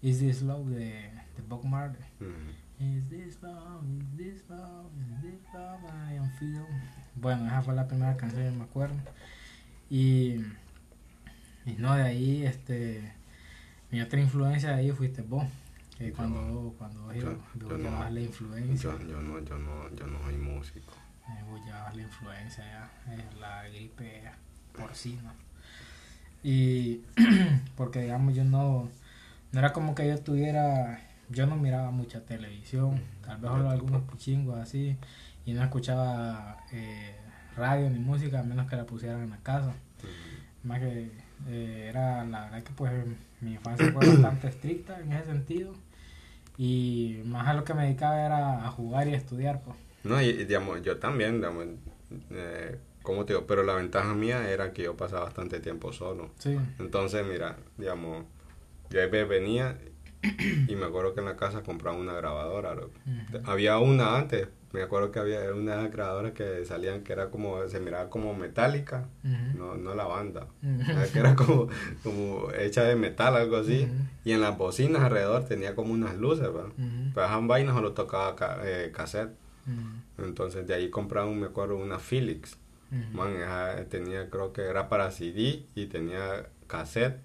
Is 0.03 0.19
This 0.21 0.43
Love 0.43 0.67
de, 0.69 1.11
de 1.37 1.43
Bob 1.49 1.65
Marley. 1.65 2.01
Is 2.81 3.07
this 3.11 3.43
love, 3.43 3.85
is 3.87 4.17
this 4.17 4.49
love, 4.49 4.87
is 4.99 5.21
this 5.23 5.41
love 5.53 5.81
I 6.11 6.17
am 6.17 6.31
feeling? 6.39 6.65
Bueno, 7.15 7.47
esa 7.47 7.61
fue 7.61 7.75
la 7.75 7.87
primera 7.87 8.17
canción, 8.17 8.43
yo 8.45 8.53
me 8.53 8.65
acuerdo. 8.65 8.97
Y, 9.91 10.37
y 11.67 11.73
no, 11.77 11.95
de 11.95 12.03
ahí, 12.05 12.47
este, 12.47 13.13
mi 13.91 14.01
otra 14.01 14.19
influencia 14.21 14.71
de 14.71 14.77
ahí 14.77 14.93
fuiste 14.93 15.21
vos. 15.21 15.45
Que 15.99 16.09
Yo- 16.09 16.15
cuando, 16.17 16.75
cuando 16.79 17.13
yo- 17.13 17.37
no. 17.77 18.09
la 18.09 18.21
influencia, 18.21 18.91
Yo, 18.93 18.99
yo 19.07 19.21
no, 19.21 19.39
yo 19.41 19.59
no, 19.59 19.95
yo 19.95 20.07
no 20.07 20.19
soy 20.23 20.39
músico. 20.39 20.95
Eh, 21.39 21.61
llevabas 21.65 21.97
la 21.97 22.03
influencia 22.03 22.65
ya, 22.65 23.15
eh, 23.15 23.25
la 23.41 23.65
gripe 23.69 24.23
porcina. 24.77 25.35
Y 26.43 27.03
porque 27.77 28.03
digamos 28.03 28.35
yo 28.35 28.45
no, 28.45 28.89
no 29.53 29.59
era 29.59 29.73
como 29.73 29.95
que 29.95 30.09
yo 30.09 30.19
tuviera, 30.19 31.01
yo 31.29 31.47
no 31.47 31.57
miraba 31.57 31.91
mucha 31.91 32.25
televisión, 32.25 33.03
tal 33.25 33.39
vez 33.39 33.51
solo 33.51 33.71
algunos 33.71 34.03
pichingos 34.03 34.59
así, 34.59 34.97
y 35.45 35.53
no 35.53 35.63
escuchaba 35.63 36.59
eh, 36.73 37.15
radio 37.57 37.91
ni 37.91 37.99
música 37.99 38.41
a 38.41 38.43
menos 38.43 38.69
que 38.69 38.77
la 38.77 38.87
pusieran 38.87 39.23
en 39.23 39.31
la 39.31 39.39
casa. 39.39 39.75
Más 40.63 40.79
que 40.79 41.11
eh, 41.49 41.87
era 41.89 42.25
la 42.25 42.45
verdad 42.45 42.63
que 42.63 42.73
pues 42.73 42.93
mi 43.41 43.53
infancia 43.53 43.93
fue 43.93 44.07
bastante 44.07 44.49
estricta 44.49 45.01
en 45.01 45.13
ese 45.13 45.27
sentido. 45.27 45.75
Y 46.59 47.23
más 47.25 47.49
a 47.49 47.55
lo 47.55 47.65
que 47.65 47.73
me 47.73 47.85
dedicaba 47.85 48.21
era 48.21 48.67
a 48.67 48.71
jugar 48.71 49.09
y 49.09 49.15
a 49.15 49.17
estudiar, 49.17 49.63
pues. 49.63 49.77
No, 50.05 50.21
y, 50.23 50.33
digamos, 50.45 50.83
yo 50.83 50.99
también, 50.99 51.37
digamos, 51.37 51.67
eh, 52.31 52.79
¿cómo 53.03 53.25
te 53.25 53.35
digo? 53.35 53.47
Pero 53.47 53.63
la 53.63 53.75
ventaja 53.75 54.15
mía 54.15 54.51
era 54.51 54.73
que 54.73 54.83
yo 54.85 54.97
pasaba 54.97 55.25
bastante 55.25 55.61
tiempo 55.61 55.93
solo. 55.93 56.31
Sí. 56.39 56.59
Entonces, 56.79 57.25
mira, 57.27 57.57
digamos, 57.77 58.25
yo 58.91 59.01
venía 59.29 59.79
y 60.69 60.75
me 60.77 60.87
acuerdo 60.87 61.15
que 61.15 61.21
en 61.21 61.27
la 61.27 61.37
casa 61.37 61.63
compraba 61.63 61.97
una 61.97 62.13
grabadora. 62.15 62.75
loco. 62.75 62.93
Había 63.45 63.79
una 63.79 64.17
antes, 64.17 64.49
me 64.73 64.83
acuerdo 64.83 65.11
que 65.13 65.19
había 65.19 65.53
una 65.55 65.89
grabadora 65.89 66.33
que 66.35 66.65
salían 66.65 67.03
que 67.03 67.13
era 67.13 67.31
como, 67.31 67.67
se 67.69 67.81
miraba 67.81 68.11
como 68.11 68.35
metálica, 68.35 69.09
no, 69.57 69.77
no 69.77 69.95
la 69.95 70.05
banda, 70.05 70.47
que 71.13 71.19
era 71.21 71.35
como, 71.35 71.69
como 72.03 72.51
hecha 72.53 72.85
de 72.85 72.97
metal, 72.97 73.35
algo 73.37 73.57
así. 73.57 73.89
Y 74.25 74.33
en 74.33 74.41
las 74.43 74.57
bocinas 74.59 75.03
alrededor 75.03 75.45
tenía 75.47 75.75
como 75.75 75.93
unas 75.95 76.17
luces, 76.17 76.53
¿verdad? 76.53 76.71
Pero 77.15 77.27
esas 77.27 77.47
vainas 77.47 77.75
solo 77.75 77.93
tocaba 77.93 78.37
ca- 78.37 78.61
eh, 78.65 78.91
cassette. 78.95 79.31
Ujú. 79.73 80.27
Entonces 80.27 80.67
de 80.67 80.75
ahí 80.75 80.91
compraron, 80.91 81.39
me 81.39 81.47
acuerdo, 81.47 81.77
una 81.77 81.99
Philips. 81.99 82.57
Man, 83.13 83.37
esa 83.37 83.85
tenía, 83.89 84.29
creo 84.31 84.53
que 84.53 84.63
era 84.63 84.89
para 84.89 85.13
CD 85.13 85.65
y 85.77 85.87
tenía 85.87 86.49
cassette 86.67 87.21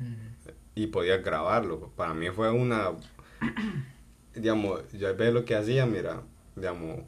Ujú. 0.00 0.52
y 0.74 0.86
podía 0.86 1.18
grabarlo. 1.18 1.90
Para 1.94 2.14
mí 2.14 2.30
fue 2.30 2.50
una, 2.50 2.92
digamos, 4.34 4.90
yo 4.92 5.14
ve 5.14 5.30
lo 5.30 5.44
que 5.44 5.56
hacía, 5.56 5.84
mira, 5.84 6.22
digamos, 6.56 7.00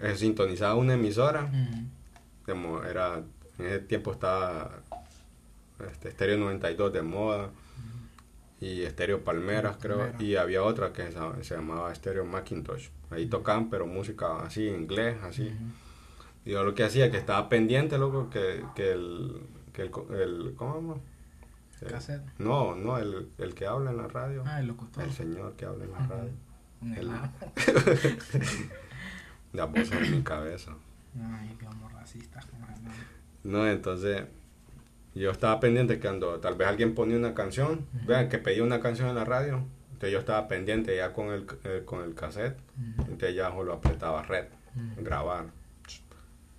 eh, 0.00 0.14
sintonizaba 0.16 0.74
una 0.74 0.94
emisora, 0.94 1.50
digamos, 2.46 2.84
era, 2.84 3.22
en 3.58 3.66
ese 3.66 3.78
tiempo 3.80 4.12
estaba 4.12 4.82
este, 5.90 6.10
Stereo 6.10 6.36
92 6.36 6.92
de 6.92 7.02
moda 7.02 7.50
y 8.60 8.84
Stereo 8.86 9.22
Palmeras, 9.22 9.76
creo, 9.80 10.12
y 10.18 10.36
había 10.36 10.62
otra 10.62 10.92
que 10.92 11.10
se, 11.12 11.18
se 11.44 11.54
llamaba 11.56 11.94
Stereo 11.94 12.24
Macintosh. 12.24 12.88
Ahí 13.10 13.26
tocaban, 13.26 13.68
pero 13.70 13.86
música 13.86 14.40
así, 14.42 14.66
inglés, 14.68 15.16
así. 15.22 15.52
Y 16.44 16.52
yo 16.52 16.64
lo 16.64 16.74
que 16.74 16.84
hacía, 16.84 17.10
que 17.10 17.16
estaba 17.18 17.48
pendiente, 17.48 17.98
loco, 17.98 18.30
que, 18.30 18.64
que 18.74 18.92
el, 18.92 19.42
que 19.72 19.82
el, 19.82 19.90
el 20.20 20.54
¿cómo? 20.56 21.00
El- 21.82 21.88
Cassette. 21.88 22.22
no, 22.38 22.74
no, 22.74 22.96
el, 22.98 23.28
el 23.36 23.54
que 23.54 23.66
habla 23.66 23.90
en 23.90 23.98
la 23.98 24.08
radio. 24.08 24.42
Ah, 24.46 24.60
el 24.60 24.66
locutor. 24.68 25.04
El 25.04 25.12
señor 25.12 25.54
que 25.56 25.66
habla 25.66 25.84
en 25.84 25.92
la 25.92 25.98
radio. 26.06 26.30
Un 26.80 26.92
el- 26.94 26.98
helado. 27.00 27.30
La 29.52 29.64
voz 29.66 29.90
en 29.92 30.10
mi 30.16 30.22
cabeza. 30.22 30.72
Ay, 31.18 31.56
qué 31.58 31.66
se 31.66 32.52
llama. 32.52 32.76
No, 33.44 33.66
entonces 33.66 34.24
yo 35.20 35.30
estaba 35.30 35.60
pendiente 35.60 35.94
que 35.96 36.00
cuando 36.08 36.38
tal 36.40 36.54
vez 36.54 36.68
alguien 36.68 36.94
ponía 36.94 37.16
una 37.16 37.34
canción, 37.34 37.86
Ujú. 37.96 38.06
vean 38.06 38.28
que 38.28 38.38
pedía 38.38 38.62
una 38.62 38.80
canción 38.80 39.08
en 39.08 39.14
la 39.16 39.24
radio, 39.24 39.62
entonces 39.92 40.12
yo 40.12 40.18
estaba 40.18 40.46
pendiente 40.48 40.94
ya 40.96 41.12
con 41.12 41.28
el, 41.32 41.46
eh, 41.64 41.82
con 41.84 42.02
el 42.04 42.14
cassette, 42.14 42.58
entonces 42.98 43.34
ya 43.34 43.50
solo 43.50 43.72
apretaba 43.74 44.22
red, 44.22 44.46
grabar. 44.98 45.46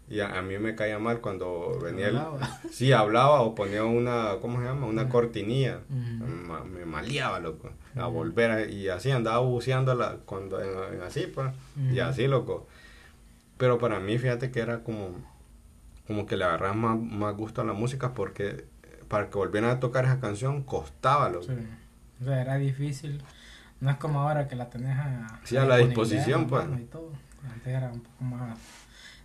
Y 0.09 0.21
a, 0.21 0.37
a 0.39 0.41
mí 0.41 0.57
me 0.57 0.73
caía 0.73 0.99
mal 0.99 1.19
cuando 1.19 1.77
venía 1.83 2.07
el... 2.07 2.15
Hablaba. 2.17 2.59
Sí, 2.71 2.93
hablaba 2.93 3.41
o 3.41 3.53
ponía 3.55 3.83
una, 3.83 4.35
¿cómo 4.41 4.59
se 4.59 4.65
llama? 4.65 4.87
Una 4.87 5.09
cortinilla. 5.09 5.81
Ma- 5.89 6.63
Me 6.63 6.85
maleaba, 6.85 7.39
loco. 7.41 7.69
A 7.95 8.07
volver 8.07 8.51
a- 8.51 8.65
y 8.65 8.87
así 8.87 9.11
andaba 9.11 9.39
buceando 9.39 9.93
la, 9.95 10.15
cuando, 10.25 10.61
en- 10.63 10.93
en 10.95 11.01
así, 11.01 11.27
pues. 11.27 11.51
Y 11.91 11.99
así, 11.99 12.25
loco. 12.27 12.67
Pero 13.57 13.77
para 13.79 13.99
mí, 13.99 14.17
fíjate 14.17 14.49
que 14.49 14.61
era 14.61 14.79
como, 14.81 15.09
como 16.07 16.25
que 16.25 16.37
le 16.37 16.45
agarraba 16.45 16.73
más, 16.73 16.97
más 16.99 17.35
gusto 17.35 17.61
a 17.61 17.65
la 17.65 17.73
música 17.73 18.13
porque 18.13 18.65
para 19.07 19.29
que 19.29 19.37
volvieran 19.37 19.69
a 19.69 19.79
tocar 19.79 20.05
esa 20.05 20.19
canción 20.19 20.63
costaba, 20.63 21.29
loco. 21.29 21.45
Sí. 21.45 21.53
O 22.21 22.25
sea, 22.25 22.41
era 22.41 22.55
difícil. 22.57 23.21
No 23.79 23.91
es 23.91 23.97
como 23.97 24.21
ahora 24.21 24.47
que 24.47 24.55
la 24.55 24.69
tenés 24.69 24.97
a, 24.97 25.39
Sí, 25.43 25.55
a 25.57 25.65
la 25.65 25.77
disposición, 25.77 26.47
pues. 26.47 26.65
y 26.79 26.85
todo. 26.85 27.11
Antes 27.47 27.67
era 27.67 27.89
un 27.91 28.01
poco 28.01 28.23
más. 28.23 28.57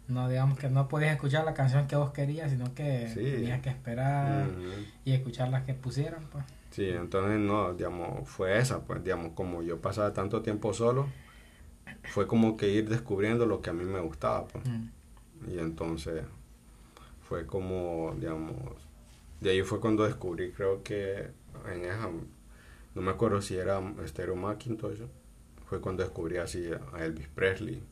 No, 0.09 0.29
digamos 0.29 0.59
que 0.59 0.69
no 0.69 0.89
podías 0.89 1.13
escuchar 1.15 1.45
la 1.45 1.55
canción 1.55 1.87
que 1.87 1.97
vos 1.97 2.11
querías, 2.11 2.51
sino 2.51 2.75
que 2.75 3.09
Sí. 3.09 3.15
tenías 3.23 3.61
que 3.63 3.71
esperar 3.71 4.47
y 5.05 5.13
escuchar 5.13 5.49
las 5.49 5.63
que 5.65 5.75
pusieran, 5.75 6.27
pues. 6.31 6.45
Sí, 6.71 6.89
entonces 6.89 7.39
no, 7.39 7.73
digamos, 7.75 8.29
fue 8.29 8.59
esa, 8.59 8.81
pues, 8.81 9.03
digamos, 9.05 9.33
como 9.35 9.63
yo 9.63 9.81
pasaba 9.81 10.13
tanto 10.13 10.43
tiempo 10.43 10.73
solo, 10.75 11.07
fue 12.05 12.27
como 12.27 12.57
que 12.57 12.69
ir 12.69 12.89
descubriendo 12.89 13.47
lo 13.47 13.61
que 13.63 13.71
a 13.71 13.73
mí 13.73 13.85
me 13.85 14.01
gustaba, 14.01 14.47
pues. 14.49 14.65
Mm. 14.67 14.89
Y 15.51 15.59
entonces 15.59 16.23
fue 17.33 17.47
como, 17.47 18.15
digamos, 18.19 18.53
de 19.41 19.51
ahí 19.53 19.63
fue 19.63 19.81
cuando 19.81 20.05
descubrí, 20.05 20.53
creo 20.53 20.83
que 20.83 21.29
en 21.73 21.85
esa, 21.87 22.11
no 22.95 23.01
me 23.03 23.11
acuerdo 23.11 23.41
si 23.41 23.57
era 23.57 23.81
Stereo 24.07 24.37
Macintosh, 24.37 25.01
fue 25.65 25.81
cuando 25.81 26.03
descubrí 26.03 26.37
así 26.37 26.71
a 26.93 27.03
Elvis 27.07 27.29
Presley. 27.29 27.83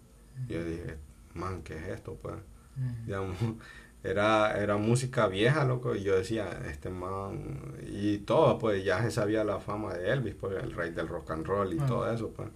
Y 0.47 0.53
yo 0.53 0.63
dije, 0.63 0.99
man, 1.33 1.63
¿qué 1.63 1.75
es 1.79 1.89
esto? 1.89 2.19
Pues, 2.21 2.35
Mm. 2.77 3.07
digamos, 3.07 3.37
era, 4.05 4.61
era 4.61 4.77
música 4.77 5.27
vieja, 5.27 5.65
loco, 5.65 5.95
y 5.97 6.03
yo 6.03 6.17
decía, 6.19 6.51
este 6.71 6.91
man, 6.91 7.75
y 7.91 8.19
todo, 8.19 8.59
pues 8.59 8.85
ya 8.85 9.03
se 9.03 9.11
sabía 9.11 9.43
la 9.43 9.59
fama 9.59 9.95
de 9.95 10.11
Elvis, 10.13 10.35
pues 10.35 10.63
el 10.63 10.73
rey 10.73 10.91
del 10.91 11.09
rock 11.09 11.31
and 11.31 11.47
roll 11.47 11.73
y 11.73 11.79
Ah. 11.81 11.87
todo 11.87 12.13
eso, 12.13 12.29
pues. 12.31 12.49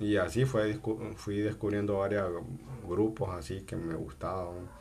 Y 0.00 0.16
así 0.16 0.46
fue, 0.46 0.78
fui 1.16 1.40
descubriendo 1.40 1.98
varios 1.98 2.42
grupos 2.88 3.28
así 3.36 3.60
que 3.66 3.76
me 3.76 3.94
gustaban. 3.94 4.79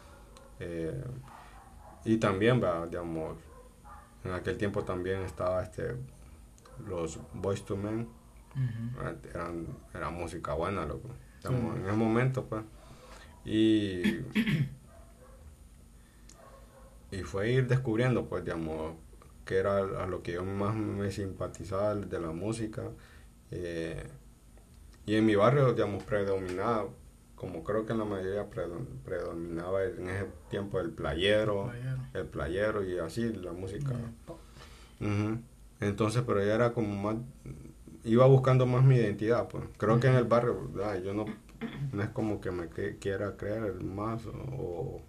Eh, 0.59 1.03
y 2.05 2.17
también, 2.17 2.61
va, 2.61 2.85
digamos, 2.87 3.37
en 4.23 4.31
aquel 4.31 4.57
tiempo 4.57 4.83
también 4.83 5.21
estaba 5.21 5.63
este, 5.63 5.95
los 6.87 7.19
Boys 7.33 7.63
to 7.65 7.77
Men, 7.77 8.07
eran, 9.33 9.67
era 9.93 10.09
música 10.09 10.53
buena, 10.53 10.85
loco. 10.85 11.09
Digamos. 11.43 11.77
En 11.77 11.85
ese 11.85 11.93
momento, 11.93 12.45
pues. 12.45 12.63
Y, 13.45 14.01
y 17.11 17.23
fue 17.23 17.51
ir 17.51 17.67
descubriendo, 17.67 18.25
pues, 18.27 18.43
digamos, 18.43 18.95
que 19.45 19.57
era 19.57 19.77
a 19.77 20.05
lo 20.05 20.21
que 20.21 20.33
yo 20.33 20.43
más 20.45 20.75
me 20.75 21.11
simpatizaba 21.11 21.95
de 21.95 22.19
la 22.19 22.31
música. 22.31 22.83
eh, 23.51 24.07
y 25.05 25.15
en 25.15 25.25
mi 25.25 25.35
barrio, 25.35 25.73
digamos, 25.73 26.03
predominaba, 26.03 26.87
como 27.39 27.63
creo 27.63 27.85
que 27.85 27.93
en 27.93 27.99
la 27.99 28.05
mayoría 28.05 28.49
predo- 28.49 28.85
predominaba 29.05 29.83
en 29.85 30.09
ese 30.09 30.27
tiempo 30.49 30.79
el 30.79 30.91
playero, 30.91 31.65
Playero. 31.71 31.97
el 32.13 32.25
playero 32.25 32.83
y 32.83 32.99
así 32.99 33.31
la 33.33 33.53
música. 33.53 33.93
Entonces, 35.79 36.23
pero 36.27 36.43
ya 36.45 36.55
era 36.55 36.73
como 36.73 36.93
más, 37.01 37.15
iba 38.03 38.25
buscando 38.25 38.65
más 38.65 38.83
mi 38.83 38.95
identidad, 38.97 39.47
pues. 39.47 39.63
Creo 39.77 39.99
que 39.99 40.07
en 40.07 40.15
el 40.15 40.25
barrio, 40.25 40.69
yo 41.03 41.13
no, 41.13 41.25
no 41.93 42.03
es 42.03 42.09
como 42.09 42.41
que 42.41 42.51
me 42.51 42.67
que- 42.67 42.97
quiera 42.97 43.37
creer 43.37 43.81
más 43.81 44.21
o, 44.25 45.01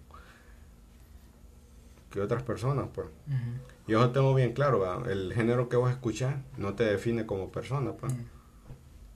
que 2.09 2.21
otras 2.21 2.43
personas, 2.43 2.87
pues. 2.93 3.07
Ujú. 3.27 3.37
Yo 3.87 3.99
eso 3.99 4.11
tengo 4.11 4.33
bien 4.33 4.53
claro, 4.53 4.79
¿verdad? 4.79 5.09
el 5.11 5.33
género 5.33 5.67
que 5.67 5.75
vos 5.75 5.89
escuchás 5.91 6.35
no 6.57 6.73
te 6.75 6.85
define 6.85 7.25
como 7.25 7.51
persona, 7.51 7.91
pues. 7.93 8.13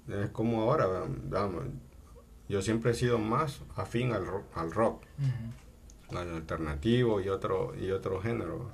Es 0.09 0.29
como 0.31 0.61
ahora, 0.63 0.87
¿verdad? 0.87 1.49
Yo 2.47 2.61
siempre 2.61 2.91
he 2.91 2.93
sido 2.93 3.17
más 3.17 3.61
afín 3.75 4.11
al 4.13 4.25
rock, 4.25 4.45
al 4.55 4.71
rock, 4.71 5.03
al 6.11 6.35
alternativo 6.35 7.19
y 7.21 7.29
otro, 7.29 7.73
y 7.75 7.91
otro 7.91 8.21
género. 8.21 8.69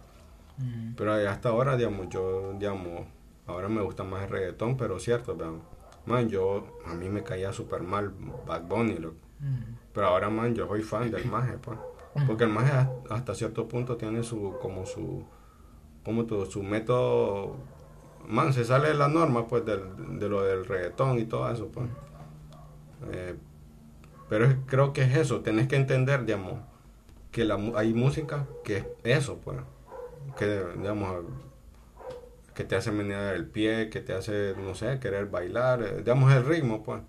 Pero 0.95 1.13
hasta 1.13 1.49
ahora, 1.49 1.77
digamos, 1.77 2.09
yo, 2.09 2.53
digamos, 2.59 3.07
ahora 3.47 3.69
me 3.69 3.81
gusta 3.81 4.03
más 4.03 4.23
el 4.23 4.29
reggaetón, 4.29 4.77
pero 4.77 4.99
cierto, 4.99 5.37
man, 6.05 6.29
yo, 6.29 6.79
a 6.85 6.93
mí 6.93 7.09
me 7.09 7.23
caía 7.23 7.53
súper 7.53 7.81
mal 7.81 8.13
Bad 8.45 8.63
Bunny, 8.63 8.97
pero 9.93 10.07
ahora, 10.07 10.29
man, 10.29 10.53
yo 10.53 10.67
soy 10.67 10.81
fan 10.81 11.09
del 11.09 11.25
maje, 11.25 11.57
pues. 11.57 11.77
Porque 12.27 12.43
el 12.43 12.49
maje 12.49 12.71
hasta 13.09 13.33
cierto 13.33 13.67
punto 13.67 13.95
tiene 13.95 14.21
su, 14.21 14.57
como 14.61 14.85
su, 14.85 15.23
como 16.03 16.25
todo, 16.25 16.45
su 16.45 16.61
método, 16.61 17.55
man, 18.27 18.51
se 18.53 18.65
sale 18.65 18.89
de 18.89 18.95
la 18.95 19.07
norma, 19.07 19.47
pues, 19.47 19.65
del, 19.65 20.19
de 20.19 20.27
lo 20.27 20.43
del 20.43 20.65
reggaetón 20.65 21.19
y 21.19 21.25
todo 21.25 21.49
eso, 21.49 21.69
pues. 21.69 21.87
Eh, 23.11 23.35
pero 24.31 24.47
creo 24.65 24.93
que 24.93 25.01
es 25.01 25.17
eso, 25.17 25.41
tenés 25.41 25.67
que 25.67 25.75
entender, 25.75 26.23
digamos, 26.23 26.61
que 27.33 27.43
la, 27.43 27.59
hay 27.75 27.93
música 27.93 28.47
que 28.63 28.77
es 28.77 28.85
eso, 29.03 29.41
pues, 29.43 29.57
que, 30.37 30.63
digamos, 30.77 31.25
que 32.53 32.63
te 32.63 32.77
hace 32.77 32.93
menear 32.93 33.35
el 33.35 33.45
pie, 33.45 33.89
que 33.89 33.99
te 33.99 34.13
hace, 34.13 34.55
no 34.57 34.73
sé, 34.73 34.99
querer 35.01 35.25
bailar, 35.25 35.83
eh, 35.83 35.97
digamos, 35.97 36.31
el 36.31 36.45
ritmo, 36.45 36.81
pues. 36.81 37.01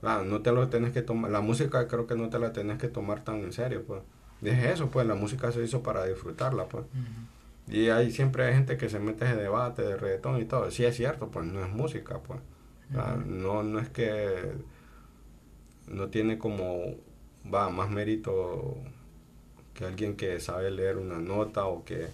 Ah, 0.00 0.22
no 0.24 0.40
te 0.40 0.52
lo 0.52 0.68
tenés 0.68 0.92
que 0.92 1.02
tomar, 1.02 1.32
la 1.32 1.40
música 1.40 1.88
creo 1.88 2.06
que 2.06 2.14
no 2.14 2.30
te 2.30 2.38
la 2.38 2.52
tenés 2.52 2.78
que 2.78 2.86
tomar 2.86 3.24
tan 3.24 3.40
en 3.40 3.52
serio, 3.52 3.82
pues. 3.84 4.02
Es 4.40 4.64
eso, 4.64 4.90
pues, 4.90 5.08
la 5.08 5.16
música 5.16 5.50
se 5.50 5.64
hizo 5.64 5.82
para 5.82 6.04
disfrutarla, 6.04 6.66
pues. 6.68 6.84
Y 7.66 7.88
hay 7.88 8.12
siempre 8.12 8.44
hay 8.44 8.54
gente 8.54 8.76
que 8.76 8.88
se 8.88 9.00
mete 9.00 9.28
en 9.28 9.38
debate 9.38 9.82
de 9.82 9.96
reggaetón 9.96 10.40
y 10.40 10.44
todo. 10.44 10.70
Sí 10.70 10.84
es 10.84 10.94
cierto, 10.94 11.32
pues 11.32 11.46
no 11.46 11.64
es 11.64 11.68
música, 11.72 12.20
pues. 12.20 12.38
no, 13.26 13.64
no 13.64 13.80
es 13.80 13.88
que 13.88 14.52
no 15.90 16.08
tiene 16.08 16.38
como 16.38 16.96
va 17.52 17.70
más 17.70 17.90
mérito 17.90 18.76
que 19.74 19.84
alguien 19.84 20.16
que 20.16 20.40
sabe 20.40 20.70
leer 20.70 20.96
una 20.96 21.18
nota 21.18 21.66
o 21.66 21.84
que 21.84 22.08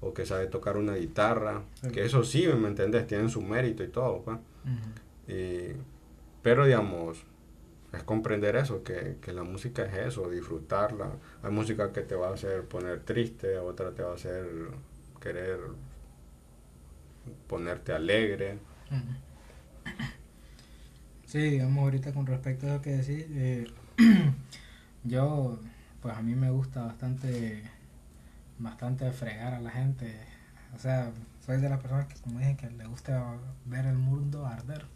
o 0.00 0.14
que 0.14 0.26
sabe 0.26 0.46
tocar 0.46 0.76
una 0.76 0.94
guitarra, 0.94 1.62
que 1.92 2.04
eso 2.04 2.22
sí, 2.22 2.46
¿me 2.46 2.68
entendés? 2.68 3.06
Tienen 3.06 3.30
su 3.30 3.42
mérito 3.42 3.82
y 3.82 3.88
todo, 3.88 4.22
pues. 4.22 4.38
y, 5.26 5.72
pero 6.42 6.66
digamos, 6.66 7.24
es 7.92 8.02
comprender 8.04 8.54
eso, 8.56 8.84
que, 8.84 9.16
que, 9.20 9.32
la 9.32 9.42
música 9.42 9.84
es 9.86 10.08
eso, 10.08 10.30
disfrutarla. 10.30 11.10
Hay 11.42 11.50
música 11.50 11.92
que 11.92 12.02
te 12.02 12.14
va 12.14 12.28
a 12.28 12.34
hacer 12.34 12.64
poner 12.64 13.00
triste, 13.00 13.58
otra 13.58 13.90
te 13.90 14.02
va 14.02 14.12
a 14.12 14.14
hacer 14.14 14.46
querer 15.20 15.58
ponerte 17.48 17.92
alegre. 17.92 18.58
Sí, 21.28 21.40
digamos 21.40 21.84
ahorita 21.84 22.14
con 22.14 22.24
respecto 22.24 22.66
a 22.66 22.74
lo 22.74 22.80
que 22.80 22.96
decís, 22.96 23.26
eh, 23.32 23.66
yo, 25.04 25.60
pues 26.00 26.16
a 26.16 26.22
mí 26.22 26.34
me 26.34 26.48
gusta 26.48 26.82
bastante, 26.82 27.64
bastante 28.58 29.12
fregar 29.12 29.52
a 29.52 29.60
la 29.60 29.70
gente. 29.70 30.16
O 30.74 30.78
sea, 30.78 31.10
soy 31.44 31.60
de 31.60 31.68
las 31.68 31.80
personas 31.80 32.06
que, 32.06 32.18
como 32.22 32.38
dije, 32.38 32.56
que 32.56 32.70
le 32.70 32.86
gusta 32.86 33.36
ver 33.66 33.84
el 33.84 33.98
mundo 33.98 34.46
arder. 34.46 34.86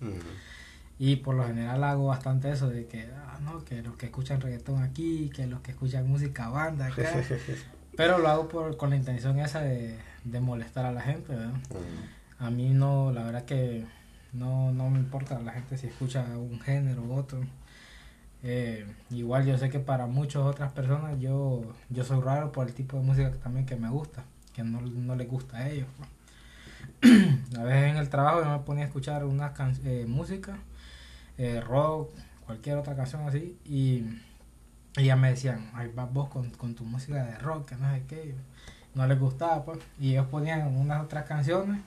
Y 0.99 1.17
por 1.17 1.35
lo 1.35 1.47
general 1.47 1.85
hago 1.85 2.07
bastante 2.07 2.51
eso 2.51 2.71
de 2.71 2.87
que, 2.87 3.11
ah, 3.15 3.39
no, 3.43 3.63
que 3.67 3.83
los 3.83 3.97
que 3.97 4.07
escuchan 4.07 4.41
reggaetón 4.41 4.83
aquí, 4.83 5.31
que 5.35 5.47
los 5.47 5.61
que 5.61 5.73
escuchan 5.73 6.09
música 6.09 6.49
banda 6.49 6.87
acá. 6.87 7.13
Pero 7.95 8.17
lo 8.17 8.29
hago 8.29 8.49
por, 8.49 8.79
con 8.79 8.89
la 8.89 8.97
intención 8.97 9.39
esa 9.39 9.61
de, 9.61 9.99
de 10.25 10.41
molestar 10.41 10.87
a 10.87 10.93
la 10.93 11.03
gente, 11.03 11.35
¿verdad? 11.35 11.61
A 12.39 12.49
mí 12.49 12.71
no, 12.71 13.13
la 13.13 13.23
verdad 13.23 13.45
que 13.45 13.85
no, 14.33 14.73
no 14.73 14.91
me 14.91 14.99
importa 14.99 15.39
la 15.41 15.53
gente 15.53 15.77
si 15.77 15.87
escucha 15.87 16.25
un 16.37 16.61
género 16.61 17.03
u 17.03 17.15
otro. 17.15 17.41
Eh, 18.45 18.87
igual 19.11 19.47
yo 19.47 19.57
sé 19.57 19.71
que 19.71 19.79
para 19.79 20.07
muchas 20.07 20.43
otras 20.43 20.73
personas 20.73 21.19
yo, 21.21 21.63
yo 21.91 22.03
soy 22.05 22.21
raro 22.21 22.51
por 22.51 22.67
el 22.67 22.75
tipo 22.75 22.97
de 22.99 23.05
música 23.05 23.31
que 23.31 23.39
también 23.39 23.67
que 23.67 23.77
me 23.77 23.89
gusta, 23.89 24.25
que 24.53 24.65
no, 24.65 24.81
no 24.81 25.15
les 25.17 25.29
gusta 25.29 25.59
a 25.59 25.71
ellos. 25.71 25.87
a 27.03 27.63
veces 27.63 27.91
en 27.91 27.97
el 27.97 28.09
trabajo 28.09 28.43
yo 28.43 28.51
me 28.51 28.59
ponía 28.61 28.85
a 28.85 28.87
escuchar 28.87 29.25
una 29.25 29.53
eh, 29.85 30.07
música, 30.09 30.57
eh, 31.39 31.61
rock, 31.61 32.11
cualquier 32.47 32.79
otra 32.79 32.97
canción 32.97 33.23
así, 33.29 33.57
y, 33.65 34.05
y 34.97 35.05
ya 35.05 35.17
me 35.17 35.31
decían, 35.31 35.71
ay, 35.75 35.93
vas 35.95 36.13
vos 36.13 36.29
con, 36.29 36.51
con, 36.51 36.75
tu 36.75 36.85
música 36.85 37.25
de 37.25 37.39
rock, 37.39 37.69
que 37.69 37.77
no 37.77 37.93
sé 37.93 38.03
qué, 38.09 38.35
no 38.95 39.07
les 39.07 39.19
gustaba, 39.21 39.65
pues, 39.65 39.79
y 40.01 40.13
ellos 40.13 40.27
ponían 40.27 40.67
unas 40.77 41.05
otras 41.05 41.25
canciones 41.27 41.81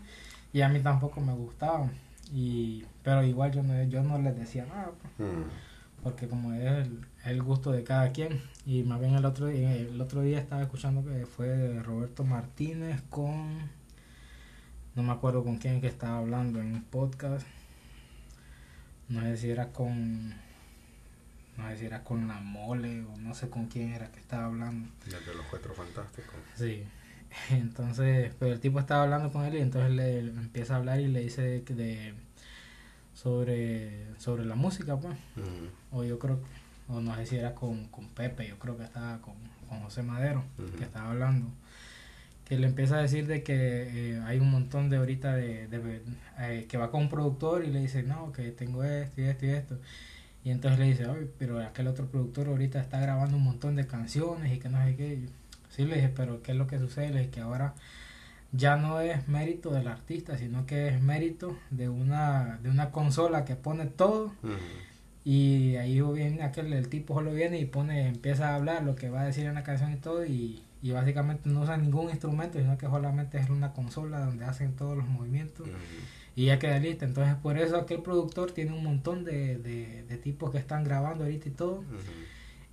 y 0.54 0.62
a 0.62 0.70
mí 0.70 0.80
tampoco 0.80 1.20
me 1.22 1.34
gustaban 1.34 1.92
y 2.32 2.86
pero 3.04 3.24
igual 3.24 3.52
yo 3.52 3.64
no 3.64 3.84
yo 3.84 4.04
no 4.04 4.18
les 4.18 4.36
decía 4.36 4.66
nada 4.66 4.92
pues, 5.02 5.30
mm. 5.30 5.44
porque 6.04 6.28
como 6.28 6.54
es 6.54 6.88
el, 7.26 7.44
gusto 7.44 7.72
de 7.72 7.84
cada 7.84 8.12
quien. 8.12 8.42
Y 8.66 8.84
más 8.84 9.00
bien 9.00 9.16
el 9.16 9.26
otro 9.26 9.48
día 9.48 9.76
el 9.76 10.00
otro 10.02 10.22
día 10.22 10.40
estaba 10.40 10.62
escuchando 10.62 11.04
que 11.04 11.26
fue 11.26 11.80
Roberto 11.82 12.24
Martínez 12.24 13.02
con 13.10 13.70
no 14.96 15.04
me 15.04 15.12
acuerdo 15.12 15.44
con 15.44 15.58
quién 15.58 15.82
que 15.82 15.88
estaba 15.88 16.18
hablando 16.18 16.60
en 16.60 16.74
un 16.74 16.84
podcast. 16.84 17.46
No 19.08 19.22
sé 19.22 19.38
si 19.38 19.50
era 19.52 19.72
con 19.72 20.30
no 20.30 21.70
sé 21.70 21.78
si 21.78 21.86
era 21.86 22.04
con 22.04 22.28
la 22.28 22.40
mole 22.40 23.06
o 23.06 23.18
no 23.18 23.34
sé 23.34 23.50
con 23.50 23.68
quién 23.68 23.94
era 23.94 24.12
que 24.12 24.20
estaba 24.20 24.46
hablando. 24.46 24.90
De 25.06 25.36
los 25.36 25.46
cuatro 25.48 25.74
fantásticos. 25.74 26.36
Sí 26.56 26.84
Entonces, 27.52 28.34
pero 28.40 28.54
el 28.54 28.60
tipo 28.60 28.80
estaba 28.80 29.04
hablando 29.04 29.32
con 29.32 29.46
él 29.46 29.56
y 29.56 29.60
entonces 29.60 29.92
le, 29.92 30.20
empieza 30.20 30.76
a 30.76 30.78
hablar 30.78 31.00
y 31.00 31.08
le 31.08 31.22
dice 31.22 31.62
de, 31.62 32.14
sobre, 33.14 34.08
sobre 34.20 34.46
la 34.46 34.56
música, 34.56 34.98
pues. 34.98 35.18
O 35.92 36.04
yo 36.04 36.20
creo, 36.20 36.40
o 36.88 37.02
no 37.02 37.16
sé 37.16 37.26
si 37.26 37.36
era 37.38 37.56
con, 37.56 37.88
con 37.88 38.08
Pepe, 38.10 38.48
yo 38.48 38.58
creo 38.60 38.78
que 38.78 38.84
estaba 38.84 39.20
con, 39.22 39.36
con 39.70 39.80
José 39.82 40.04
Madero, 40.04 40.44
que 40.78 40.84
estaba 40.84 41.12
hablando. 41.12 41.48
Que 42.46 42.60
le 42.60 42.68
empieza 42.68 42.98
a 42.98 43.02
decir 43.02 43.26
de 43.26 43.42
que 43.42 44.14
eh, 44.14 44.22
hay 44.24 44.40
un 44.40 44.52
montón 44.52 44.92
de 44.92 44.98
ahorita 44.98 45.34
de, 45.36 45.68
de 45.68 46.02
eh, 46.40 46.68
que 46.70 46.78
va 46.78 46.92
con 46.92 47.02
un 47.02 47.10
productor 47.10 47.66
y 47.66 47.72
le 47.72 47.80
dice, 47.80 48.04
no, 48.04 48.32
que 48.32 48.52
tengo 48.52 48.84
esto 48.84 49.22
y 49.22 49.24
esto 49.24 49.46
y 49.48 49.50
esto. 49.50 49.80
Y 50.44 50.52
entonces 50.52 50.80
le 50.80 50.86
dice, 50.86 51.08
oye, 51.08 51.28
pero 51.40 51.60
aquel 51.60 51.88
otro 51.88 52.06
productor 52.06 52.48
ahorita 52.48 52.80
está 52.80 53.00
grabando 53.00 53.36
un 53.36 53.44
montón 53.44 53.76
de 53.76 53.88
canciones 53.88 54.54
y 54.54 54.60
que 54.60 54.70
no 54.70 54.84
sé 54.86 54.96
qué. 54.96 55.26
Sí, 55.76 55.86
le 55.86 55.96
dije, 55.96 56.10
pero 56.16 56.42
¿qué 56.42 56.54
es 56.54 56.58
lo 56.58 56.68
que 56.68 56.80
sucede? 56.80 57.10
Le 57.10 57.20
dije 57.20 57.32
que 57.32 57.42
ahora 57.42 57.74
ya 58.52 58.78
no 58.78 59.02
es 59.02 59.28
mérito 59.28 59.72
del 59.72 59.88
artista, 59.88 60.38
sino 60.38 60.66
que 60.66 60.88
es 60.88 61.02
mérito 61.02 61.58
de 61.72 61.90
una, 61.90 62.60
de 62.64 62.70
una 62.70 62.92
consola 62.92 63.44
que 63.44 63.56
pone 63.56 63.86
todo. 63.86 64.34
Y 65.26 65.76
ahí 65.78 66.00
viene 66.02 66.44
aquel, 66.44 66.72
el 66.72 66.88
tipo 66.88 67.16
solo 67.16 67.34
viene 67.34 67.60
y 67.60 67.66
pone, 67.66 68.08
empieza 68.08 68.50
a 68.50 68.56
hablar 68.56 68.84
lo 68.84 68.96
que 68.96 69.10
va 69.10 69.22
a 69.22 69.26
decir 69.26 69.46
en 69.46 69.56
la 69.56 69.64
canción 69.64 69.92
y 69.92 69.98
todo, 69.98 70.26
y, 70.26 70.62
y 70.82 70.92
básicamente 70.92 71.50
no 71.50 71.62
usa 71.62 71.78
ningún 71.78 72.10
instrumento, 72.12 72.60
sino 72.60 72.78
que 72.78 72.86
solamente 72.86 73.40
es 73.40 73.50
una 73.50 73.74
consola 73.74 74.20
donde 74.20 74.46
hacen 74.46 74.74
todos 74.76 74.96
los 74.96 75.08
movimientos. 75.08 75.68
Y 76.38 76.46
ya 76.46 76.60
queda 76.60 76.80
lista. 76.80 77.06
Entonces, 77.06 77.36
por 77.36 77.58
eso 77.58 77.78
aquel 77.78 78.02
productor 78.02 78.52
tiene 78.52 78.74
un 78.74 78.84
montón 78.84 79.24
de, 79.24 79.58
de, 79.58 80.18
tipos 80.18 80.52
que 80.52 80.58
están 80.58 80.84
grabando 80.84 81.24
ahorita 81.24 81.50
y 81.50 81.52
todo. 81.52 81.84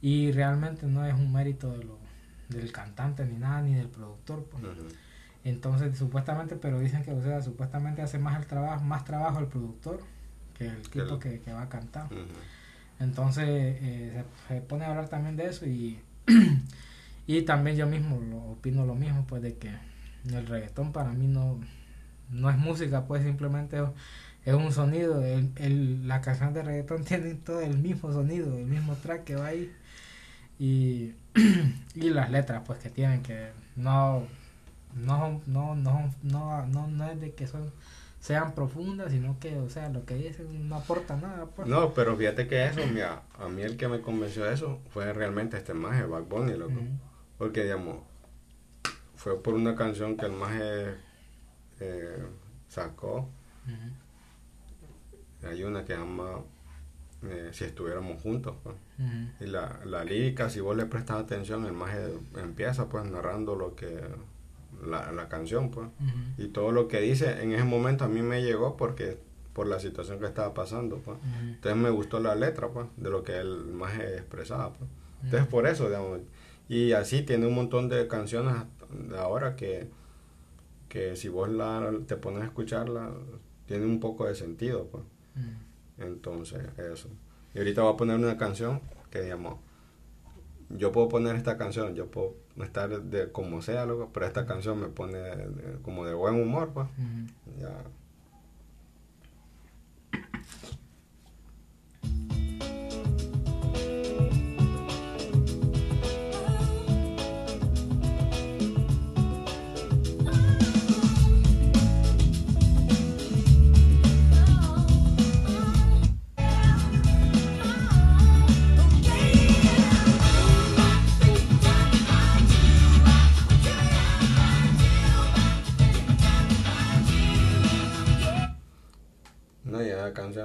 Y 0.01 0.33
realmente 0.33 0.87
no 0.87 1.07
es 1.07 1.15
un 1.15 1.33
mérito 1.33 1.71
de 1.73 1.85
los 1.85 2.02
del 2.53 2.73
cantante 2.73 3.25
ni 3.25 3.37
nada, 3.37 3.63
ni 3.63 3.75
del 3.75 3.89
productor. 3.89 4.45
Pues. 4.45 4.65
Entonces, 5.45 5.97
supuestamente, 5.99 6.57
pero 6.57 6.79
dicen 6.79 7.03
que, 7.03 7.13
o 7.13 7.23
sea, 7.23 7.43
supuestamente 7.43 8.03
hace 8.03 8.19
más 8.19 8.39
el 8.41 8.47
trabajo, 8.47 8.85
más 8.85 9.05
trabajo 9.05 9.41
el 9.41 9.47
productor 9.47 10.01
que 10.57 10.67
el 10.69 10.83
tipo 10.89 11.19
que, 11.19 11.41
que, 11.41 11.53
va 11.53 11.63
a 11.63 11.69
cantar. 11.69 12.09
Entonces, 13.01 13.47
eh, 13.49 14.25
se, 14.49 14.61
pone 14.61 14.85
a 14.85 14.91
hablar 14.91 15.09
también 15.09 15.37
de 15.37 15.47
eso 15.47 15.67
y, 15.67 15.99
y 17.27 17.43
también 17.43 17.77
yo 17.77 17.87
mismo 17.87 18.21
lo, 18.21 18.39
opino 18.53 18.87
lo 18.87 18.95
mismo, 18.95 19.25
pues, 19.27 19.43
de 19.43 19.57
que 19.57 19.71
el 20.27 20.47
reggaetón 20.47 20.93
para 20.93 21.11
mí 21.13 21.27
no, 21.27 21.59
no 22.31 22.49
es 22.49 22.57
música, 22.57 23.07
pues, 23.07 23.25
simplemente 23.25 23.83
es 24.45 24.55
un 24.55 24.73
sonido. 24.73 25.25
El, 25.25 25.51
el, 25.57 26.07
la 26.07 26.21
canción 26.21 26.55
de 26.55 26.63
reggaetón 26.63 27.05
tiene 27.05 27.35
todo 27.35 27.61
el 27.61 27.79
mismo 27.79 28.13
sonido, 28.13 28.57
el 28.57 28.67
mismo 28.67 28.95
track 28.95 29.25
que 29.25 29.37
va 29.37 29.47
ahí. 29.47 29.73
Y 30.59 31.15
y 31.95 32.11
las 32.11 32.31
letras 32.31 32.63
pues 32.67 32.79
que 32.79 32.91
tienen 32.91 33.23
que 33.23 33.51
no 33.77 34.27
no 34.95 35.41
no 35.47 35.75
no 35.75 36.11
no 36.23 36.67
no, 36.67 36.87
no 36.89 37.11
es 37.11 37.21
de 37.21 37.33
que 37.33 37.47
son 37.47 37.73
sean 38.21 38.55
profundas 38.55 39.11
sino 39.11 39.39
que 39.41 39.57
o 39.59 39.69
sea 39.69 39.89
lo 39.89 40.05
que 40.05 40.15
dicen 40.15 40.69
no 40.69 40.77
aporta 40.77 41.17
nada 41.17 41.47
pues. 41.47 41.67
no 41.67 41.93
pero 41.93 42.17
fíjate 42.17 42.47
que 42.47 42.67
eso 42.67 42.81
mira, 42.93 43.23
a 43.39 43.49
mí 43.49 43.63
el 43.63 43.77
que 43.77 43.89
me 43.89 44.01
convenció 44.01 44.45
de 44.45 44.55
eso 44.55 44.81
fue 44.91 45.13
realmente 45.13 45.57
este 45.57 45.75
maje 45.75 46.05
Bad 46.05 46.25
Bunny 46.25 46.57
loco. 46.57 46.81
Porque 47.39 47.65
digamos 47.65 47.97
fue 49.17 49.41
por 49.41 49.55
una 49.55 49.75
canción 49.75 50.17
que 50.17 50.27
el 50.27 50.33
maje 50.33 50.97
eh, 51.81 52.27
sacó. 52.69 53.29
Hay 55.45 55.63
una 55.65 55.85
que 55.85 55.95
llama 55.95 56.41
eh, 57.29 57.51
si 57.53 57.65
estuviéramos 57.65 58.21
juntos. 58.23 58.55
Pues. 58.63 58.77
Y 59.41 59.47
la, 59.47 59.81
la 59.85 60.05
lírica, 60.05 60.51
si 60.51 60.61
vos 60.61 60.77
le 60.77 60.87
prestas 60.87 61.21
atención, 61.21 61.67
el 61.67 61.73
maje 61.73 61.99
empieza 62.37 62.89
pues 62.89 63.05
narrando 63.05 63.57
lo 63.57 63.75
que 63.75 64.01
la, 64.87 65.13
la 65.13 65.29
canción, 65.29 65.71
pues. 65.71 65.89
Y 66.39 66.49
todo 66.49 66.73
lo 66.73 66.89
que 66.89 67.01
dice 67.01 67.43
en 67.43 67.53
ese 67.53 67.65
momento 67.65 68.05
a 68.05 68.09
mí 68.09 68.23
me 68.23 68.43
llegó 68.43 68.77
porque 68.77 69.19
por 69.53 69.67
la 69.67 69.79
situación 69.81 70.19
que 70.19 70.27
estaba 70.27 70.55
pasando, 70.55 70.97
pues. 70.99 71.19
Entonces 71.43 71.81
me 71.81 71.91
gustó 71.91 72.21
la 72.21 72.35
letra, 72.35 72.69
pues, 72.69 72.87
de 72.97 73.11
lo 73.11 73.23
que 73.23 73.39
él 73.39 73.65
más 73.67 73.99
expresaba, 73.99 74.73
pues. 74.73 74.91
Entonces 75.25 75.49
por 75.49 75.67
eso, 75.67 75.87
digamos, 75.87 76.21
y 76.69 76.93
así 76.93 77.23
tiene 77.23 77.47
un 77.47 77.55
montón 77.55 77.89
de 77.89 78.09
canciones 78.09 78.55
ahora 79.17 79.57
que, 79.57 79.89
que 80.89 81.17
si 81.17 81.29
vos 81.29 81.49
la, 81.49 81.93
te 82.07 82.17
pones 82.17 82.43
a 82.43 82.47
escucharla, 82.47 83.11
tiene 83.67 83.87
un 83.87 84.01
poco 84.01 84.27
de 84.27 84.35
sentido, 84.35 84.87
pues. 84.87 85.05
Entonces, 85.99 86.61
eso. 86.79 87.09
Y 87.55 87.59
ahorita 87.59 87.83
voy 87.83 87.93
a 87.93 87.97
poner 87.97 88.17
una 88.17 88.37
canción 88.37 88.81
que 89.11 89.21
digamos, 89.23 89.57
yo 90.71 90.91
puedo 90.91 91.09
poner 91.09 91.37
esta 91.37 91.59
canción, 91.59 91.95
yo 91.95 92.11
puedo 92.11 92.35
estar 92.63 93.03
de 93.03 93.31
como 93.31 93.61
sea, 93.61 93.85
loco, 93.85 94.11
pero 94.13 94.27
esta 94.27 94.47
canción 94.47 94.81
me 94.81 94.89
pone 94.89 95.19
de- 95.19 95.79
como 95.83 96.07
de 96.07 96.15
buen 96.15 96.41
humor, 96.41 96.71
pues. 96.73 96.87
Ya. 97.59 97.85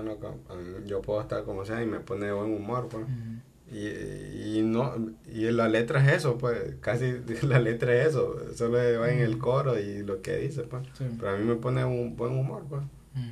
Mí- 0.03 0.87
yo 0.87 1.01
puedo 1.01 1.21
estar 1.21 1.43
como 1.43 1.65
sea 1.65 1.81
y 1.81 1.85
me 1.85 1.99
pone 1.99 2.25
de 2.27 2.31
buen 2.33 2.53
humor, 2.53 2.87
pues. 2.89 3.05
Y, 3.69 4.59
y 4.59 4.61
no 4.63 4.93
y 5.25 5.51
la 5.51 5.67
letra 5.67 6.01
es 6.01 6.19
eso 6.19 6.37
pues 6.37 6.75
casi 6.79 7.15
la 7.43 7.59
letra 7.59 7.93
es 7.95 8.07
eso 8.07 8.37
solo 8.55 8.77
va 8.77 9.09
en 9.11 9.19
el 9.19 9.37
coro 9.39 9.77
y 9.77 10.03
lo 10.03 10.21
que 10.21 10.37
dice 10.37 10.63
pues. 10.63 10.83
Sí. 10.97 11.03
pero 11.19 11.31
a 11.33 11.37
mí 11.37 11.43
me 11.43 11.55
pone 11.55 11.83
un 11.83 12.15
buen 12.15 12.31
humor 12.37 12.63
pues. 12.69 12.81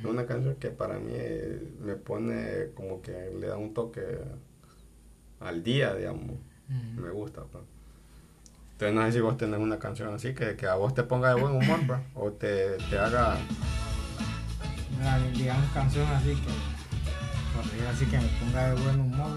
Es 0.00 0.04
una 0.04 0.26
canción 0.26 0.56
que 0.56 0.68
para 0.68 0.98
mí 0.98 1.12
eh, 1.14 1.62
me 1.80 1.94
pone 1.94 2.66
como 2.74 3.00
que 3.00 3.30
le 3.40 3.46
da 3.46 3.56
un 3.56 3.72
toque 3.72 4.02
al 5.40 5.62
día 5.62 5.94
digamos. 5.94 6.36
Me 6.68 7.10
gusta 7.10 7.42
pues. 7.44 7.64
Entonces 8.72 8.94
no 8.94 9.06
sé 9.06 9.12
si 9.12 9.20
vos 9.20 9.38
tenés 9.38 9.58
una 9.58 9.78
canción 9.78 10.12
así 10.12 10.34
que, 10.34 10.54
que 10.56 10.66
a 10.66 10.74
vos 10.74 10.92
te 10.92 11.02
ponga 11.02 11.34
de 11.34 11.40
buen 11.40 11.54
humor 11.54 11.78
pues 11.86 12.00
o 12.14 12.30
te, 12.32 12.76
te 12.90 12.98
haga 12.98 13.38
Mira, 14.98 15.18
digamos 15.32 15.70
canción 15.72 16.06
así 16.08 16.30
que 16.30 16.76
por 17.54 17.88
así 17.88 18.04
que 18.06 18.18
me 18.18 18.28
ponga 18.40 18.74
de 18.74 18.82
buen 18.82 19.00
humor. 19.00 19.30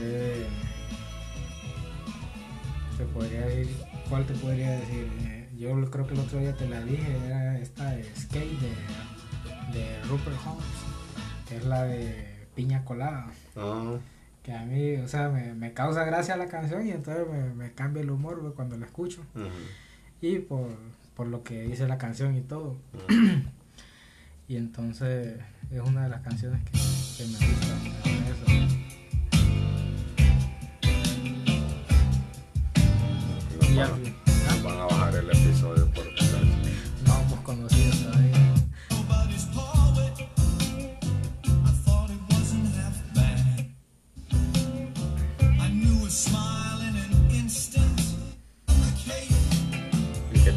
Eh, 0.00 0.46
te 2.96 3.04
podría 3.04 3.40
decir 3.46 3.76
cuál 4.08 4.24
te 4.24 4.34
podría 4.34 4.70
decir 4.72 5.08
Eh, 5.26 5.48
yo 5.56 5.90
creo 5.90 6.06
que 6.06 6.14
el 6.14 6.20
otro 6.20 6.38
día 6.38 6.54
te 6.54 6.68
la 6.68 6.80
dije 6.82 7.16
era 7.26 7.58
esta 7.58 7.90
de 7.90 8.04
Skate 8.14 8.60
de, 8.60 9.78
de 9.78 10.02
Rupert 10.04 10.36
Holmes 10.46 10.64
que 11.48 11.56
es 11.56 11.64
la 11.64 11.84
de 11.84 12.46
piña 12.54 12.84
colada. 12.84 13.26
Ah, 13.56 13.96
que 14.42 14.52
a 14.52 14.64
mí 14.64 14.96
o 14.96 15.08
sea 15.08 15.28
me, 15.28 15.54
me 15.54 15.72
causa 15.72 16.04
gracia 16.04 16.36
la 16.36 16.48
canción 16.48 16.86
y 16.86 16.90
entonces 16.90 17.26
me, 17.28 17.54
me 17.54 17.72
cambia 17.72 18.02
el 18.02 18.10
humor 18.10 18.52
cuando 18.54 18.76
la 18.76 18.86
escucho. 18.86 19.22
Y 20.20 20.38
por, 20.40 20.68
por 21.18 21.26
lo 21.26 21.42
que 21.42 21.62
dice 21.62 21.88
la 21.88 21.98
canción 21.98 22.36
y 22.36 22.42
todo 22.42 22.76
y 24.46 24.54
entonces 24.56 25.36
es 25.70 25.80
una 25.80 26.04
de 26.04 26.08
las 26.10 26.20
canciones 26.22 26.62
que, 26.62 26.70
que 26.70 27.28
me 27.28 27.38
gusta. 27.50 27.74
Eso. 28.30 29.58
Nos 33.60 33.70
Y 33.70 33.76
van, 33.76 33.90
al- 33.90 34.02
nos 34.46 34.62
van 34.62 34.78
a 34.78 34.84
bajar 34.84 35.14
el 35.16 35.28
episodio 35.30 35.86
por. 35.90 36.04
No 37.06 37.20
hemos 37.20 37.40
conocido 37.40 38.10
todavía. 38.10 38.37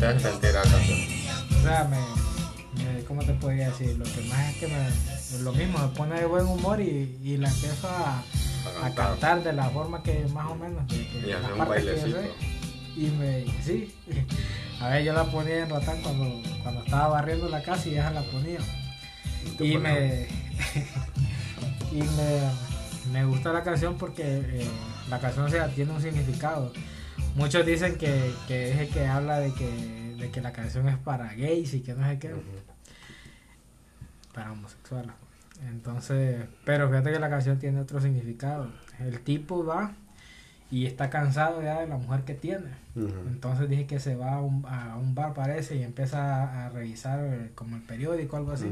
¿Y 0.02 0.14
qué 0.14 0.14
te 0.14 0.28
hace 0.28 0.30
sentir 0.32 0.54
la 0.54 0.62
canción? 0.64 1.00
O 1.60 1.64
sea, 1.64 1.84
me, 1.86 2.84
me- 2.84 3.04
¿cómo 3.04 3.24
te 3.24 3.34
podría 3.34 3.70
decir? 3.70 3.98
Lo 3.98 4.06
que 4.06 4.22
más 4.30 4.50
es 4.50 4.58
que 4.58 4.68
me, 4.68 5.40
lo 5.44 5.54
mismo, 5.54 5.78
me 5.80 5.88
pone 5.90 6.20
de 6.20 6.26
buen 6.26 6.46
humor 6.46 6.82
y, 6.82 7.18
y 7.24 7.38
la 7.38 7.50
empiezo 7.50 7.88
a, 7.88 8.24
A 8.82 8.86
a 8.88 8.94
cantar. 8.96 9.44
de 9.44 9.54
la 9.54 9.70
forma 9.70 10.02
que 10.04 10.26
más 10.34 10.50
o 10.50 10.56
menos. 10.56 10.86
que 10.88 10.96
Y 11.28 11.32
hacer 11.32 11.54
un 11.54 11.68
bailecito. 11.68 12.18
sé. 12.22 12.32
Y 12.98 13.06
me, 13.12 13.46
sí, 13.64 13.94
a 14.82 14.90
ver, 14.90 15.04
yo 15.06 15.14
la 15.14 15.24
ponía 15.26 15.60
en 15.64 15.70
Rotán 15.70 16.02
cuando, 16.02 16.42
cuando 16.62 16.84
estaba 16.84 17.08
barriendo 17.08 17.48
la 17.48 17.62
casa 17.64 17.88
y 17.88 17.92
ella 17.92 18.12
la 18.12 18.22
ponía. 18.24 18.60
y 19.60 19.78
me 19.78 20.28
y 21.92 21.96
me, 22.02 23.12
me 23.14 23.26
gusta 23.26 23.54
la 23.54 23.64
canción 23.64 23.98
porque 23.98 24.24
eh, 24.26 24.68
la 25.10 25.20
canción 25.20 25.46
o 25.46 25.50
sea, 25.50 25.68
tiene 25.70 25.92
un 25.92 26.02
significado 26.02 26.74
muchos 27.36 27.66
dicen 27.66 27.98
que, 27.98 28.34
que 28.48 28.72
es 28.72 28.80
el 28.80 28.90
que 28.90 29.08
habla 29.08 29.40
de 29.40 29.54
que, 29.54 30.16
de 30.18 30.32
que 30.32 30.42
la 30.42 30.52
canción 30.54 30.88
es 30.88 30.98
para 30.98 31.34
gays 31.34 31.74
y 31.74 31.82
que 31.82 31.94
no 31.94 32.08
sé 32.08 32.20
qué. 32.20 32.34
Para 34.34 34.52
homosexuales. 34.52 35.12
Entonces 35.68 36.46
pero 36.66 36.90
fíjate 36.90 37.12
que 37.12 37.20
la 37.20 37.30
canción 37.30 37.60
tiene 37.60 37.80
otro 37.80 38.02
significado. 38.02 38.72
El 39.00 39.20
tipo 39.22 39.66
va 39.66 39.94
y 40.72 40.86
está 40.86 41.10
cansado 41.10 41.62
ya 41.62 41.82
de 41.82 41.88
la 41.88 41.98
mujer 41.98 42.22
que 42.22 42.34
tiene. 42.34 42.70
Entonces 42.96 43.70
dije 43.70 43.86
que 43.88 44.00
se 44.00 44.16
va 44.16 44.36
a 44.36 44.42
un, 44.42 44.66
a 44.66 44.96
un 44.98 45.14
bar 45.16 45.34
parece 45.34 45.76
y 45.76 45.84
empieza 45.84 46.44
a, 46.44 46.66
a 46.66 46.70
revisar 46.70 47.20
eh, 47.22 47.52
como 47.56 47.76
el 47.76 47.82
periódico 47.84 48.36
o 48.36 48.40
algo 48.40 48.52
así. 48.54 48.72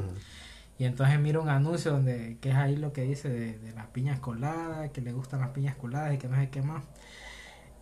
Y 0.78 0.86
entonces 0.86 1.20
mira 1.20 1.42
un 1.42 1.50
anuncio 1.50 1.92
donde 1.92 2.38
que 2.40 2.52
es 2.52 2.56
ahí 2.56 2.78
lo 2.78 2.94
que 2.94 3.02
dice 3.02 3.28
de, 3.30 3.60
de 3.60 3.74
las 3.74 3.88
piñas 3.88 4.20
coladas, 4.20 4.90
que 4.92 5.02
le 5.02 5.12
gustan 5.12 5.42
las 5.42 5.50
piñas 5.50 5.76
coladas 5.76 6.14
y 6.14 6.18
que 6.18 6.30
no 6.30 6.38
sé 6.38 6.50
qué 6.50 6.62
más. 6.62 6.84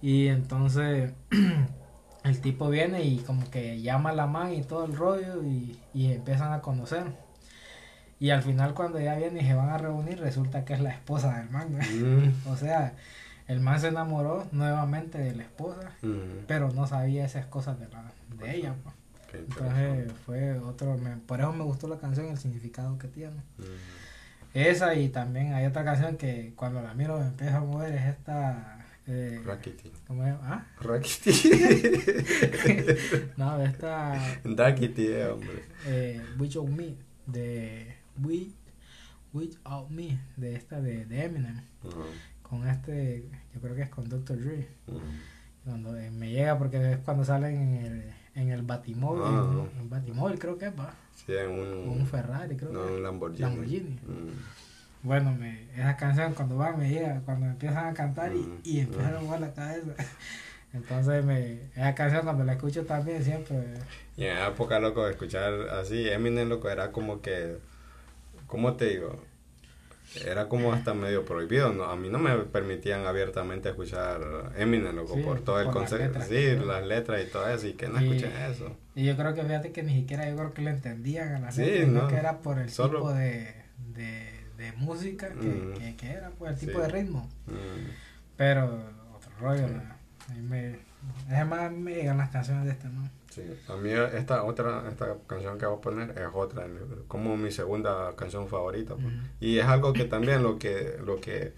Y 0.01 0.27
entonces 0.27 1.13
el 2.23 2.41
tipo 2.41 2.69
viene 2.69 3.03
y 3.03 3.19
como 3.19 3.49
que 3.49 3.81
llama 3.81 4.11
a 4.11 4.13
la 4.13 4.27
man 4.27 4.53
y 4.53 4.61
todo 4.63 4.85
el 4.85 4.95
rollo 4.95 5.43
y, 5.43 5.79
y 5.93 6.11
empiezan 6.13 6.53
a 6.53 6.61
conocer. 6.61 7.05
Y 8.19 8.31
al 8.31 8.41
final 8.41 8.73
cuando 8.73 8.99
ya 8.99 9.15
vienen 9.15 9.43
y 9.43 9.47
se 9.47 9.53
van 9.53 9.69
a 9.69 9.77
reunir 9.77 10.19
resulta 10.19 10.65
que 10.65 10.73
es 10.73 10.79
la 10.79 10.89
esposa 10.91 11.37
del 11.37 11.49
man. 11.49 11.69
Mm, 11.71 12.33
O 12.49 12.55
sea, 12.57 12.93
el 13.47 13.59
man 13.59 13.79
se 13.79 13.87
enamoró 13.89 14.47
nuevamente 14.51 15.17
de 15.19 15.35
la 15.35 15.43
esposa, 15.43 15.91
ujú. 16.03 16.43
pero 16.47 16.71
no 16.71 16.85
sabía 16.87 17.25
esas 17.25 17.45
cosas 17.45 17.79
de, 17.79 17.87
la, 17.89 18.03
de 18.39 18.55
ella. 18.55 18.73
pues. 18.83 18.95
Entonces 19.33 20.11
fue 20.25 20.57
otro, 20.59 20.97
me- 20.97 21.17
por 21.17 21.39
eso 21.41 21.51
me 21.53 21.63
gustó 21.63 21.87
la 21.87 21.97
canción, 21.97 22.27
el 22.27 22.37
significado 22.37 22.97
que 22.97 23.07
tiene. 23.07 23.35
Ujú. 23.59 23.67
Esa 24.53 24.95
y 24.95 25.09
también 25.09 25.53
hay 25.53 25.65
otra 25.65 25.83
canción 25.83 26.17
que 26.17 26.53
cuando 26.55 26.81
la 26.81 26.93
miro 26.93 27.19
me 27.19 27.27
empieza 27.27 27.57
a 27.57 27.61
mover, 27.61 27.93
es 27.93 28.05
esta... 28.05 28.76
Eh, 29.07 29.41
Rakiti. 29.45 29.91
¿Cómo 30.05 30.23
llama? 30.23 30.39
Ah, 30.43 30.67
Rakiti. 30.81 31.31
no, 33.37 33.61
esta... 33.61 34.39
Rakiti, 34.43 35.07
eh, 35.07 35.27
hombre. 35.27 35.63
Eh, 35.85 36.21
Without 36.37 36.67
Me, 36.67 36.95
de... 37.25 37.95
We, 38.21 38.47
Without 39.31 39.89
Me, 39.89 40.19
de 40.35 40.55
esta 40.55 40.81
de, 40.81 41.05
de 41.05 41.23
Eminem. 41.23 41.61
Ujú. 41.83 42.03
Con 42.41 42.67
este, 42.67 43.29
yo 43.53 43.61
creo 43.61 43.75
que 43.75 43.83
es 43.83 43.89
con 43.89 44.09
Dr. 44.09 44.39
Dre. 44.39 44.67
Ujú. 44.87 44.99
Cuando 45.63 45.97
eh, 45.97 46.11
me 46.11 46.31
llega 46.31 46.57
porque 46.57 46.93
es 46.93 46.97
cuando 46.99 47.23
salen 47.23 47.55
en 47.55 47.85
el, 47.85 48.13
en 48.35 48.49
el 48.49 48.63
Batimóvil. 48.63 49.23
Ah. 49.25 49.67
En 49.73 49.81
el 49.81 49.87
Batimóvil 49.87 50.39
creo 50.39 50.57
que 50.57 50.65
es, 50.65 50.77
va. 50.77 50.93
Sí, 51.15 51.33
en 51.33 51.51
un, 51.51 51.87
Un 51.89 52.07
Ferrari 52.07 52.57
creo 52.57 52.71
no, 52.71 52.85
que 52.85 52.93
un 52.93 53.03
Lamborghini. 53.03 53.41
Lamborghini. 53.41 53.99
Bueno, 55.07 55.31
me, 55.33 55.67
esa 55.75 55.95
canción 55.97 56.33
cuando 56.33 56.57
va 56.57 56.73
me 56.73 56.89
llega, 56.89 57.21
cuando 57.25 57.45
empiezan 57.47 57.87
a 57.87 57.93
cantar 57.93 58.33
y, 58.35 58.39
Mm, 58.39 58.59
y 58.63 58.79
empiezan 58.81 59.15
a 59.15 59.19
mover 59.21 59.39
la 59.41 59.53
cabeza. 59.53 59.93
Entonces, 60.73 61.23
me, 61.23 61.61
esa 61.75 61.95
canción 61.95 62.23
cuando 62.23 62.43
la 62.43 62.53
escucho 62.53 62.85
también 62.85 63.23
siempre... 63.23 63.57
Y 64.17 64.25
en 64.25 64.31
esa 64.35 64.47
época, 64.49 64.79
loco, 64.79 65.07
escuchar 65.07 65.53
así, 65.79 66.07
Eminem, 66.09 66.49
loco, 66.49 66.69
era 66.69 66.91
como 66.91 67.21
que, 67.21 67.57
¿cómo 68.47 68.73
te 68.75 68.85
digo? 68.89 69.15
Era 70.25 70.47
como 70.49 70.73
hasta 70.73 70.93
medio 70.93 71.25
prohibido, 71.25 71.71
¿no? 71.73 71.83
A 71.85 71.95
mí 71.95 72.09
no 72.09 72.17
me 72.17 72.35
permitían 72.37 73.05
abiertamente 73.05 73.69
escuchar 73.69 74.19
Eminem, 74.57 74.95
loco, 74.95 75.15
Sí, 75.15 75.21
por 75.21 75.41
todo 75.41 75.59
el 75.59 75.65
por 75.65 75.73
concepto, 75.75 76.21
sí, 76.21 76.55
las 76.65 76.85
letras 76.85 77.21
y 77.25 77.29
todo 77.31 77.47
eso, 77.47 77.67
y 77.67 77.73
que 77.73 77.87
no 77.87 78.01
Y- 78.01 78.05
escuchen 78.13 78.31
eso. 78.51 78.75
Y 78.95 79.05
yo 79.05 79.15
creo 79.15 79.33
que 79.35 79.43
fíjate 79.43 79.71
que 79.71 79.83
ni 79.83 79.93
siquiera 79.95 80.27
yo 80.29 80.35
creo 80.35 80.53
que 80.53 80.61
le 80.63 80.71
entendían 80.71 81.35
a 81.35 81.39
la 81.39 81.51
Sí, 81.51 81.63
gente, 81.63 81.87
no. 81.87 82.07
que 82.07 82.15
era 82.15 82.39
por 82.39 82.57
el 82.59 82.69
Solo- 82.69 82.99
tipo 82.99 83.13
de, 83.13 83.53
de, 83.93 84.36
de 84.57 84.71
música 84.73 85.29
que, 85.29 85.47
Mm. 85.47 85.73
que, 85.75 85.95
que 85.95 86.09
era, 86.11 86.29
pues 86.31 86.53
el 86.53 86.59
tipo 86.59 86.79
Sí. 86.79 86.85
de 86.85 86.87
ritmo. 86.89 87.29
Mm, 87.45 87.89
Pero 88.35 88.65
otro 89.15 89.31
rollo, 89.39 89.67
Sí. 89.67 89.73
¿no? 90.35 90.41
Me, 90.43 90.79
Además 91.29 91.71
me 91.71 91.93
llegan 91.95 92.17
las 92.17 92.29
canciones 92.31 92.65
de 92.65 92.71
este, 92.71 92.89
¿no? 92.89 93.09
Sí, 93.29 93.43
a 93.69 93.75
mí 93.77 93.91
esta 93.91 94.43
otra, 94.43 94.83
esta 94.89 95.15
canción 95.27 95.57
que 95.57 95.65
voy 95.65 95.77
a 95.77 95.81
poner 95.81 96.09
es 96.17 96.27
otra, 96.33 96.65
como 97.07 97.37
mi 97.37 97.51
segunda 97.51 98.13
canción 98.15 98.47
favorita. 98.47 98.95
pues. 98.95 99.13
Y 99.39 99.59
es 99.59 99.65
algo 99.65 99.93
que 99.93 100.03
también 100.05 100.43
lo 100.43 100.57
que, 100.59 100.97
lo 101.05 101.21
que, 101.21 101.53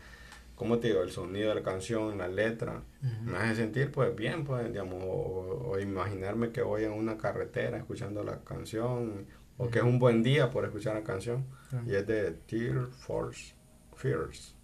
como 0.56 0.78
te 0.78 0.90
digo, 0.90 1.02
el 1.02 1.10
sonido 1.10 1.50
de 1.50 1.56
la 1.56 1.64
canción, 1.64 2.18
la 2.18 2.28
letra, 2.28 2.82
me 3.24 3.38
hace 3.38 3.56
sentir 3.56 3.92
pues 3.92 4.14
bien, 4.16 4.44
pues, 4.44 4.68
digamos, 4.68 5.02
o, 5.04 5.70
o 5.72 5.80
imaginarme 5.80 6.52
que 6.52 6.62
voy 6.62 6.84
en 6.84 6.92
una 6.92 7.18
carretera 7.18 7.78
escuchando 7.78 8.24
la 8.24 8.40
canción, 8.42 9.26
o 9.60 9.70
que 9.70 9.80
es 9.80 9.86
un 9.86 10.00
buen 10.00 10.24
día 10.24 10.50
por 10.50 10.66
escuchar 10.66 10.96
la 10.96 11.04
canción. 11.04 11.46
Y 11.86 11.94
es 11.94 12.08
de 12.08 12.32
Tear 12.32 12.88
Force 12.88 13.54
Fears. 13.96 14.56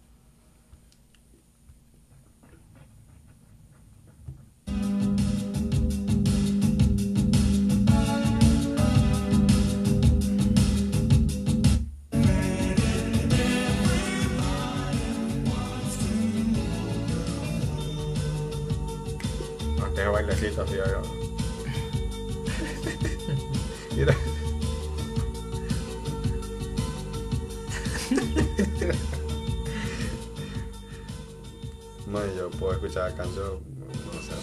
Bailecito 20.12 20.64
yo. 20.66 21.02
Mira. 23.96 24.14
Man, 32.06 32.34
yo 32.36 32.50
puedo 32.50 32.72
escuchar 32.72 33.10
la 33.10 33.16
canción, 33.16 33.60
no 33.78 34.22
sé. 34.22 34.34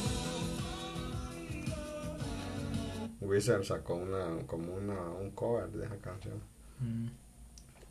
Wizard 3.21 3.63
sacó 3.63 3.95
una, 3.95 4.45
como 4.45 4.75
una, 4.75 5.09
un 5.09 5.31
cover 5.31 5.69
de 5.69 5.85
esa 5.85 5.97
canción. 5.97 6.35
Mm. 6.79 7.07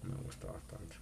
Me 0.02 0.14
gusta 0.24 0.46
bastante. 0.46 0.96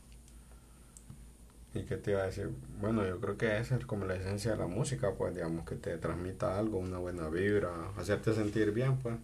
¿Y 1.75 1.83
qué 1.83 1.97
te 1.97 2.12
iba 2.12 2.23
a 2.23 2.27
decir? 2.27 2.51
Bueno, 2.81 3.07
yo 3.07 3.21
creo 3.21 3.37
que 3.37 3.59
esa 3.59 3.77
es 3.77 3.87
como 3.87 4.05
la 4.05 4.14
esencia 4.14 4.53
de 4.53 4.59
la 4.59 4.66
música, 4.66 5.12
pues, 5.16 5.35
digamos, 5.35 5.64
que 5.64 5.77
te 5.77 5.97
transmita 5.99 6.59
algo, 6.59 6.79
una 6.79 6.99
buena 6.99 7.29
vibra, 7.29 7.71
hacerte 7.97 8.35
sentir 8.35 8.73
bien, 8.73 8.99
pues. 8.99 9.16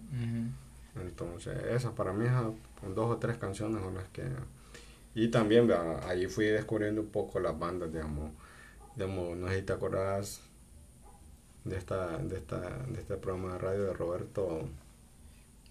Entonces, 1.00 1.56
esas 1.70 1.92
para 1.92 2.12
mí, 2.12 2.24
esas 2.24 2.46
dos 2.94 3.10
o 3.10 3.16
tres 3.18 3.36
canciones 3.38 3.82
son 3.82 3.94
las 3.94 4.08
que... 4.08 4.22
Y 5.16 5.28
también, 5.28 5.66
vea, 5.66 6.06
ahí 6.06 6.26
fui 6.26 6.44
descubriendo 6.44 7.00
un 7.00 7.08
poco 7.08 7.40
las 7.40 7.58
bandas, 7.58 7.90
digamos, 7.90 8.32
digamos, 8.94 9.34
no 9.38 9.48
sé 9.48 9.60
si 9.60 9.62
te 9.62 9.72
acordás 9.72 10.42
de 11.64 11.78
esta, 11.78 12.18
de 12.18 12.36
esta, 12.36 12.60
de 12.60 13.00
este 13.00 13.16
programa 13.16 13.54
de 13.54 13.58
radio 13.58 13.84
de 13.84 13.92
Roberto, 13.94 14.68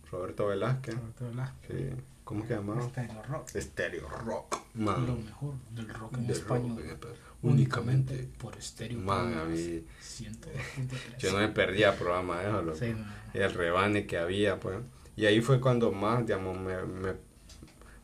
Roberto 0.10 0.48
Velázquez, 0.48 0.96
Roberto 0.96 1.26
Velázquez. 1.26 1.78
sí, 1.78 2.04
¿cómo 2.24 2.42
es 2.42 2.48
que 2.48 2.56
llamaba? 2.56 2.82
Stereo 2.90 3.22
Rock. 3.22 3.50
Stereo 3.50 4.10
Rock, 4.10 4.56
Lo 4.74 4.84
man, 4.84 5.24
mejor 5.24 5.54
del 5.76 5.90
rock 5.90 6.18
en 6.18 6.26
de 6.26 6.34
español. 6.34 6.84
rock, 6.90 7.06
eh, 7.06 7.16
únicamente, 7.44 8.28
por 8.40 8.60
Stereo 8.60 8.98
man, 8.98 9.38
a 9.38 9.46
mí, 9.46 9.86
102.3. 10.02 11.18
yo 11.20 11.32
no 11.34 11.38
me 11.38 11.50
perdía 11.50 11.96
programa 11.96 12.40
de 12.42 12.50
eso. 12.50 12.74
Sí, 12.74 12.96
el 13.36 13.54
rebane 13.54 14.08
que 14.08 14.18
había, 14.18 14.60
pues. 14.60 14.80
Y 15.16 15.28
ahí 15.28 15.40
fue 15.40 15.62
cuando 15.62 15.92
más, 15.92 16.26
digamos, 16.26 16.60
me... 16.60 16.82
me 16.82 17.14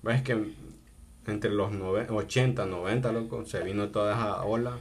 ves 0.03 0.21
que 0.21 0.53
entre 1.28 1.51
los 1.51 1.72
nove- 1.72 2.09
80, 2.09 2.65
90, 2.65 3.11
loco, 3.11 3.45
se 3.45 3.61
vino 3.63 3.89
toda 3.89 4.13
esa 4.13 4.43
ola 4.43 4.78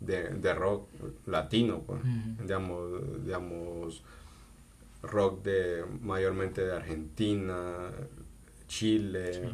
de, 0.00 0.30
de 0.30 0.54
rock 0.54 0.88
latino, 1.26 1.80
pues. 1.86 2.00
Digamos, 2.40 3.24
digamos, 3.24 4.02
rock 5.02 5.42
de 5.42 5.84
mayormente 6.00 6.64
de 6.64 6.74
Argentina, 6.76 7.90
Chile, 8.68 9.50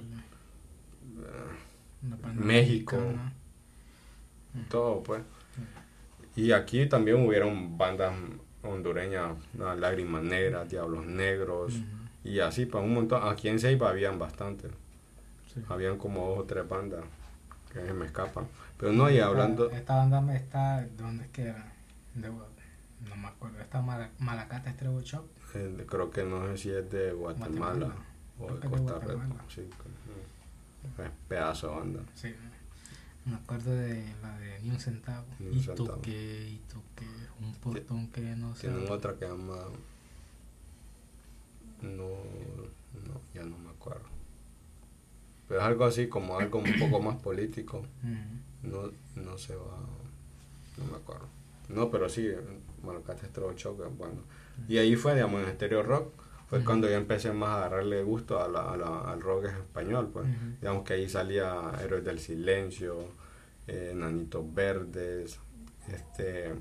banda 2.02 2.32
México. 2.44 2.96
mexicana. 2.96 3.32
todo, 4.68 5.02
pues. 5.02 5.22
Y 6.36 6.52
aquí 6.52 6.86
también 6.88 7.26
hubieron 7.26 7.76
bandas 7.76 8.14
hondureñas. 8.62 9.32
Lágrimas 9.56 10.22
Negras, 10.22 10.68
Diablos 10.70 11.04
Negros, 11.06 11.74
y 12.24 12.38
así, 12.40 12.66
pues 12.66 12.84
un 12.84 12.94
montón. 12.94 13.26
Aquí 13.28 13.48
en 13.48 13.58
Ceiba 13.58 13.90
habían 13.90 14.18
bastante. 14.18 14.68
Sí. 15.60 15.64
Habían 15.68 15.98
como 15.98 16.28
dos 16.30 16.38
o 16.40 16.44
tres 16.44 16.68
bandas 16.68 17.04
que 17.72 17.84
se 17.86 17.92
me 17.92 18.06
escapan. 18.06 18.46
Pero 18.78 18.92
no, 18.92 19.10
y 19.10 19.18
hablando. 19.20 19.70
Esta, 19.70 19.96
banda 19.96 20.20
me 20.20 20.36
está. 20.36 20.80
¿De 20.80 20.88
dónde 20.96 21.24
es 21.24 21.30
que 21.30 21.42
era? 21.48 21.72
De, 22.14 22.28
no 22.30 23.16
me 23.16 23.28
acuerdo. 23.28 23.60
Esta 23.60 23.80
Mala- 23.82 24.10
Malacata 24.18 24.70
Estrevo 24.70 25.00
Shop. 25.02 25.24
eh, 25.54 25.84
creo 25.88 26.10
que 26.10 26.24
no 26.24 26.46
sé 26.48 26.56
si 26.58 26.70
es 26.70 26.90
de 26.90 27.12
Guatemala, 27.12 27.58
Guatemala. 27.58 27.94
o 28.40 28.46
Creo 28.46 28.58
de 28.58 28.68
Costa 28.68 28.98
Rica. 29.06 29.44
Sí, 29.48 29.68
es 30.98 31.10
pedazo 31.28 31.68
de 31.70 31.76
banda. 31.76 32.00
Sí. 32.14 32.34
Me 33.24 33.34
acuerdo 33.36 33.70
de 33.72 34.04
la 34.22 34.38
de 34.38 34.58
Ni 34.62 34.70
un 34.70 34.80
centavo. 34.80 35.26
Ni 35.38 35.48
un 35.48 35.54
y 35.58 35.62
centavo. 35.62 35.88
toqué, 35.88 36.48
y 36.48 36.60
toqué. 36.72 37.06
Un 37.40 37.52
portón 37.56 38.08
que 38.08 38.20
no 38.36 38.54
sé. 38.54 38.68
Tienen 38.68 38.90
otra 38.90 39.14
que 39.14 39.26
llama. 39.26 39.56
No, 41.82 42.08
no, 42.08 43.20
ya 43.34 43.42
no 43.44 43.56
me 43.58 43.70
acuerdo. 43.70 44.08
Pero 45.48 45.60
es 45.60 45.66
algo 45.66 45.84
así, 45.86 46.08
como 46.08 46.38
algo 46.38 46.58
un 46.58 46.78
poco 46.78 47.00
más 47.00 47.16
político. 47.16 47.78
Ujú. 47.78 48.68
No, 48.70 49.22
no 49.22 49.38
se 49.38 49.56
va. 49.56 49.78
No 50.76 50.84
me 50.90 50.96
acuerdo. 50.96 51.26
No, 51.68 51.90
pero 51.90 52.08
sí, 52.08 52.28
Estro 53.22 53.52
Shock, 53.54 53.80
bueno. 53.96 54.20
Y 54.68 54.78
ahí 54.78 54.96
fue, 54.96 55.14
digamos, 55.14 55.42
en 55.46 55.52
Stereo 55.54 55.82
Rock. 55.82 56.12
Fue 56.48 56.64
cuando 56.64 56.88
ya 56.88 56.96
empecé 56.96 57.30
más 57.32 57.50
a 57.50 57.56
agarrarle 57.58 58.02
gusto 58.02 58.42
a 58.42 58.48
la, 58.48 58.72
a 58.72 58.76
la- 58.76 59.00
al 59.12 59.20
rock 59.20 59.44
español, 59.46 60.08
pues. 60.12 60.26
Digamos 60.60 60.82
que 60.84 60.94
ahí 60.94 61.08
salía 61.08 61.72
Héroes 61.82 62.04
del 62.04 62.18
Silencio, 62.18 62.96
eh, 63.66 63.92
Nanitos 63.94 64.42
Verdes, 64.54 65.38
este 65.88 66.54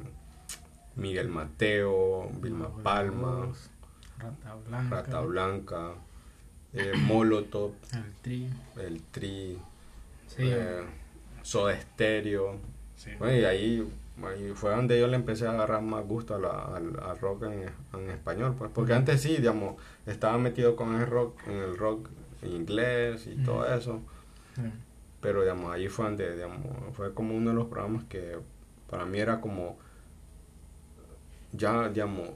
Miguel 0.96 1.30
Mateo, 1.30 2.30
Vilma 2.42 2.70
Palma, 2.84 3.46
Luz, 3.46 3.70
Rata 4.20 4.56
Blanca. 4.68 4.96
Rata 4.96 5.22
Blanca, 5.22 5.92
eh, 6.78 6.94
Molotov, 7.06 7.72
El 7.94 8.14
Tri. 8.22 8.50
El 8.78 9.02
Tri, 9.12 9.58
Sí. 10.28 10.44
eh, 10.44 10.82
Soda 11.42 11.80
Stereo. 11.80 12.58
sí. 12.96 13.12
Bueno, 13.18 13.38
y 13.40 13.46
ahí, 13.46 13.88
ahí 14.24 14.52
fue 14.56 14.72
donde 14.76 15.00
yo 15.00 15.08
le 15.08 15.16
empecé 15.16 15.48
a 15.48 15.52
agarrar 15.52 15.82
más 15.82 16.06
gusto 16.06 16.36
al, 16.36 17.18
rock 17.20 17.44
en, 17.44 17.70
en 18.00 18.10
español, 18.10 18.56
pues, 18.58 18.70
porque 18.74 18.94
antes 18.94 19.22
sí, 19.22 19.38
digamos, 19.38 19.76
estaba 20.06 20.38
metido 20.38 20.76
con 20.76 20.96
el 20.96 21.08
rock, 21.08 21.40
en 21.48 21.54
el 21.58 21.78
rock 21.78 22.10
inglés 22.44 23.28
y 23.28 23.36
todo 23.44 23.66
eso, 23.74 24.02
pero 25.22 25.42
digamos, 25.42 25.72
ahí 25.74 25.88
fue 25.88 26.06
donde, 26.06 26.36
digamos, 26.36 26.60
fue 26.94 27.14
como 27.14 27.36
uno 27.36 27.50
de 27.52 27.56
los 27.56 27.68
programas 27.68 28.04
que 28.06 28.38
para 28.90 29.06
mí 29.06 29.20
era 29.20 29.42
como, 29.42 29.78
ya, 31.54 31.90
digamos, 31.90 32.30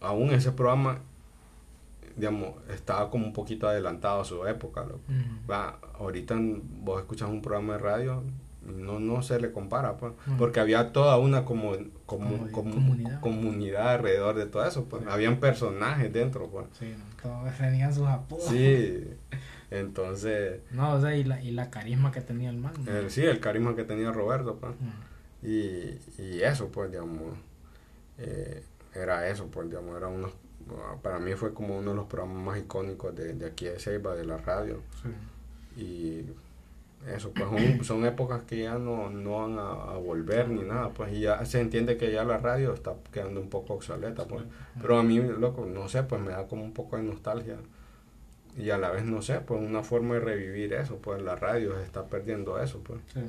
aún 0.00 0.30
ese 0.30 0.52
programa, 0.52 1.00
digamos, 2.16 2.54
estaba 2.70 3.10
como 3.10 3.26
un 3.26 3.32
poquito 3.32 3.68
adelantado 3.68 4.20
a 4.20 4.24
su 4.24 4.46
época, 4.46 4.84
loco. 4.84 5.00
Va, 5.50 5.78
ahorita 5.98 6.36
vos 6.38 7.00
escuchas 7.00 7.28
un 7.28 7.42
programa 7.42 7.74
de 7.74 7.78
radio 7.80 8.22
no, 8.62 9.00
no 9.00 9.22
se 9.22 9.40
le 9.40 9.52
compara, 9.52 9.96
pues, 9.96 10.12
Mm. 10.26 10.36
porque 10.36 10.60
había 10.60 10.92
toda 10.92 11.16
una 11.16 11.44
como, 11.46 11.72
como, 12.04 12.30
Como 12.36 12.50
como- 12.52 12.74
comunidad. 12.74 13.20
comunidad 13.20 13.88
alrededor 13.94 14.36
de 14.36 14.44
todo 14.46 14.64
eso, 14.66 14.84
pues, 14.84 15.02
Sí. 15.02 15.08
habían 15.10 15.40
personajes 15.40 16.12
dentro, 16.12 16.46
pues, 16.48 16.66
Sí, 16.78 16.94
todos 17.22 17.56
tenían 17.56 17.92
sus 17.94 18.06
apodos. 18.06 18.44
sí, 18.44 19.04
entonces, 19.70 20.60
No, 20.72 20.92
o 20.94 21.00
sea, 21.00 21.16
y 21.16 21.24
la, 21.24 21.42
y 21.42 21.52
la 21.52 21.70
carisma 21.70 22.12
que 22.12 22.20
tenía 22.20 22.50
el 22.50 22.56
man. 22.58 22.72
¿no? 22.84 22.90
el, 22.92 23.10
sí, 23.10 23.22
el 23.24 23.40
carisma 23.40 23.74
que 23.74 23.84
tenía 23.84 24.12
Roberto, 24.12 24.56
pues, 24.60 24.72
Mm. 24.78 25.46
y, 25.46 25.98
y 26.22 26.42
eso, 26.42 26.68
pues, 26.68 26.90
digamos, 26.90 27.34
eh, 28.18 28.62
era 28.94 29.28
eso, 29.28 29.46
pues, 29.46 29.68
digamos, 29.70 29.96
era 29.96 30.08
uno, 30.08 30.28
para 31.02 31.18
mí 31.18 31.32
fue 31.34 31.52
como 31.54 31.78
uno 31.78 31.90
de 31.90 31.96
los 31.96 32.06
programas 32.06 32.42
más 32.44 32.58
icónicos 32.58 33.14
de, 33.14 33.34
de 33.34 33.46
aquí 33.46 33.66
de 33.66 33.78
Ceiba, 33.78 34.14
de 34.14 34.24
la 34.24 34.36
radio, 34.38 34.80
Sí. 35.02 35.80
y 35.82 36.24
eso 37.10 37.30
pues 37.32 37.48
son, 37.48 37.84
son 37.84 38.04
épocas 38.04 38.42
que 38.42 38.62
ya 38.64 38.78
no, 38.78 39.08
no 39.08 39.40
van 39.40 39.58
a, 39.58 39.70
a 39.94 39.96
volver 39.96 40.48
ni 40.50 40.62
nada 40.62 40.90
pues 40.90 41.12
y 41.14 41.20
ya 41.20 41.42
se 41.46 41.58
entiende 41.60 41.96
que 41.96 42.12
ya 42.12 42.24
la 42.24 42.36
radio 42.36 42.74
está 42.74 42.92
quedando 43.10 43.40
un 43.40 43.48
poco 43.48 43.72
obsoleta 43.74 44.26
pues. 44.26 44.44
Pero 44.82 44.98
a 44.98 45.02
mí 45.02 45.18
loco 45.18 45.64
no 45.64 45.88
sé 45.88 46.02
pues 46.02 46.20
me 46.20 46.32
da 46.32 46.46
como 46.46 46.62
un 46.62 46.72
poco 46.74 46.96
de 46.98 47.02
nostalgia. 47.04 47.56
Y 48.58 48.68
a 48.68 48.76
la 48.78 48.90
vez 48.90 49.04
no 49.06 49.22
sé 49.22 49.40
pues 49.40 49.62
una 49.62 49.82
forma 49.82 50.14
de 50.16 50.20
revivir 50.20 50.74
eso 50.74 50.96
pues 50.98 51.22
la 51.22 51.36
radio 51.36 51.74
se 51.78 51.84
está 51.84 52.04
perdiendo 52.04 52.60
eso 52.60 52.80
pues. 52.84 53.00
Sí. 53.14 53.20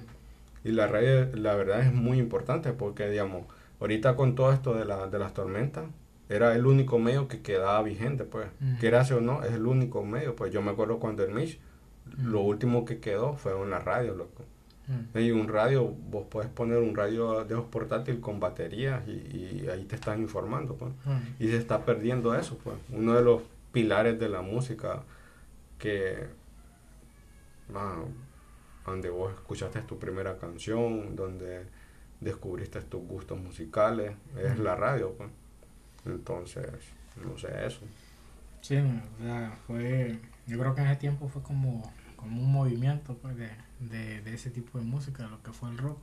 y 0.66 0.72
la 0.74 0.88
radio 0.88 1.28
la 1.36 1.56
verdad 1.56 1.80
es 1.82 1.94
muy 1.94 2.18
importante 2.20 2.74
porque 2.74 3.08
digamos 3.10 3.46
ahorita 3.80 4.18
con 4.18 4.36
todo 4.36 4.52
esto 4.52 4.74
de, 4.74 4.84
la, 4.84 5.08
de 5.08 5.18
las 5.18 5.34
tormentas 5.34 5.86
era 6.32 6.56
el 6.56 6.66
único 6.66 6.98
medio 7.00 7.28
que 7.28 7.42
quedaba 7.42 7.82
vigente 7.84 8.24
pues 8.24 8.48
Ujú. 8.62 8.80
quieras 8.80 9.12
o 9.12 9.22
no 9.22 9.44
es 9.44 9.52
el 9.54 9.66
único 9.66 10.04
medio 10.04 10.36
pues 10.36 10.52
yo 10.52 10.62
me 10.62 10.72
acuerdo 10.72 11.00
cuando 11.00 11.24
el 11.24 11.32
Mish 11.34 11.60
lo 12.18 12.40
Ujú. 12.40 12.50
último 12.50 12.86
que 12.86 13.00
quedó 13.00 13.36
fue 13.36 13.52
en 13.62 13.70
la 13.70 13.80
radio, 13.80 14.16
loco. 14.16 14.44
Mm. 14.88 15.18
Y 15.20 15.32
un 15.32 15.48
radio, 15.48 15.86
vos 16.10 16.26
puedes 16.30 16.50
poner 16.50 16.80
un 16.80 16.96
radio 16.96 17.46
de 17.46 17.54
esos 17.54 17.66
portátil 17.68 18.20
con 18.20 18.40
baterías 18.40 19.08
y, 19.08 19.12
y 19.64 19.68
ahí 19.72 19.86
te 19.86 19.96
están 19.96 20.20
informando, 20.20 20.76
pues. 20.76 20.92
Mm. 21.06 21.44
Y 21.44 21.48
se 21.50 21.58
está 21.58 21.86
perdiendo 21.86 22.34
eso, 22.36 22.58
pues. 22.64 22.76
Uno 22.92 23.14
de 23.14 23.22
los 23.22 23.44
pilares 23.72 24.20
de 24.20 24.28
la 24.28 24.42
música 24.42 25.04
que... 25.78 26.26
ah, 27.76 28.04
donde 28.86 29.10
vos 29.10 29.32
escuchaste 29.34 29.82
tu 29.84 30.00
primera 30.00 30.38
canción, 30.38 31.16
donde 31.16 31.66
descubriste 32.20 32.82
tus 32.82 33.02
gustos 33.08 33.40
musicales, 33.40 34.14
es 34.38 34.58
la 34.60 34.76
radio, 34.76 35.14
pues. 35.18 35.30
Entonces, 36.06 36.68
no 37.24 37.38
sé 37.38 37.48
eso. 37.66 37.82
Sí, 38.62 38.76
o 38.78 39.24
sea, 39.24 39.58
fue, 39.68 40.20
yo 40.48 40.60
creo 40.60 40.76
que 40.76 40.82
en 40.82 40.88
ese 40.88 40.98
tiempo 40.98 41.28
fue 41.28 41.42
como, 41.42 41.92
como 42.16 42.42
un 42.42 42.52
movimiento 42.52 43.16
pues, 43.18 43.36
de, 43.36 43.50
de, 43.80 44.22
de 44.22 44.34
ese 44.34 44.50
tipo 44.52 44.78
de 44.78 44.84
música, 44.86 45.28
lo 45.28 45.42
que 45.42 45.52
fue 45.52 45.70
el 45.70 45.78
rock. 45.78 46.00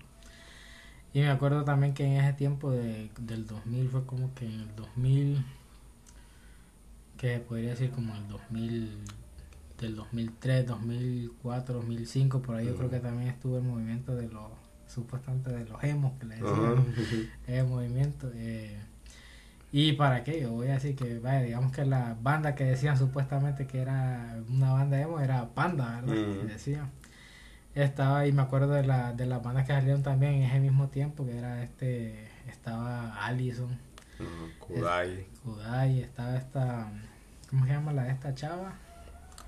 Y 1.15 1.21
me 1.21 1.31
acuerdo 1.31 1.65
también 1.65 1.95
que 1.95 2.05
en 2.05 2.13
ese 2.23 2.33
tiempo 2.35 2.71
de, 2.71 3.11
del 3.19 3.47
2000 3.47 3.89
fue 3.89 4.05
como 4.05 4.35
que 4.35 4.45
en 4.47 4.53
el 4.61 4.77
2000, 4.77 5.45
que 7.17 7.39
podría 7.41 7.71
decir 7.71 7.91
como 7.91 8.15
el 8.15 8.29
2000, 8.29 8.99
del 9.81 9.97
2003, 9.97 10.67
2004, 10.67 11.75
2005, 11.77 12.43
por 12.43 12.57
ahí 12.57 12.67
yo 12.67 12.77
creo 12.77 12.91
que 12.91 13.01
también 13.01 13.29
estuvo 13.31 13.57
el 13.59 13.63
movimiento 13.65 14.15
de 14.15 14.29
los, 14.29 14.51
supuestamente 14.87 15.51
de 15.51 15.65
los 15.65 15.83
emos 15.85 16.19
que 16.19 16.27
le 16.27 16.35
decían 16.37 16.55
Ajá. 16.79 16.83
el 17.47 17.67
movimiento. 17.67 18.31
eh, 18.35 18.79
y 19.71 19.93
para 19.93 20.25
qué, 20.25 20.41
yo 20.41 20.53
voy 20.53 20.69
a 20.69 20.75
decir 20.75 20.97
que, 20.97 21.19
vaya, 21.19 21.43
digamos 21.43 21.73
que 21.73 21.85
la 21.85 22.17
banda 22.23 22.55
que 22.55 22.65
decían 22.65 22.97
supuestamente 22.97 23.67
que 23.67 23.81
era 23.81 24.37
una 24.49 24.73
banda 24.73 24.99
emo 25.01 25.21
era 25.21 25.47
Panda, 25.55 26.01
¿verdad? 26.01 26.15
Mm. 26.15 26.47
Decían. 26.47 26.91
Estaba, 27.75 28.27
y 28.27 28.33
me 28.33 28.43
acuerdo 28.43 28.73
de, 28.73 28.85
la, 28.85 29.13
de 29.13 29.27
las 29.27 29.43
bandas 29.43 29.67
que 29.67 29.73
salieron 29.73 30.03
también 30.03 30.35
en 30.35 30.43
ese 30.45 30.59
mismo 30.59 30.89
tiempo, 30.89 31.25
que 31.27 31.37
era 31.37 31.63
este, 31.63 32.29
estaba 32.49 33.25
Allison, 33.25 33.79
Ajá, 34.19 34.29
Kudai, 34.59 35.27
Kudai, 35.45 36.01
estaba 36.01 36.37
esta, 36.37 36.91
¿cómo 37.51 37.67
se 37.67 37.73
llama 37.73 37.93
la 37.93 38.05
de 38.05 38.11
esta 38.11 38.35
chava? 38.35 38.73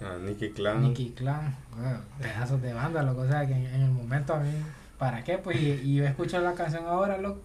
ah, 0.00 0.16
Nicky 0.20 0.50
Clan. 0.50 0.82
Nicky 0.82 1.10
Clan, 1.10 1.56
bueno, 1.74 2.00
pedazos 2.20 2.62
de 2.62 2.72
banda, 2.72 3.02
loco, 3.02 3.22
o 3.22 3.26
sea 3.26 3.46
que 3.46 3.54
en, 3.54 3.66
en 3.66 3.82
el 3.82 3.90
momento 3.90 4.34
a 4.34 4.40
mí, 4.40 4.52
¿para 4.98 5.24
qué? 5.24 5.38
Pues 5.38 5.60
y, 5.60 5.70
y 5.70 5.94
yo 5.96 6.04
escucho 6.04 6.40
la 6.40 6.52
canción 6.52 6.84
ahora, 6.86 7.18
loco, 7.18 7.40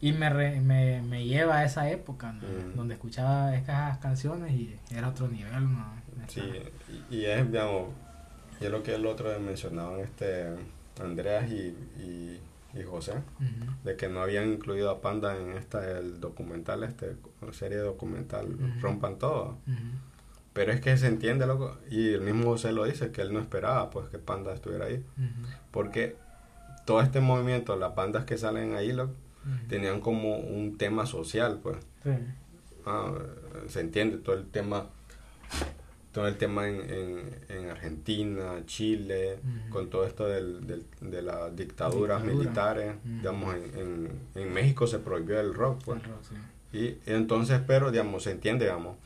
y 0.00 0.12
me, 0.12 0.28
re- 0.30 0.60
me, 0.60 1.00
me 1.02 1.24
lleva 1.24 1.58
a 1.58 1.64
esa 1.64 1.90
época, 1.90 2.32
¿no? 2.32 2.42
Mm. 2.42 2.76
donde 2.76 2.94
escuchaba 2.94 3.54
esas 3.56 3.98
canciones 3.98 4.52
y 4.52 4.78
era 4.90 5.08
otro 5.08 5.28
nivel, 5.28 5.72
¿no? 5.72 5.86
Sí, 6.28 6.42
y, 7.10 7.16
y 7.16 7.24
es, 7.26 7.50
digamos, 7.50 7.88
y 8.60 8.64
es 8.64 8.70
lo 8.70 8.82
que 8.82 8.94
el 8.94 9.06
otro 9.06 9.38
mencionaban 9.40 10.00
este 10.00 10.46
Andreas 11.02 11.50
y, 11.50 11.76
y, 11.98 12.40
y 12.74 12.82
José, 12.82 13.14
de 13.84 13.96
que 13.96 14.08
no 14.08 14.20
habían 14.20 14.52
incluido 14.52 14.90
a 14.90 15.00
Panda 15.00 15.36
en 15.38 15.56
esta 15.56 15.98
el 15.98 16.20
documental, 16.20 16.82
este 16.84 17.16
serie 17.52 17.78
documental. 17.78 18.56
Rompan 18.80 19.18
Todo. 19.18 19.58
Pero 20.52 20.72
es 20.72 20.80
que 20.80 20.96
se 20.96 21.06
entiende, 21.06 21.46
loco, 21.46 21.76
y 21.90 22.14
el 22.14 22.22
mismo 22.22 22.44
José 22.44 22.72
lo 22.72 22.84
dice, 22.84 23.12
que 23.12 23.20
él 23.20 23.32
no 23.32 23.40
esperaba 23.40 23.90
pues 23.90 24.08
que 24.08 24.18
Panda 24.18 24.54
estuviera 24.54 24.86
ahí, 24.86 25.04
porque 25.70 26.16
todo 26.86 27.02
este 27.02 27.20
movimiento, 27.20 27.76
las 27.76 27.94
bandas 27.94 28.24
que 28.24 28.38
salen 28.38 28.74
ahí, 28.74 28.92
loco, 28.92 29.12
tenían 29.68 30.00
como 30.00 30.36
un 30.38 30.76
tema 30.78 31.06
social, 31.06 31.60
pues. 31.62 31.76
Sí, 32.02 32.10
Ah, 32.88 33.12
se 33.68 33.80
entiende 33.80 34.18
todo 34.18 34.36
el 34.36 34.46
tema 34.46 34.86
todo 36.12 36.28
el 36.28 36.36
tema 36.38 36.66
en, 36.66 36.80
en, 36.88 37.20
en 37.50 37.68
Argentina, 37.70 38.54
Chile, 38.64 39.38
con 39.68 39.90
todo 39.90 40.06
esto 40.06 40.26
del, 40.26 40.66
del- 40.66 40.86
de 41.02 41.20
las 41.20 41.54
dictaduras 41.54 42.22
Dictadura. 42.22 42.34
militares, 42.44 42.94
digamos, 43.04 43.54
en, 43.54 44.10
en, 44.34 44.52
México 44.54 44.86
se 44.86 44.98
prohibió 44.98 45.38
el 45.40 45.52
rock, 45.52 45.82
pues. 45.84 46.00
el 46.02 46.08
rock, 46.08 46.20
sí. 46.72 46.78
Y 46.78 46.98
entonces, 47.10 47.60
pero, 47.66 47.90
digamos, 47.90 48.22
se 48.22 48.30
entiende, 48.30 48.64
digamos, 48.64 48.96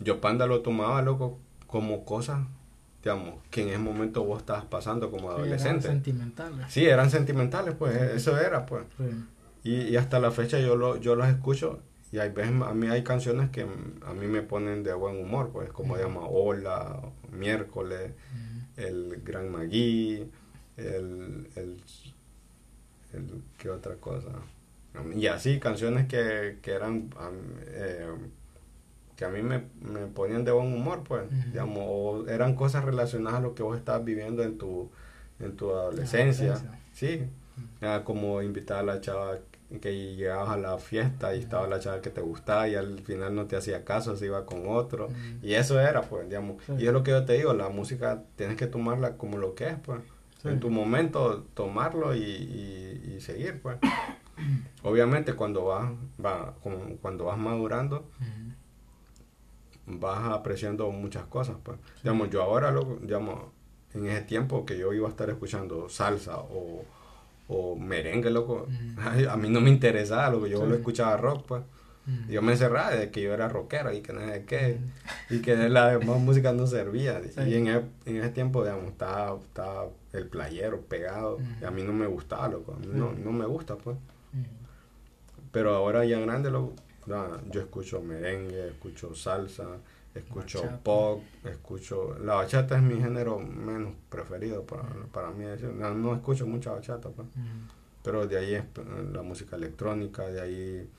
yo 0.00 0.20
Panda 0.22 0.46
lo 0.46 0.60
tomaba, 0.62 1.02
loco, 1.02 1.38
como 1.66 2.06
cosas, 2.06 2.46
digamos, 3.02 3.34
que 3.50 3.62
en 3.62 3.68
ese 3.68 3.78
momento 3.78 4.24
vos 4.24 4.38
estabas 4.40 4.64
pasando 4.64 5.10
como 5.10 5.28
Sí, 5.28 5.34
eran 5.34 5.40
adolescente. 5.42 5.88
sentimentales. 5.88 6.66
Sí, 6.72 6.86
eran 6.86 7.10
sentimentales, 7.10 7.74
pues, 7.78 8.00
eso 8.00 8.38
era, 8.40 8.64
pues. 8.64 8.84
Sí. 8.96 9.04
Y, 9.66 9.80
y 9.88 9.96
hasta 9.96 10.20
la 10.20 10.30
fecha 10.30 10.60
yo 10.60 10.76
lo, 10.76 10.96
yo 10.96 11.16
las 11.16 11.30
escucho 11.34 11.80
y 12.12 12.18
hay 12.18 12.30
veces 12.30 12.52
a 12.62 12.72
mí 12.72 12.86
hay 12.86 13.02
canciones 13.02 13.50
que 13.50 13.62
a 13.62 14.12
mí 14.14 14.26
me 14.28 14.42
ponen 14.42 14.84
de 14.84 14.94
buen 14.94 15.16
humor, 15.20 15.50
pues 15.52 15.70
como 15.72 15.94
Ujú. 15.94 16.02
llama 16.04 16.20
Hola, 16.28 17.02
Miércoles, 17.32 18.12
el 18.76 19.22
Gran 19.24 19.50
Magui, 19.50 20.30
el, 20.76 21.48
el, 21.56 21.76
el- 23.12 23.42
¿qué 23.58 23.70
otra 23.70 23.96
cosa? 23.96 24.30
Y 25.14 25.26
así 25.26 25.58
canciones 25.58 26.06
que, 26.06 26.58
que 26.62 26.70
eran 26.72 27.10
eh, 27.66 28.06
que 29.16 29.24
a 29.24 29.28
mí 29.30 29.42
me, 29.42 29.64
me 29.80 30.06
ponían 30.06 30.44
de 30.44 30.52
buen 30.52 30.72
humor, 30.72 31.02
pues, 31.02 31.24
digamos, 31.50 31.82
o 31.86 32.28
eran 32.28 32.54
cosas 32.54 32.84
relacionadas 32.84 33.40
a 33.40 33.42
lo 33.42 33.54
que 33.54 33.62
vos 33.62 33.76
estabas 33.76 34.04
viviendo 34.04 34.42
en 34.42 34.58
tu, 34.58 34.90
en 35.40 35.56
tu 35.56 35.70
adolescencia. 35.70 36.52
adolescencia. 36.52 36.80
Sí, 36.92 37.26
como 38.04 38.42
invitar 38.42 38.78
a 38.78 38.82
la 38.82 39.00
chava 39.00 39.38
que 39.80 40.14
llegabas 40.16 40.50
a 40.50 40.56
la 40.56 40.78
fiesta 40.78 41.34
y 41.34 41.40
estaba 41.40 41.66
la 41.66 41.80
chava 41.80 42.00
que 42.00 42.10
te 42.10 42.20
gustaba 42.20 42.68
y 42.68 42.74
al 42.76 43.00
final 43.00 43.34
no 43.34 43.46
te 43.46 43.56
hacía 43.56 43.84
caso, 43.84 44.16
se 44.16 44.26
iba 44.26 44.46
con 44.46 44.62
otro. 44.68 45.08
Y 45.42 45.54
eso 45.54 45.80
era, 45.80 46.02
pues, 46.02 46.28
digamos. 46.28 46.62
Sí. 46.64 46.72
Y 46.78 46.86
es 46.86 46.92
lo 46.92 47.02
que 47.02 47.10
yo 47.10 47.24
te 47.24 47.32
digo, 47.34 47.52
la 47.52 47.68
música 47.68 48.22
tienes 48.36 48.56
que 48.56 48.66
tomarla 48.66 49.16
como 49.16 49.38
lo 49.38 49.54
que 49.54 49.68
es, 49.68 49.76
pues. 49.80 50.00
Sí. 50.42 50.48
En 50.48 50.60
tu 50.60 50.70
momento 50.70 51.44
tomarlo 51.54 52.14
y, 52.14 52.20
y- 52.22 53.14
y 53.16 53.20
seguir, 53.20 53.60
pues. 53.60 53.78
Obviamente 54.82 55.32
cuando 55.34 55.64
vas, 55.64 55.90
va, 56.24 56.54
como 56.62 56.78
cuando 57.00 57.24
vas 57.24 57.38
madurando, 57.38 58.08
vas 59.86 60.32
apreciando 60.32 60.90
muchas 60.90 61.24
cosas, 61.24 61.56
pues. 61.62 61.78
Digamos, 62.02 62.30
yo 62.30 62.42
ahora, 62.42 62.70
lo, 62.70 62.98
digamos, 63.00 63.40
en 63.94 64.06
ese 64.06 64.22
tiempo 64.22 64.64
que 64.66 64.76
yo 64.78 64.92
iba 64.92 65.06
a 65.06 65.10
estar 65.10 65.30
escuchando 65.30 65.88
salsa 65.88 66.38
o, 66.38 66.84
o 67.48 67.76
merengue, 67.76 68.30
loco, 68.30 68.66
ay, 68.98 69.24
a 69.24 69.36
mí 69.36 69.48
no 69.48 69.60
me 69.60 69.70
interesaba, 69.70 70.30
lo 70.30 70.42
que 70.42 70.50
yo 70.50 70.60
Sí. 70.62 70.66
lo 70.68 70.74
escuchaba 70.74 71.16
rock, 71.16 71.44
pues. 71.46 71.62
Ujú. 72.08 72.30
Yo 72.32 72.40
me 72.42 72.52
encerraba 72.52 72.90
de 72.92 73.10
que 73.10 73.20
yo 73.22 73.34
era 73.34 73.48
rockero 73.48 73.92
y 73.92 74.00
que 74.00 74.12
no 74.12 74.20
sé 74.20 74.44
qué, 74.46 74.78
y 75.30 75.38
que 75.40 75.56
la 75.68 75.88
demás 75.96 76.20
música 76.20 76.52
no 76.52 76.66
servía. 76.66 77.20
Sí. 77.22 77.40
Y 77.48 77.54
en, 77.54 77.66
e- 77.68 77.82
en 78.04 78.16
ese 78.16 78.30
tiempo, 78.30 78.62
digamos, 78.62 78.86
estaba, 78.92 79.38
estaba 79.40 79.88
el 80.12 80.26
playero 80.28 80.80
pegado, 80.82 81.38
y 81.60 81.64
a 81.64 81.70
mí 81.70 81.82
no 81.82 81.92
me 81.92 82.06
gustaba, 82.06 82.48
loco, 82.48 82.74
a 82.74 82.76
mí 82.78 82.86
no, 82.92 83.12
no 83.12 83.32
me 83.32 83.44
gusta, 83.46 83.76
pues. 83.76 83.96
Pero 85.52 85.74
ahora 85.74 86.04
ya 86.04 86.18
grande, 86.20 86.50
lo, 86.50 86.72
na- 87.06 87.40
yo 87.50 87.60
escucho 87.60 88.00
merengue, 88.02 88.68
escucho 88.68 89.14
salsa, 89.14 89.64
escucho 90.18 90.62
Bachata. 90.62 90.82
pop, 90.82 91.22
escucho... 91.44 92.16
La 92.18 92.34
bachata 92.34 92.76
es 92.76 92.82
mi 92.82 93.00
género 93.00 93.38
menos 93.38 93.94
preferido 94.08 94.64
para, 94.64 94.88
para 95.12 95.30
mí. 95.30 95.44
No, 95.74 95.94
no 95.94 96.14
escucho 96.14 96.46
mucha 96.46 96.72
bachata, 96.72 97.08
pues. 97.10 97.28
Ujú. 97.28 97.44
Pero 98.02 98.26
de 98.26 98.38
ahí 98.38 98.54
es 98.54 98.62
eh, 98.62 99.08
la 99.12 99.22
música 99.22 99.56
electrónica, 99.56 100.28
de 100.28 100.40
ahí 100.40 100.90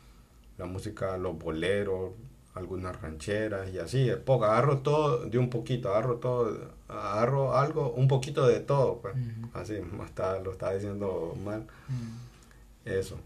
la 0.57 0.65
música, 0.65 1.18
los 1.18 1.38
boleros, 1.38 2.11
algunas 2.53 2.99
rancheras 3.01 3.70
y 3.70 3.80
así. 3.80 4.09
Es 4.09 4.18
poco, 4.18 4.45
agarro 4.45 4.80
todo 4.80 5.26
de 5.26 5.38
un 5.38 5.49
poquito, 5.49 5.89
agarro 5.89 6.15
todo, 6.18 6.72
agarro 6.88 7.55
algo, 7.55 7.91
un 7.93 8.07
poquito 8.07 8.47
de 8.47 8.59
todo, 8.59 8.99
pues. 9.01 9.15
Ujú. 9.15 9.49
Así, 9.53 9.76
hasta 10.03 10.39
lo 10.39 10.51
estaba 10.51 10.74
diciendo 10.74 11.36
mal. 11.43 11.61
Ujú. 11.61 12.93
Eso. 12.93 13.18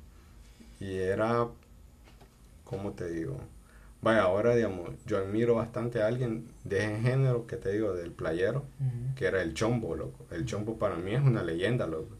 Y 0.79 0.95
era, 0.97 1.47
¿cómo 2.63 2.91
te 2.91 3.09
digo? 3.09 3.37
Vaya, 4.01 4.23
ahora, 4.23 4.55
digamos, 4.55 4.89
yo 5.05 5.17
admiro 5.17 5.55
bastante 5.55 6.01
a 6.01 6.07
alguien 6.07 6.47
de 6.63 6.83
ese 6.85 7.01
género 7.01 7.45
que 7.45 7.55
te 7.57 7.71
digo, 7.71 7.93
del 7.93 8.11
playero, 8.11 8.65
que 9.15 9.25
era 9.25 9.41
el 9.43 9.53
chombo, 9.53 9.95
loco. 9.95 10.25
El 10.31 10.45
chombo 10.45 10.77
para 10.79 10.95
mí 10.95 11.13
es 11.13 11.21
una 11.21 11.43
leyenda, 11.43 11.85
loco. 11.87 12.15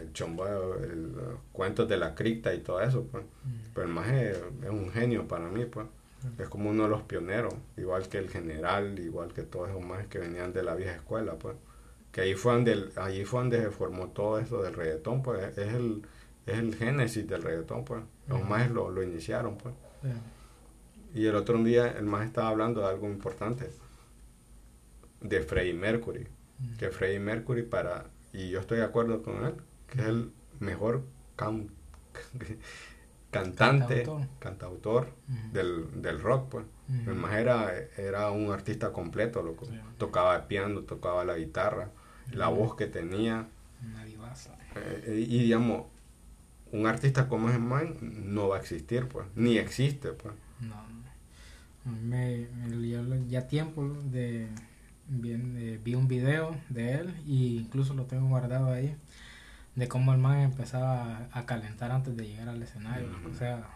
El 0.00 0.12
chombo, 0.12 0.46
el, 0.76 1.12
los 1.12 1.34
cuentos 1.52 1.88
de 1.88 1.96
la 1.96 2.14
cripta 2.14 2.54
y 2.54 2.60
todo 2.60 2.80
eso, 2.80 3.02
pues. 3.10 3.24
Pero 3.74 3.86
el 3.88 3.92
más 3.92 4.08
es, 4.08 4.36
es 4.62 4.70
un 4.70 4.90
genio 4.92 5.26
para 5.26 5.48
mí, 5.48 5.64
pues. 5.64 5.86
Es 6.38 6.48
como 6.48 6.70
uno 6.70 6.84
de 6.84 6.88
los 6.90 7.02
pioneros, 7.02 7.54
igual 7.76 8.08
que 8.08 8.18
el 8.18 8.28
general, 8.28 8.98
igual 9.00 9.32
que 9.32 9.42
todos 9.42 9.68
esos 9.70 9.82
más 9.84 10.06
que 10.06 10.18
venían 10.18 10.52
de 10.52 10.62
la 10.62 10.74
vieja 10.76 10.92
escuela, 10.94 11.34
pues. 11.34 11.56
Que 12.12 12.20
ahí 12.22 12.34
fue 12.34 12.52
donde, 12.54 12.72
el- 12.72 12.92
allí 12.96 13.24
fue 13.24 13.40
donde 13.40 13.60
se 13.60 13.70
formó 13.70 14.08
todo 14.08 14.38
eso 14.38 14.62
del 14.62 14.74
reggaetón, 14.74 15.22
pues. 15.22 15.56
Es 15.58 15.74
el, 15.74 16.02
es 16.46 16.58
el 16.58 16.74
génesis 16.76 17.26
del 17.28 17.42
reggaetón, 17.42 17.84
pues. 17.84 18.02
Los 18.28 18.40
más 18.48 18.70
lo, 18.70 18.90
lo 18.90 19.02
iniciaron, 19.02 19.56
pues. 19.58 19.74
Y 21.14 21.26
el 21.26 21.34
otro 21.36 21.62
día 21.64 21.88
el 21.88 22.04
más 22.04 22.26
estaba 22.26 22.48
hablando 22.48 22.80
de 22.80 22.88
algo 22.88 23.08
importante, 23.08 23.70
de 25.20 25.40
Freddie 25.40 25.74
Mercury. 25.74 26.26
Que 26.78 26.90
Freddie 26.90 27.20
Mercury 27.20 27.62
para, 27.62 28.06
y 28.32 28.50
yo 28.50 28.58
estoy 28.60 28.78
de 28.78 28.84
acuerdo 28.84 29.22
con 29.22 29.44
él, 29.44 29.54
que 29.88 30.00
es 30.00 30.06
el 30.08 30.32
mejor 30.58 31.02
cantante, 33.30 34.02
Cantautor. 34.02 34.28
cantautor 34.38 35.08
Ujú. 35.28 35.52
del, 35.52 36.02
del 36.02 36.20
rock, 36.20 36.48
pues. 36.50 36.64
Ujú. 36.88 37.10
El 37.10 37.16
más 37.16 37.34
era, 37.34 37.72
era 37.96 38.30
un 38.30 38.50
artista 38.50 38.92
completo, 38.92 39.42
loco. 39.42 39.66
Sí. 39.66 39.78
Tocaba 39.98 40.36
el 40.36 40.42
piano, 40.44 40.80
tocaba 40.82 41.24
la 41.24 41.36
guitarra, 41.36 41.90
la 42.32 42.48
voz 42.48 42.74
que 42.76 42.86
tenía, 42.86 43.48
Una. 43.82 44.04
Eh, 44.74 45.24
y 45.28 45.42
digamos, 45.44 45.86
un 46.72 46.86
artista 46.86 47.28
como 47.28 47.48
ese 47.48 47.58
man 47.58 47.96
no 48.00 48.48
va 48.48 48.56
a 48.56 48.60
existir, 48.60 49.06
pues, 49.08 49.26
ni 49.34 49.58
existe, 49.58 50.12
pues. 50.12 50.34
No, 50.60 50.74
no. 50.88 50.97
Me, 52.02 52.46
me- 52.68 53.28
ya 53.28 53.46
tiempo 53.48 53.86
de, 54.04 54.48
bien, 55.08 55.56
eh, 55.58 55.80
vi 55.82 55.94
un 55.94 56.08
video 56.08 56.56
de 56.68 56.94
él 56.94 57.14
y 57.26 57.56
incluso 57.58 57.94
lo 57.94 58.04
tengo 58.04 58.28
guardado 58.28 58.72
ahí 58.72 58.94
de 59.74 59.88
cómo 59.88 60.12
el 60.12 60.18
man 60.18 60.40
empezaba 60.40 61.18
a, 61.32 61.38
a 61.38 61.46
calentar 61.46 61.90
antes 61.92 62.16
de 62.16 62.26
llegar 62.26 62.48
al 62.48 62.62
escenario. 62.62 63.08
O 63.30 63.34
sea, 63.34 63.68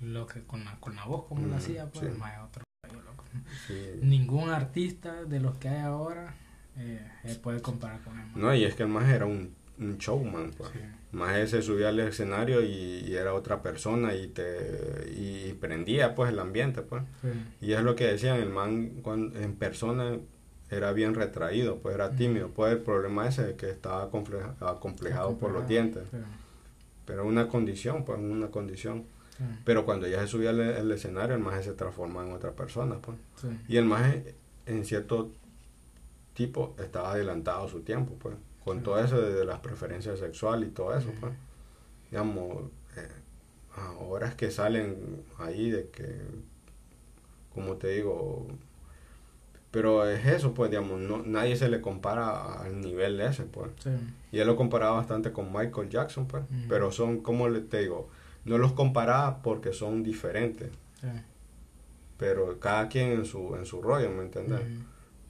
lo 0.00 0.26
que 0.26 0.42
con 0.42 0.64
la, 0.64 0.76
con 0.80 0.96
la 0.96 1.04
voz 1.04 1.24
como 1.26 1.42
lo 1.42 1.48
Ujú, 1.48 1.56
hacía, 1.56 1.86
pues 1.90 2.06
sí. 2.06 2.12
el 2.12 2.18
man 2.18 2.32
es 2.32 2.38
otro 2.40 2.64
loco. 3.04 3.24
Sí. 3.66 4.00
Ningún 4.02 4.50
artista 4.50 5.24
de 5.24 5.40
los 5.40 5.56
que 5.58 5.68
hay 5.68 5.80
ahora 5.80 6.34
eh, 6.76 7.06
puede 7.42 7.60
comparar 7.62 8.00
con 8.00 8.18
él. 8.18 8.26
man. 8.26 8.40
No, 8.40 8.54
y 8.54 8.64
es 8.64 8.74
que 8.74 8.82
el 8.82 8.88
más 8.88 9.08
era 9.08 9.26
un, 9.26 9.54
un 9.78 9.98
showman, 9.98 10.50
pues. 10.56 10.70
Sí. 10.72 10.78
Más 11.14 11.48
se 11.50 11.62
subía 11.62 11.88
al 11.90 12.00
escenario 12.00 12.60
y, 12.62 13.04
y 13.06 13.14
era 13.14 13.32
otra 13.34 13.62
persona 13.62 14.14
y 14.14 14.26
te 14.28 15.12
y 15.16 15.52
prendía 15.60 16.14
pues 16.14 16.30
el 16.32 16.38
ambiente, 16.38 16.82
pues. 16.82 17.02
Sí. 17.22 17.28
Y 17.66 17.72
es 17.72 17.82
lo 17.82 17.94
que 17.96 18.06
decían, 18.08 18.36
el 18.40 18.50
man 18.50 19.00
cuando, 19.02 19.38
en 19.38 19.54
persona 19.54 20.18
era 20.70 20.92
bien 20.92 21.14
retraído, 21.14 21.76
pues 21.78 21.94
era 21.94 22.10
tímido. 22.10 22.48
Pues 22.48 22.72
el 22.72 22.78
problema 22.78 23.28
ese 23.28 23.44
de 23.46 23.54
que 23.54 23.70
estaba 23.70 24.10
compleja- 24.10 24.54
acomplejado 24.60 25.36
por 25.38 25.52
los 25.52 25.68
dientes. 25.68 26.02
Sí, 26.10 26.16
Pero 27.06 27.24
una 27.26 27.46
condición, 27.48 28.04
pues 28.04 28.18
una 28.18 28.48
condición. 28.48 29.04
sí, 29.38 29.44
Pero 29.64 29.84
cuando 29.84 30.08
ya 30.08 30.20
se 30.20 30.26
subía 30.26 30.50
al, 30.50 30.60
al 30.60 30.90
escenario, 30.90 31.36
el 31.36 31.42
maje 31.42 31.62
se 31.62 31.74
transforma 31.74 32.26
en 32.26 32.32
otra 32.32 32.50
persona, 32.52 32.96
pues. 33.00 33.16
Y 33.68 33.76
el 33.76 33.84
maje, 33.84 34.34
en 34.66 34.84
cierto 34.84 35.30
tipo, 36.34 36.74
estaba 36.82 37.12
adelantado 37.12 37.66
a 37.66 37.68
su 37.68 37.80
tiempo, 37.82 38.14
pues. 38.18 38.34
Con 38.64 38.82
todo 38.82 38.98
eso 38.98 39.20
de 39.20 39.44
las 39.44 39.60
preferencias 39.60 40.18
sexuales 40.18 40.70
y 40.70 40.72
todo 40.72 40.96
eso, 40.96 41.10
pues. 41.20 41.32
Digamos, 42.10 42.70
eh, 42.96 43.08
ahora 43.76 44.28
es 44.28 44.34
que 44.34 44.50
salen 44.50 45.22
ahí 45.38 45.70
de 45.70 45.88
que, 45.90 46.22
como 47.52 47.76
te 47.76 47.88
digo, 47.88 48.46
pero 49.74 50.08
es 50.08 50.24
eso, 50.24 50.54
pues, 50.54 50.70
digamos, 50.70 51.00
no, 51.00 51.24
nadie 51.24 51.56
se 51.56 51.68
le 51.68 51.80
compara 51.80 52.60
al 52.60 52.80
nivel 52.80 53.20
ese, 53.20 53.42
pues. 53.42 53.72
Sí. 53.82 53.90
Y 54.30 54.38
él 54.38 54.46
lo 54.46 54.54
comparaba 54.54 54.96
bastante 54.96 55.32
con 55.32 55.52
Michael 55.52 55.88
Jackson, 55.88 56.26
pues. 56.28 56.44
Pero 56.68 56.92
son, 56.92 57.20
como 57.20 57.48
le 57.48 57.60
te 57.60 57.80
digo, 57.80 58.08
no 58.44 58.56
los 58.56 58.72
comparaba 58.72 59.42
porque 59.42 59.72
son 59.72 60.04
diferentes. 60.04 60.70
Sí. 61.00 61.08
Pero 62.16 62.60
cada 62.60 62.88
quien 62.88 63.10
en 63.10 63.24
su, 63.24 63.56
en 63.56 63.66
su 63.66 63.82
rollo, 63.82 64.10
¿me 64.10 64.22
entiendes? 64.22 64.60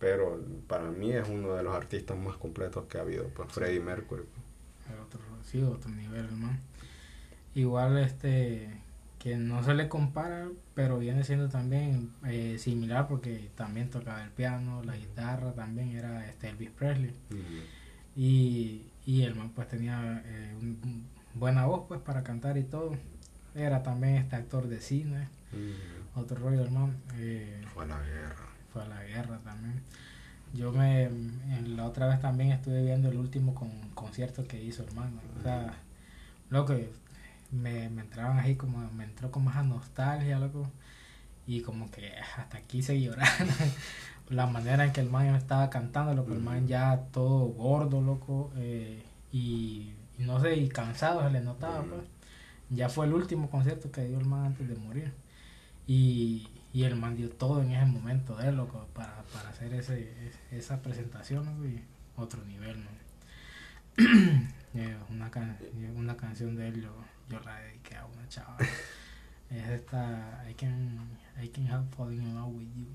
Pero 0.04 0.38
para 0.68 0.90
mí 0.90 1.12
es 1.12 1.26
uno 1.30 1.54
de 1.54 1.62
los 1.62 1.74
artistas 1.74 2.14
más 2.18 2.36
completos 2.36 2.84
que 2.90 2.98
ha 2.98 3.00
habido, 3.00 3.28
pues 3.28 3.50
Freddie 3.50 3.80
Mercury. 3.80 4.24
Otro, 5.02 5.20
sí, 5.42 5.62
otro 5.62 5.90
nivel, 5.90 6.26
hermano. 6.26 6.58
Igual, 7.54 7.96
este, 7.96 8.68
que 9.18 9.36
no 9.36 9.64
se 9.64 9.72
le 9.72 9.88
compara, 9.88 10.46
pero 10.74 10.98
viene 10.98 11.24
siendo 11.24 11.48
también 11.48 12.10
eh, 12.26 12.58
similar 12.58 13.08
porque 13.08 13.48
también 13.54 13.88
tocaba 13.88 14.22
el 14.22 14.28
piano, 14.30 14.82
la 14.84 14.94
guitarra, 14.94 15.52
también 15.54 15.96
era 15.96 16.28
este 16.28 16.50
Elvis 16.50 16.68
Presley. 16.70 17.14
Y, 18.14 18.82
y 19.06 19.22
el 19.22 19.34
man 19.36 19.52
pues 19.54 19.68
tenía 19.68 20.22
eh, 20.26 20.54
un- 20.60 20.78
un 20.84 21.06
buena 21.32 21.64
voz 21.64 21.84
pues 21.88 22.00
para 22.00 22.22
cantar 22.22 22.58
y 22.58 22.64
todo. 22.64 22.94
Era 23.54 23.82
también 23.82 24.16
este 24.16 24.36
actor 24.36 24.66
de 24.68 24.80
cine, 24.82 25.28
otro 26.14 26.36
rollo, 26.36 26.60
hermano. 26.62 26.92
Eh, 27.16 27.62
Fue 27.72 27.84
a 27.84 27.86
la 27.86 28.02
guerra. 28.02 28.43
Fue 28.74 28.82
a 28.82 28.88
la 28.88 29.02
guerra 29.04 29.38
también. 29.44 29.80
Yo 30.52 30.72
me, 30.72 31.04
en 31.04 31.76
la 31.76 31.86
otra 31.86 32.06
vez 32.08 32.20
también 32.20 32.50
estuve 32.50 32.82
viendo 32.82 33.08
el 33.08 33.16
último 33.16 33.54
con, 33.54 33.70
concierto 33.94 34.46
que 34.46 34.62
hizo 34.62 34.82
hermano. 34.82 35.20
O 35.38 35.42
sea, 35.42 35.74
loco, 36.50 36.74
me, 37.52 37.88
me 37.88 38.02
entraban 38.02 38.38
ahí 38.38 38.56
como, 38.56 38.78
me 38.90 39.04
entró 39.04 39.30
como 39.30 39.50
esa 39.50 39.62
nostalgia, 39.62 40.38
loco. 40.38 40.68
Y 41.46 41.60
como 41.62 41.90
que 41.90 42.12
hasta 42.36 42.60
quise 42.62 43.00
llorar. 43.00 43.28
la 44.30 44.46
manera 44.46 44.84
en 44.84 44.92
que 44.92 45.00
el 45.00 45.10
man 45.10 45.26
estaba 45.34 45.70
cantando, 45.70 46.14
loco, 46.14 46.32
el 46.32 46.40
man 46.40 46.66
ya 46.66 46.98
todo 47.12 47.46
gordo, 47.46 48.00
loco. 48.00 48.52
eh, 48.56 49.02
y, 49.32 49.92
y 50.18 50.22
no 50.22 50.40
sé, 50.40 50.56
y 50.56 50.68
cansado 50.68 51.22
se 51.24 51.30
le 51.30 51.40
notaba, 51.40 51.82
pues. 51.82 52.02
Ya 52.70 52.88
fue 52.88 53.06
el 53.06 53.12
último 53.14 53.50
concierto 53.50 53.90
que 53.92 54.04
dio 54.04 54.18
el 54.18 54.26
man 54.26 54.46
antes 54.46 54.68
de 54.68 54.76
morir. 54.76 55.12
Y, 55.86 56.48
y 56.74 56.84
el 56.84 56.96
man 56.96 57.16
dio 57.16 57.30
todo 57.30 57.62
en 57.62 57.70
ese 57.72 57.86
momento 57.86 58.36
de 58.36 58.48
él, 58.48 58.56
loco, 58.56 58.86
para, 58.92 59.22
para 59.32 59.48
hacer 59.48 59.72
ese, 59.72 60.10
es- 60.26 60.38
esa 60.52 60.82
presentación, 60.82 61.46
y 61.64 61.80
otro 62.20 62.44
nivel, 62.44 62.84
¿no? 62.84 62.90
Eh, 64.76 64.96
una, 65.08 65.30
can- 65.30 65.56
una 65.94 66.16
canción 66.16 66.56
de 66.56 66.66
él 66.66 66.82
yo, 66.82 66.92
yo 67.30 67.38
la 67.44 67.60
dediqué 67.60 67.94
a 67.94 68.04
una 68.06 68.28
chava. 68.28 68.56
es 69.48 69.68
esta, 69.68 70.44
I 70.50 70.54
can, 70.54 70.98
I 71.40 71.48
can 71.48 71.64
help 71.68 71.94
falling 71.94 72.20
in 72.20 72.34
love 72.34 72.52
with 72.52 72.66
you. 72.74 72.86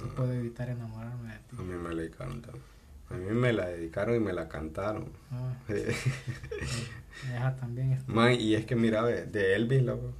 No 0.00 0.12
puedo 0.16 0.32
evitar 0.32 0.68
enamorarme 0.68 1.32
de 1.32 1.38
ti. 1.38 1.56
A 1.56 1.62
mí 1.62 1.74
me 1.76 1.90
la 1.94 2.02
dedicaron 2.02 2.42
también. 2.42 2.64
A 3.10 3.14
mí 3.14 3.30
me 3.40 3.52
la 3.52 3.66
dedicaron 3.68 4.16
y 4.16 4.18
me 4.18 4.32
la 4.32 4.48
cantaron. 4.48 5.12
Ah, 5.30 5.54
esa 5.68 7.54
también 7.56 7.92
es... 7.92 8.08
Man, 8.08 8.34
y 8.38 8.54
es 8.54 8.66
que 8.66 8.74
mira, 8.74 9.04
de 9.04 9.54
Elvis, 9.54 9.82
loco, 9.82 10.12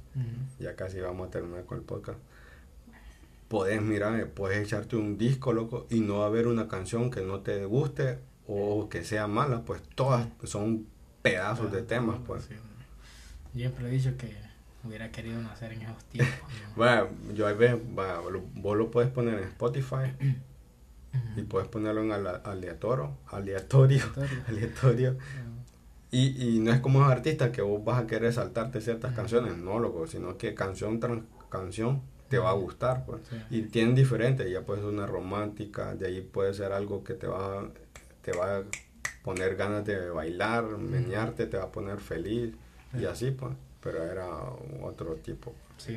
ya 0.59 0.75
casi 0.77 0.99
vamos 1.01 1.27
a 1.27 1.31
terminar 1.31 1.65
con 1.65 1.79
el 1.79 1.83
podcast. 1.83 2.19
Podés, 3.53 3.83
mira, 3.83 4.09
ve, 4.09 4.25
puedes 4.25 4.57
echarte 4.65 4.95
un 4.95 5.15
disco, 5.15 5.53
loco, 5.53 5.85
y 5.91 5.99
no 5.99 6.17
va 6.17 6.23
a 6.23 6.27
haber 6.27 6.47
una 6.47 6.67
canción 6.67 7.11
que 7.11 7.21
no 7.21 7.41
te 7.41 7.65
guste 7.65 8.17
o 8.47 8.89
que 8.89 9.03
sea 9.03 9.27
mala, 9.27 9.61
pues 9.63 9.79
todas 9.93 10.27
son 10.43 10.87
pedazos 11.21 11.71
de 11.71 11.83
temas, 11.83 12.17
pues. 12.25 12.45
Sí, 12.45 12.55
¿no? 12.55 13.53
Siempre 13.53 13.87
he 13.87 13.91
dicho 13.91 14.17
que 14.17 14.35
hubiera 14.83 15.11
querido 15.11 15.39
nacer 15.39 15.73
en 15.73 15.83
esos 15.83 16.03
tiempos. 16.05 16.35
¿no? 16.41 16.73
Bueno, 16.77 17.09
yo 17.35 17.45
ahí 17.45 17.55
ve, 17.55 17.79
va, 17.95 18.23
lo- 18.27 18.41
vos 18.55 18.75
lo 18.75 18.89
puedes 18.89 19.11
poner 19.11 19.35
en 19.37 19.43
Spotify 19.49 20.15
y 21.37 21.43
puedes 21.43 21.67
ponerlo 21.67 22.01
en 22.01 22.11
aleatorio, 22.11 23.17
aleatorio, 23.27 24.03
Aleatorio. 24.47 25.15
Y, 26.09 26.55
y 26.55 26.59
no 26.59 26.71
es 26.73 26.79
como 26.79 27.01
los 27.01 27.09
artistas 27.09 27.51
que 27.51 27.61
vos 27.61 27.83
vas 27.85 27.99
a 28.03 28.07
querer 28.07 28.33
saltarte 28.33 28.81
ciertas 28.81 29.13
canciones, 29.13 29.57
no, 29.57 29.77
loco, 29.79 30.07
sino 30.07 30.37
que 30.39 30.55
canción 30.55 30.99
tras 30.99 31.19
canción 31.49 32.01
te 32.33 32.39
va 32.39 32.49
a 32.49 32.53
gustar, 32.53 33.05
pues. 33.05 33.21
Sí. 33.29 33.35
Y 33.51 33.61
tienen 33.63 33.93
diferentes, 33.93 34.49
ya 34.49 34.61
puede 34.61 34.81
ser 34.81 34.89
una 34.89 35.05
romántica, 35.05 35.93
de 35.93 36.07
ahí 36.07 36.21
puede 36.21 36.51
ser 36.55 36.71
algo 36.73 37.03
que 37.03 37.13
te 37.13 37.27
va, 37.27 37.69
te 38.23 38.31
va 38.31 38.57
a 38.57 38.63
poner 39.23 39.55
ganas 39.55 39.85
de 39.85 40.09
bailar, 40.09 40.63
menearte, 40.79 41.45
te 41.45 41.57
va 41.57 41.65
a 41.65 41.71
poner 41.71 41.99
feliz, 41.99 42.55
y 42.95 42.99
Sí. 42.99 43.05
así, 43.05 43.31
pues. 43.31 43.53
Pero 43.83 44.01
era 44.03 44.27
otro 44.81 45.13
tipo. 45.17 45.53
Sí, 45.77 45.95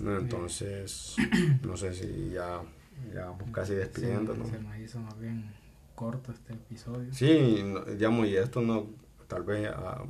¿no? 0.00 0.16
Entonces, 0.16 1.16
no 1.62 1.76
sé 1.76 1.92
si 1.92 2.30
ya, 2.30 2.62
ya 3.12 3.26
vamos 3.26 3.50
casi 3.52 3.74
despidiéndonos. 3.74 4.48
Se, 4.48 4.60
nos 4.60 4.78
hizo 4.78 4.98
más 5.00 5.18
bien 5.18 5.52
corto 5.94 6.32
este 6.32 6.54
episodio. 6.54 7.12
Sí, 7.12 7.62
digamos, 7.88 8.26
y 8.28 8.36
esto 8.36 8.62
no, 8.62 8.86
tal 9.26 9.42
vez 9.42 9.68
ah, 9.74 10.04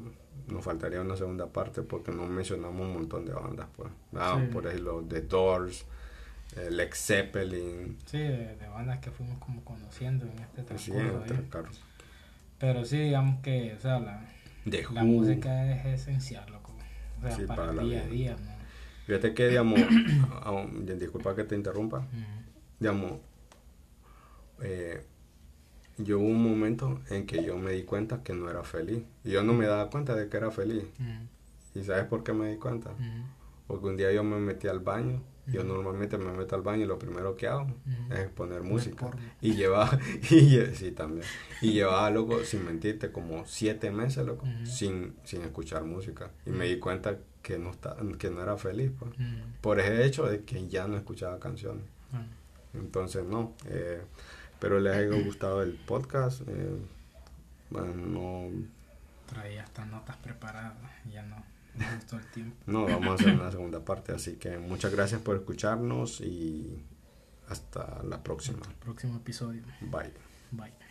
nos 0.48 0.64
faltaría 0.64 1.00
una 1.00 1.16
segunda 1.16 1.46
parte 1.46 1.82
porque 1.82 2.12
no 2.12 2.26
mencionamos 2.26 2.80
un 2.80 2.92
montón 2.92 3.24
de 3.24 3.32
bandas, 3.32 3.68
pues. 3.76 3.90
Ah, 4.14 4.38
Sí. 4.40 4.52
Por 4.52 4.66
ejemplo, 4.66 5.04
The 5.08 5.20
Doors, 5.22 5.84
eh, 6.56 6.70
Led 6.70 6.90
Zeppelin, 6.94 7.96
Sí, 8.06 8.18
de, 8.18 8.56
de 8.56 8.68
bandas 8.68 8.98
que 9.00 9.10
fuimos 9.10 9.38
como 9.38 9.62
conociendo 9.64 10.26
en 10.26 10.38
este 10.38 10.62
transcurso. 10.62 11.24
Pero 12.58 12.84
sí, 12.84 12.98
digamos 12.98 13.40
que, 13.42 13.74
o 13.74 13.80
sea, 13.80 14.00
la, 14.00 14.20
la 14.92 15.04
música 15.04 15.70
es 15.72 16.00
esencial, 16.00 16.50
loco. 16.50 16.72
O 17.18 17.22
sea, 17.22 17.36
Sí, 17.36 17.44
para, 17.46 17.66
para 17.66 17.82
el 17.82 17.88
día 17.88 18.02
a 18.02 18.06
día, 18.06 18.32
¿no? 18.32 18.58
Fíjate 19.06 19.32
que, 19.34 19.48
digamos, 19.48 19.78
disculpa 20.98 21.34
que 21.34 21.44
te 21.44 21.54
interrumpa, 21.54 22.06
digamos, 22.78 23.20
eh, 24.62 25.04
yo 25.98 26.18
hubo 26.18 26.28
un 26.28 26.42
momento 26.42 27.00
en 27.10 27.26
que 27.26 27.44
yo 27.44 27.56
me 27.58 27.72
di 27.72 27.82
cuenta 27.82 28.22
que 28.22 28.32
no 28.32 28.48
era 28.50 28.62
feliz. 28.64 29.02
Y 29.24 29.30
yo 29.32 29.42
no 29.42 29.52
me 29.52 29.66
daba 29.66 29.90
cuenta 29.90 30.14
de 30.14 30.28
que 30.28 30.36
era 30.36 30.50
feliz. 30.50 30.84
Ujú. 31.00 31.80
¿Y 31.80 31.84
sabes 31.84 32.04
por 32.04 32.22
qué 32.24 32.32
me 32.32 32.48
di 32.50 32.56
cuenta? 32.56 32.90
Ujú. 32.90 33.02
Porque 33.66 33.86
un 33.86 33.96
día 33.96 34.12
yo 34.12 34.24
me 34.24 34.38
metí 34.38 34.68
al 34.68 34.80
baño. 34.80 35.20
Yo 35.46 35.60
Ujú. 35.62 35.68
normalmente 35.72 36.18
me 36.18 36.30
meto 36.32 36.56
al 36.56 36.62
baño 36.62 36.82
y 36.84 36.86
lo 36.86 36.98
primero 36.98 37.34
que 37.34 37.46
hago 37.48 37.66
es 38.10 38.28
poner 38.28 38.62
música. 38.62 39.10
Y 39.40 39.54
llevaba, 39.54 39.98
y, 40.30 40.58
sí, 40.74 40.90
también. 40.92 41.24
Y 41.62 41.72
llevaba, 41.72 42.10
loco, 42.10 42.44
sin 42.44 42.66
mentirte, 42.66 43.10
como 43.10 43.46
siete 43.46 43.90
meses, 43.90 44.26
loco, 44.26 44.46
sin, 44.64 45.14
sin 45.24 45.40
escuchar 45.42 45.84
música. 45.84 46.30
Y 46.44 46.50
me 46.50 46.66
di 46.66 46.78
cuenta 46.78 47.16
que 47.42 47.58
no, 47.58 47.70
está, 47.70 47.96
que 48.18 48.28
no 48.30 48.42
era 48.42 48.58
feliz, 48.58 48.90
pues. 48.98 49.10
Por 49.62 49.80
ese 49.80 50.04
hecho 50.04 50.26
de 50.26 50.42
que 50.44 50.68
ya 50.68 50.86
no 50.86 50.96
escuchaba 50.98 51.38
canciones. 51.40 51.84
Ah, 52.12 52.26
Entonces, 52.74 53.24
no. 53.24 53.54
eh, 53.66 54.02
espero 54.58 54.80
les 54.80 54.92
haya 54.96 55.22
gustado 55.22 55.62
el 55.62 55.74
podcast. 55.74 56.40
eh, 56.48 56.76
bueno, 57.70 57.94
no, 57.94 58.50
Traía 59.28 59.62
estas 59.62 59.86
notas 59.86 60.16
preparadas, 60.16 60.74
ya 61.12 61.22
no, 61.22 61.36
no 61.36 61.86
me 61.86 61.94
gustó 61.94 62.16
el 62.16 62.26
tiempo. 62.32 62.56
no, 62.66 62.86
vamos 62.86 63.08
a 63.08 63.14
hacer 63.14 63.34
una 63.34 63.50
segunda 63.52 63.84
parte. 63.84 64.12
Así 64.12 64.34
que 64.34 64.58
muchas 64.58 64.90
gracias 64.92 65.20
por 65.20 65.36
escucharnos 65.36 66.20
y 66.22 66.82
hasta 67.48 68.02
la 68.02 68.20
próxima. 68.24 68.58
Próximo 68.80 69.18
episodio. 69.18 69.62
Bye. 69.80 70.12
Bye. 70.50 70.87